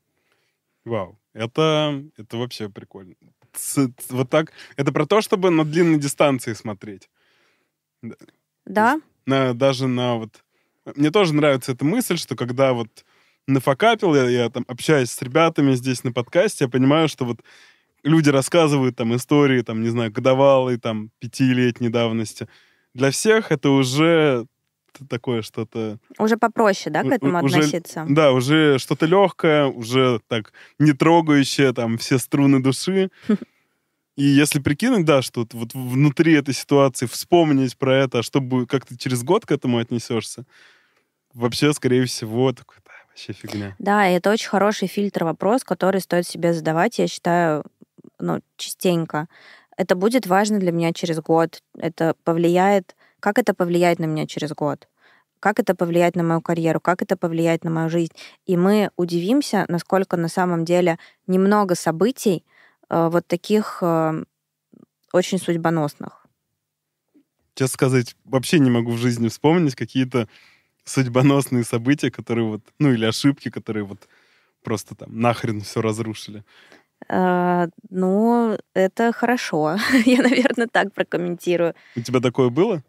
Вау. 0.86 1.18
Это, 1.34 2.03
это 2.18 2.38
вообще 2.38 2.70
прикольно. 2.70 3.16
Ц- 3.53 3.88
ц- 3.88 4.16
Вот 4.16 4.30
так. 4.30 4.51
Это 4.76 4.91
про 4.91 5.05
то, 5.05 5.22
чтобы 5.22 5.49
на 5.49 5.64
длинной 5.64 5.99
дистанции 5.99 6.53
смотреть. 6.53 7.09
Да, 8.66 8.99
На, 9.26 9.53
даже 9.53 9.88
на 9.88 10.16
вот... 10.16 10.43
Мне 10.95 11.11
тоже 11.11 11.34
нравится 11.34 11.72
эта 11.72 11.86
мысль, 11.86 12.18
что 12.18 12.36
когда 12.36 12.74
вот 12.74 13.05
нафакапил, 13.47 14.16
я, 14.16 14.28
я 14.30 14.49
там 14.49 14.66
общаюсь 14.68 15.11
с 15.11 15.22
ребятами 15.22 15.74
здесь 15.76 16.03
на 16.03 16.11
подкасте, 16.11 16.66
я 16.66 16.70
понимаю, 16.70 17.07
что 17.07 17.26
вот 17.26 17.39
люди 18.04 18.30
рассказывают 18.30 18.95
там 18.95 19.16
истории, 19.16 19.62
там, 19.62 19.82
не 19.82 19.89
знаю, 19.89 20.12
годовалой, 20.12 20.78
там, 20.78 21.10
пятилетней 21.20 21.89
давности. 21.89 22.47
Для 22.93 23.12
всех 23.12 23.51
это 23.51 23.70
уже 23.70 24.45
такое 25.10 25.41
что-то... 25.41 25.97
уже 26.20 26.38
попроще, 26.38 26.93
да, 26.93 27.01
к 27.01 27.08
этому 27.08 27.43
уже- 27.43 27.58
относиться. 27.58 28.06
Да, 28.08 28.32
уже 28.32 28.78
что-то 28.78 29.06
легкое, 29.06 29.66
уже 29.66 30.20
так 30.28 30.54
не 30.80 30.93
трогающее 30.93 31.74
там 31.74 31.97
все 31.97 32.20
струны 32.20 32.62
души. 32.62 33.10
И 34.16 34.24
если 34.24 34.60
прикинуть, 34.60 35.06
да, 35.06 35.24
что 35.24 35.47
вот 35.54 35.74
внутри 35.74 36.34
этой 36.34 36.54
ситуации 36.54 37.08
вспомнить 37.08 37.76
про 37.78 37.97
это, 37.97 38.20
а 38.20 38.24
чтобы 38.24 38.68
как 38.68 38.86
ты 38.86 38.95
через 38.95 39.24
год 39.24 39.45
к 39.45 39.51
этому 39.51 39.80
отнесешься, 39.80 40.45
вообще, 41.34 41.74
скорее 41.74 42.06
всего, 42.06 42.54
такой, 42.54 42.78
да, 42.86 42.91
вообще 43.08 43.34
фигня. 43.34 43.76
Да, 43.80 44.08
и 44.08 44.14
это 44.14 44.32
очень 44.32 44.49
хороший 44.49 44.88
фильтр 44.88 45.24
вопрос, 45.24 45.64
который 45.64 45.99
стоит 45.99 46.28
себе 46.28 46.54
задавать, 46.54 46.99
я 46.99 47.08
считаю, 47.08 47.64
ну, 48.24 48.41
частенько. 48.57 49.28
Это 49.78 49.95
будет 49.95 50.28
важно 50.28 50.59
для 50.59 50.71
меня 50.71 50.93
через 50.93 51.19
год. 51.19 51.61
Это 51.78 52.15
повлияет... 52.24 52.95
Как 53.19 53.39
это 53.39 53.53
повлияет 53.53 53.99
на 53.99 54.05
меня 54.05 54.28
через 54.28 54.51
год? 54.51 54.88
Как 55.39 55.59
это 55.59 55.76
повлияет 55.76 56.15
на 56.15 56.24
мою 56.24 56.41
карьеру? 56.41 56.80
Как 56.80 57.01
это 57.01 57.17
повлияет 57.17 57.63
на 57.63 57.71
мою 57.71 57.89
жизнь? 57.89 58.13
И 58.45 58.57
мы 58.57 58.91
удивимся, 58.95 59.65
насколько 59.67 60.17
на 60.17 60.28
самом 60.28 60.65
деле 60.65 60.97
немного 61.28 61.76
событий, 61.76 62.43
Э, 62.93 63.09
вот 63.09 63.28
таких 63.28 63.80
э, 63.82 64.24
очень 65.11 65.39
судьбоносных. 65.39 66.28
Честно 67.55 67.74
сказать, 67.74 68.15
вообще 68.24 68.59
не 68.59 68.69
могу 68.69 68.91
в 68.91 68.97
жизни 68.97 69.30
вспомнить 69.30 69.76
какие-то 69.76 70.28
судьбоносные 70.86 71.63
события, 71.63 72.11
которые 72.11 72.45
вот, 72.47 72.61
ну 72.80 72.91
или 72.91 73.05
ошибки, 73.05 73.49
которые 73.49 73.84
вот 73.84 74.07
просто 74.63 74.95
там 74.95 75.19
нахрен 75.19 75.61
все 75.61 75.82
разрушили. 75.82 76.43
Uh, 77.10 77.70
ну, 77.89 78.58
это 78.74 79.12
хорошо. 79.12 79.78
Я, 80.06 80.22
наверное, 80.22 80.68
так 80.68 80.93
прокомментирую. 80.93 81.76
У 81.95 82.01
тебя 82.01 82.20
такое 82.20 82.49
было? 82.49 82.82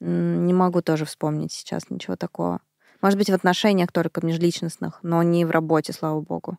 Не 0.00 0.52
могу 0.52 0.82
тоже 0.82 1.04
вспомнить 1.04 1.52
сейчас 1.52 1.90
ничего 1.90 2.16
такого. 2.16 2.60
Может 3.00 3.18
быть, 3.18 3.30
в 3.30 3.34
отношениях 3.34 3.92
только 3.92 4.24
межличностных, 4.24 5.00
но 5.02 5.22
не 5.22 5.44
в 5.44 5.50
работе, 5.50 5.92
слава 5.92 6.20
богу. 6.20 6.58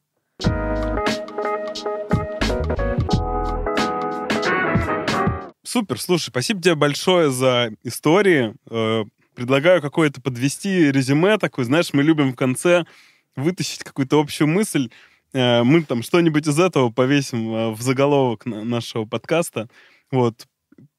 Супер, 5.63 5.99
слушай, 5.99 6.29
спасибо 6.29 6.61
тебе 6.61 6.75
большое 6.75 7.29
за 7.29 7.71
истории. 7.83 8.55
Э, 8.69 9.03
предлагаю 9.35 9.81
какое-то 9.81 10.21
подвести 10.21 10.91
резюме 10.91 11.37
такое. 11.37 11.65
Знаешь, 11.65 11.93
мы 11.93 12.03
любим 12.03 12.31
в 12.31 12.35
конце 12.35 12.85
вытащить 13.35 13.83
какую-то 13.83 14.19
общую 14.19 14.47
мысль. 14.47 14.89
Э, 15.33 15.63
мы 15.63 15.83
там 15.83 16.03
что-нибудь 16.03 16.47
из 16.47 16.59
этого 16.59 16.89
повесим 16.89 17.53
э, 17.53 17.69
в 17.71 17.81
заголовок 17.81 18.45
нашего 18.45 19.05
подкаста. 19.05 19.69
Вот, 20.11 20.47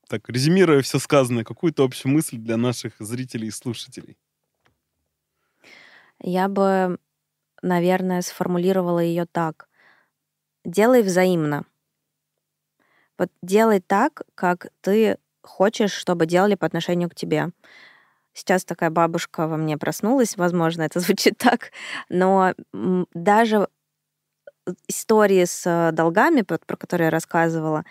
так, 0.09 0.29
резюмируя 0.29 0.83
все 0.83 0.99
сказанное, 0.99 1.45
какую-то 1.45 1.85
общую 1.85 2.13
мысль 2.13 2.37
для 2.37 2.57
наших 2.57 2.95
зрителей 2.99 3.49
и 3.49 3.53
слушателей. 3.53 4.17
Я 6.21 6.49
бы, 6.49 6.99
наверное, 7.63 8.23
сформулировала 8.23 9.01
ее 9.01 9.27
так. 9.27 9.69
Делай 10.65 11.03
взаимно. 11.03 11.65
Вот 13.17 13.31
делай 13.43 13.81
так, 13.81 14.23
как 14.35 14.69
ты 14.81 15.19
хочешь, 15.43 15.93
чтобы 15.93 16.27
делали 16.27 16.55
по 16.55 16.67
отношению 16.67 17.09
к 17.11 17.15
тебе. 17.15 17.51
Сейчас 18.33 18.65
такая 18.65 18.91
бабушка 18.91 19.49
во 19.49 19.57
мне 19.57 19.77
проснулась, 19.77 20.37
возможно, 20.37 20.83
это 20.83 21.01
звучит 21.01 21.39
так, 21.39 21.73
но 22.09 22.55
даже 23.13 23.69
истории 24.87 25.45
с 25.45 25.91
долгами, 25.93 26.43
про, 26.43 26.59
которые 26.59 27.07
я 27.07 27.11
рассказывала, 27.11 27.85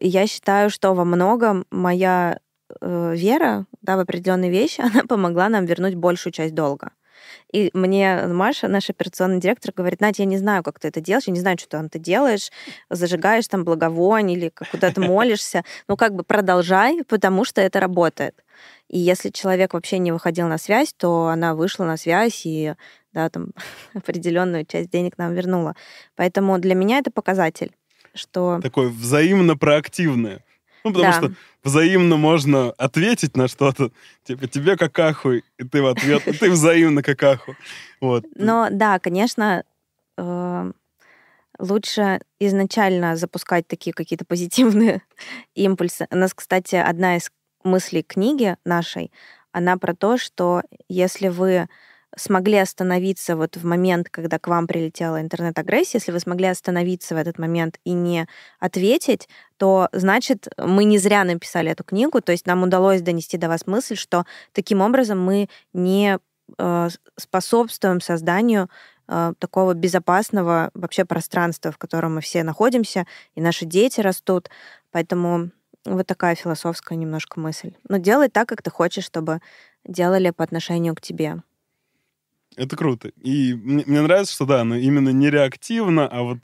я 0.00 0.26
считаю, 0.26 0.70
что 0.70 0.94
во 0.94 1.04
многом 1.04 1.66
моя 1.70 2.38
э, 2.80 3.14
вера 3.14 3.66
да, 3.82 3.96
в 3.96 4.00
определенные 4.00 4.50
вещи, 4.50 4.80
она 4.92 5.04
помогла 5.04 5.48
нам 5.48 5.64
вернуть 5.64 5.94
большую 5.94 6.32
часть 6.32 6.54
долга. 6.54 6.92
И 7.52 7.70
мне 7.74 8.26
Маша, 8.26 8.68
наш 8.68 8.90
операционный 8.90 9.40
директор, 9.40 9.72
говорит, 9.74 10.00
Надя, 10.00 10.22
я 10.22 10.28
не 10.28 10.38
знаю, 10.38 10.62
как 10.62 10.80
ты 10.80 10.88
это 10.88 11.00
делаешь, 11.00 11.26
я 11.26 11.32
не 11.32 11.40
знаю, 11.40 11.58
что 11.58 11.68
там 11.68 11.88
ты 11.88 11.98
делаешь, 11.98 12.50
зажигаешь 12.90 13.46
там 13.48 13.64
благовоние 13.64 14.36
или 14.36 14.52
куда-то 14.70 15.00
молишься. 15.00 15.62
Ну, 15.88 15.96
как 15.96 16.14
бы 16.14 16.24
продолжай, 16.24 17.02
потому 17.06 17.44
что 17.44 17.60
это 17.60 17.80
работает. 17.80 18.42
И 18.88 18.98
если 18.98 19.30
человек 19.30 19.74
вообще 19.74 19.98
не 19.98 20.12
выходил 20.12 20.48
на 20.48 20.58
связь, 20.58 20.94
то 20.96 21.28
она 21.28 21.54
вышла 21.54 21.84
на 21.84 21.96
связь 21.96 22.42
и 22.44 22.74
да, 23.12 23.28
там 23.30 23.48
определенную 23.94 24.64
часть 24.66 24.90
денег 24.90 25.18
нам 25.18 25.34
вернула. 25.34 25.74
Поэтому 26.16 26.58
для 26.58 26.74
меня 26.74 26.98
это 26.98 27.10
показатель, 27.10 27.72
что... 28.14 28.60
Такое 28.62 28.88
взаимно 28.88 29.56
проактивное. 29.56 30.44
Ну, 30.84 30.92
потому 30.92 31.12
да. 31.12 31.18
что 31.18 31.32
взаимно 31.62 32.16
можно 32.16 32.72
ответить 32.72 33.36
на 33.36 33.46
что-то. 33.46 33.92
Типа, 34.24 34.48
тебе 34.48 34.76
какаху, 34.76 35.32
и 35.32 35.42
ты 35.70 35.80
в 35.80 35.86
ответ, 35.86 36.24
ты 36.40 36.50
взаимно 36.50 37.02
какаху. 37.02 37.56
Вот. 38.00 38.24
Но 38.34 38.68
да, 38.70 38.98
конечно, 38.98 39.64
э, 40.18 40.72
лучше 41.58 42.20
изначально 42.40 43.16
запускать 43.16 43.68
такие 43.68 43.92
какие-то 43.92 44.24
позитивные 44.24 45.02
импульсы. 45.54 46.06
У 46.10 46.16
нас, 46.16 46.34
кстати, 46.34 46.74
одна 46.74 47.16
из 47.16 47.30
мыслей 47.62 48.02
книги 48.02 48.56
нашей, 48.64 49.12
она 49.52 49.76
про 49.76 49.94
то, 49.94 50.16
что 50.16 50.62
если 50.88 51.28
вы 51.28 51.68
смогли 52.16 52.58
остановиться 52.58 53.36
вот 53.36 53.56
в 53.56 53.64
момент, 53.64 54.08
когда 54.10 54.38
к 54.38 54.46
вам 54.48 54.66
прилетела 54.66 55.20
интернет-агрессия, 55.20 55.98
если 55.98 56.12
вы 56.12 56.20
смогли 56.20 56.46
остановиться 56.46 57.14
в 57.14 57.18
этот 57.18 57.38
момент 57.38 57.78
и 57.84 57.92
не 57.92 58.26
ответить, 58.60 59.28
то 59.56 59.88
значит, 59.92 60.48
мы 60.58 60.84
не 60.84 60.98
зря 60.98 61.24
написали 61.24 61.70
эту 61.70 61.84
книгу, 61.84 62.20
то 62.20 62.32
есть 62.32 62.46
нам 62.46 62.62
удалось 62.62 63.00
донести 63.00 63.38
до 63.38 63.48
вас 63.48 63.66
мысль, 63.66 63.96
что 63.96 64.24
таким 64.52 64.80
образом 64.80 65.22
мы 65.22 65.48
не 65.72 66.18
э, 66.58 66.88
способствуем 67.16 68.00
созданию 68.00 68.68
э, 69.08 69.32
такого 69.38 69.74
безопасного 69.74 70.70
вообще 70.74 71.04
пространства, 71.04 71.72
в 71.72 71.78
котором 71.78 72.16
мы 72.16 72.20
все 72.20 72.42
находимся, 72.42 73.06
и 73.34 73.40
наши 73.40 73.64
дети 73.64 74.00
растут. 74.00 74.50
Поэтому 74.90 75.50
вот 75.84 76.06
такая 76.06 76.34
философская 76.34 76.98
немножко 76.98 77.40
мысль. 77.40 77.72
Но 77.88 77.96
делай 77.96 78.28
так, 78.28 78.48
как 78.48 78.62
ты 78.62 78.70
хочешь, 78.70 79.04
чтобы 79.04 79.40
делали 79.84 80.30
по 80.30 80.44
отношению 80.44 80.94
к 80.94 81.00
тебе. 81.00 81.42
Это 82.56 82.76
круто. 82.76 83.08
И 83.08 83.54
мне, 83.54 83.84
мне 83.86 84.00
нравится, 84.02 84.34
что 84.34 84.46
да, 84.46 84.64
но 84.64 84.76
именно 84.76 85.10
не 85.10 85.30
реактивно, 85.30 86.08
а 86.08 86.22
вот 86.22 86.38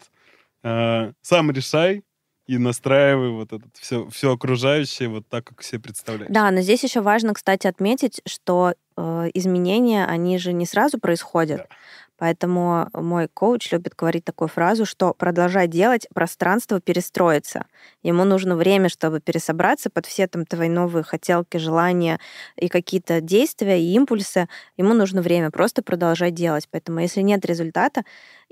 э, 0.62 1.12
сам 1.22 1.50
решай 1.50 2.04
и 2.46 2.56
настраивай 2.56 3.30
вот 3.30 3.52
это 3.52 3.64
все, 3.74 4.08
все 4.08 4.32
окружающее 4.32 5.08
вот 5.08 5.28
так, 5.28 5.44
как 5.44 5.60
все 5.60 5.78
представляют. 5.78 6.32
Да, 6.32 6.50
но 6.50 6.62
здесь 6.62 6.82
еще 6.82 7.02
важно, 7.02 7.34
кстати, 7.34 7.66
отметить, 7.66 8.22
что 8.26 8.74
э, 8.96 9.30
изменения, 9.34 10.06
они 10.06 10.38
же 10.38 10.54
не 10.54 10.64
сразу 10.64 10.98
происходят. 10.98 11.58
Да. 11.58 11.76
Поэтому 12.18 12.88
мой 12.92 13.28
коуч 13.28 13.70
любит 13.70 13.94
говорить 13.94 14.24
такую 14.24 14.48
фразу, 14.48 14.84
что 14.84 15.14
продолжай 15.14 15.68
делать, 15.68 16.08
пространство 16.12 16.80
перестроится. 16.80 17.66
Ему 18.02 18.24
нужно 18.24 18.56
время, 18.56 18.88
чтобы 18.88 19.20
пересобраться 19.20 19.88
под 19.88 20.06
все 20.06 20.26
там 20.26 20.44
твои 20.44 20.68
новые 20.68 21.04
хотелки, 21.04 21.58
желания 21.58 22.18
и 22.56 22.68
какие-то 22.68 23.20
действия 23.20 23.80
и 23.80 23.92
импульсы. 23.94 24.48
Ему 24.76 24.94
нужно 24.94 25.22
время 25.22 25.52
просто 25.52 25.82
продолжать 25.82 26.34
делать. 26.34 26.68
Поэтому 26.70 26.98
если 26.98 27.20
нет 27.20 27.44
результата, 27.46 28.02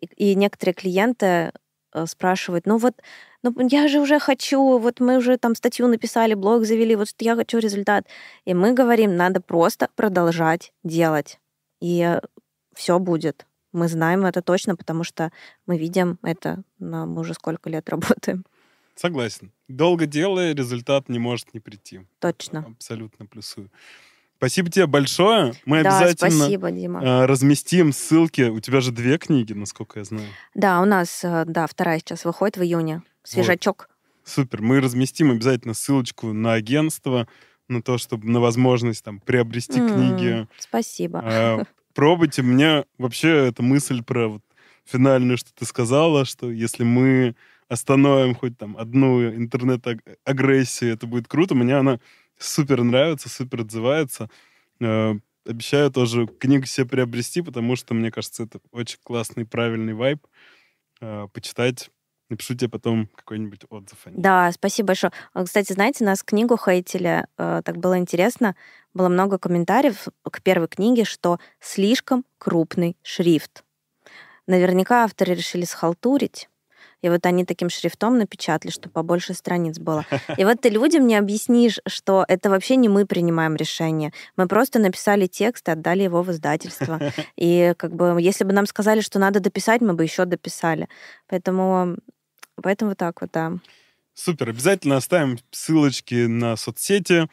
и, 0.01 0.07
и 0.31 0.35
некоторые 0.37 0.75
клиенты 0.75 1.53
э, 1.93 2.07
спрашивают, 2.07 2.67
ну 2.67 2.77
вот, 2.77 2.95
ну 3.43 3.53
я 3.69 3.89
же 3.89 3.99
уже 3.99 4.21
хочу, 4.21 4.79
вот 4.79 5.01
мы 5.01 5.17
уже 5.17 5.39
там 5.39 5.57
статью 5.57 5.89
написали, 5.89 6.35
блог 6.35 6.65
завели, 6.65 6.95
вот 6.95 7.09
я 7.19 7.35
хочу 7.35 7.59
результат. 7.59 8.07
И 8.45 8.55
мы 8.55 8.75
говорим, 8.75 9.17
надо 9.17 9.41
просто 9.41 9.89
продолжать 9.97 10.73
делать. 10.85 11.41
И 11.81 12.19
все 12.77 12.99
будет. 13.01 13.46
Мы 13.77 13.89
знаем 13.89 14.25
это 14.25 14.41
точно, 14.41 14.75
потому 14.75 15.05
что 15.05 15.31
мы 15.67 15.77
видим 15.77 16.19
это, 16.23 16.63
мы 16.79 17.21
уже 17.21 17.35
сколько 17.35 17.69
лет 17.69 17.87
работаем. 17.91 18.47
Согласен. 18.95 19.53
Долго 19.69 20.07
делая, 20.07 20.55
результат 20.55 21.11
не 21.11 21.19
может 21.19 21.53
не 21.53 21.61
прийти. 21.61 22.01
Точно. 22.19 22.65
Абсолютно 22.67 23.27
плюсую. 23.27 23.71
Спасибо 24.39 24.71
тебе 24.71 24.87
большое. 24.87 25.53
Мы 25.67 25.83
да, 25.83 25.99
обязательно 25.99 26.31
спасибо, 26.31 26.71
Дима. 26.71 27.05
Э, 27.05 27.27
разместим 27.27 27.93
ссылки. 27.93 28.49
У 28.49 28.61
тебя 28.61 28.81
же 28.81 28.93
две 28.93 29.19
книги, 29.19 29.53
насколько 29.53 29.99
я 29.99 30.07
знаю. 30.07 30.29
Да, 30.55 30.81
у 30.81 30.87
нас, 30.87 31.23
э, 31.23 31.45
да, 31.47 31.67
вторая 31.67 31.99
сейчас 31.99 32.25
выходит 32.25 32.57
в 32.57 32.63
июне. 32.63 33.03
Свежачок. 33.25 33.89
Вот. 33.91 34.29
Супер. 34.29 34.63
Мы 34.63 34.81
разместим 34.81 35.33
обязательно 35.33 35.75
ссылочку 35.75 36.33
на 36.33 36.55
агентство, 36.55 37.29
на 37.69 37.83
то, 37.83 37.99
чтобы 37.99 38.27
на 38.31 38.41
возможность 38.41 39.05
там 39.05 39.21
приобрести 39.21 39.81
mm, 39.81 39.95
книги. 39.95 40.49
Спасибо. 40.59 41.67
Пробуйте. 41.97 42.43
Мне 42.43 42.85
вообще 42.99 43.49
эта 43.49 43.63
мысль 43.63 44.05
про 44.05 44.29
вот 44.29 44.43
финальную, 44.85 45.39
что 45.39 45.55
ты 45.55 45.65
сказала, 45.65 46.27
что 46.27 46.51
если 46.51 46.85
мы 46.85 47.35
остановим 47.71 48.35
хоть 48.35 48.59
там 48.59 48.77
одну 48.77 49.27
интернет-агрессию, 49.27 50.93
это 50.93 51.07
будет 51.07 51.27
круто. 51.27 51.55
Мне 51.55 51.75
она 51.75 51.99
супер 52.39 52.83
нравится, 52.83 53.31
супер 53.31 53.63
отзывается. 53.63 54.29
Э, 54.79 55.15
обещаю 55.47 55.91
тоже 55.91 56.27
книгу 56.27 56.67
себе 56.67 56.87
приобрести, 56.87 57.41
потому 57.41 57.77
что, 57.77 57.95
мне 57.95 58.11
кажется, 58.11 58.43
это 58.43 58.61
очень 58.73 58.99
классный, 59.03 59.47
правильный 59.47 59.95
вайб. 59.95 60.21
Э, 61.01 61.29
почитать 61.33 61.91
Напишу 62.29 62.57
тебе 62.57 62.69
потом 62.69 63.09
какой-нибудь 63.15 63.67
отзыв. 63.69 63.99
О 64.05 64.11
ней. 64.11 64.17
Да, 64.19 64.51
спасибо 64.51 64.89
большое. 64.89 65.13
Кстати, 65.45 65.73
знаете, 65.73 66.05
нас 66.05 66.25
книгу 66.25 66.57
хейтили, 66.57 67.25
э, 67.39 67.63
так 67.65 67.77
было 67.77 67.99
интересно, 67.99 68.57
было 68.97 69.09
много 69.09 69.39
комментариев 69.39 70.09
к 70.25 70.43
первой 70.43 70.69
книге, 70.69 71.05
что 71.05 71.39
слишком 71.61 72.25
крупный 72.39 72.97
шрифт. 73.03 73.63
Наверняка 74.47 75.05
авторы 75.05 75.35
решили 75.35 75.65
схалтурить, 75.65 76.49
И 77.03 77.09
вот 77.09 77.27
они 77.27 77.45
таким 77.45 77.69
шрифтом 77.69 78.19
напечатали, 78.19 78.71
чтобы 78.71 78.93
побольше 78.93 79.35
страниц 79.35 79.79
было. 79.79 80.05
И 80.39 80.45
вот 80.45 80.61
ты 80.61 80.71
людям 80.71 81.07
не 81.07 81.17
объяснишь, 81.17 81.79
что 81.87 82.25
это 82.27 82.49
вообще 82.49 82.77
не 82.77 82.89
мы 82.89 83.07
принимаем 83.07 83.55
решение. 83.57 84.13
Мы 84.37 84.49
просто 84.49 84.79
написали 84.79 85.27
текст 85.27 85.69
и 85.69 85.73
отдали 85.73 86.05
его 86.05 86.23
в 86.23 86.31
издательство. 86.31 87.01
И 87.37 87.75
как 87.77 87.95
бы, 87.95 88.17
если 88.21 88.45
бы 88.45 88.53
нам 88.53 88.67
сказали, 88.67 89.01
что 89.01 89.19
надо 89.19 89.41
дописать, 89.41 89.81
мы 89.81 89.95
бы 89.95 90.05
еще 90.05 90.25
дописали. 90.25 90.89
Поэтому, 91.29 91.97
поэтому 92.63 92.91
вот 92.91 92.99
так 92.99 93.21
вот, 93.21 93.31
да. 93.33 93.53
Супер. 94.15 94.49
Обязательно 94.49 94.97
оставим 94.97 95.39
ссылочки 95.51 96.27
на 96.27 96.57
соцсети. 96.57 97.29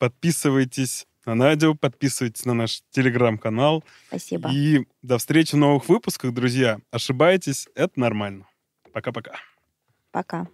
Подписывайтесь 0.00 1.06
на 1.26 1.34
Надю, 1.34 1.74
подписывайтесь 1.74 2.46
на 2.46 2.54
наш 2.54 2.80
телеграм-канал. 2.90 3.84
Спасибо. 4.08 4.50
И 4.50 4.86
до 5.02 5.18
встречи 5.18 5.54
в 5.54 5.58
новых 5.58 5.90
выпусках, 5.90 6.32
друзья. 6.32 6.78
Ошибаетесь, 6.90 7.68
это 7.74 8.00
нормально. 8.00 8.46
Пока-пока. 8.94 9.32
Пока. 10.10 10.48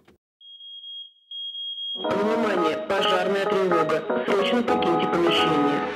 Внимание, 1.95 2.77
пожарная 2.89 3.45
тревога. 3.45 4.25
Срочно 4.25 4.61
покиньте 4.61 5.07
помещение. 5.07 5.86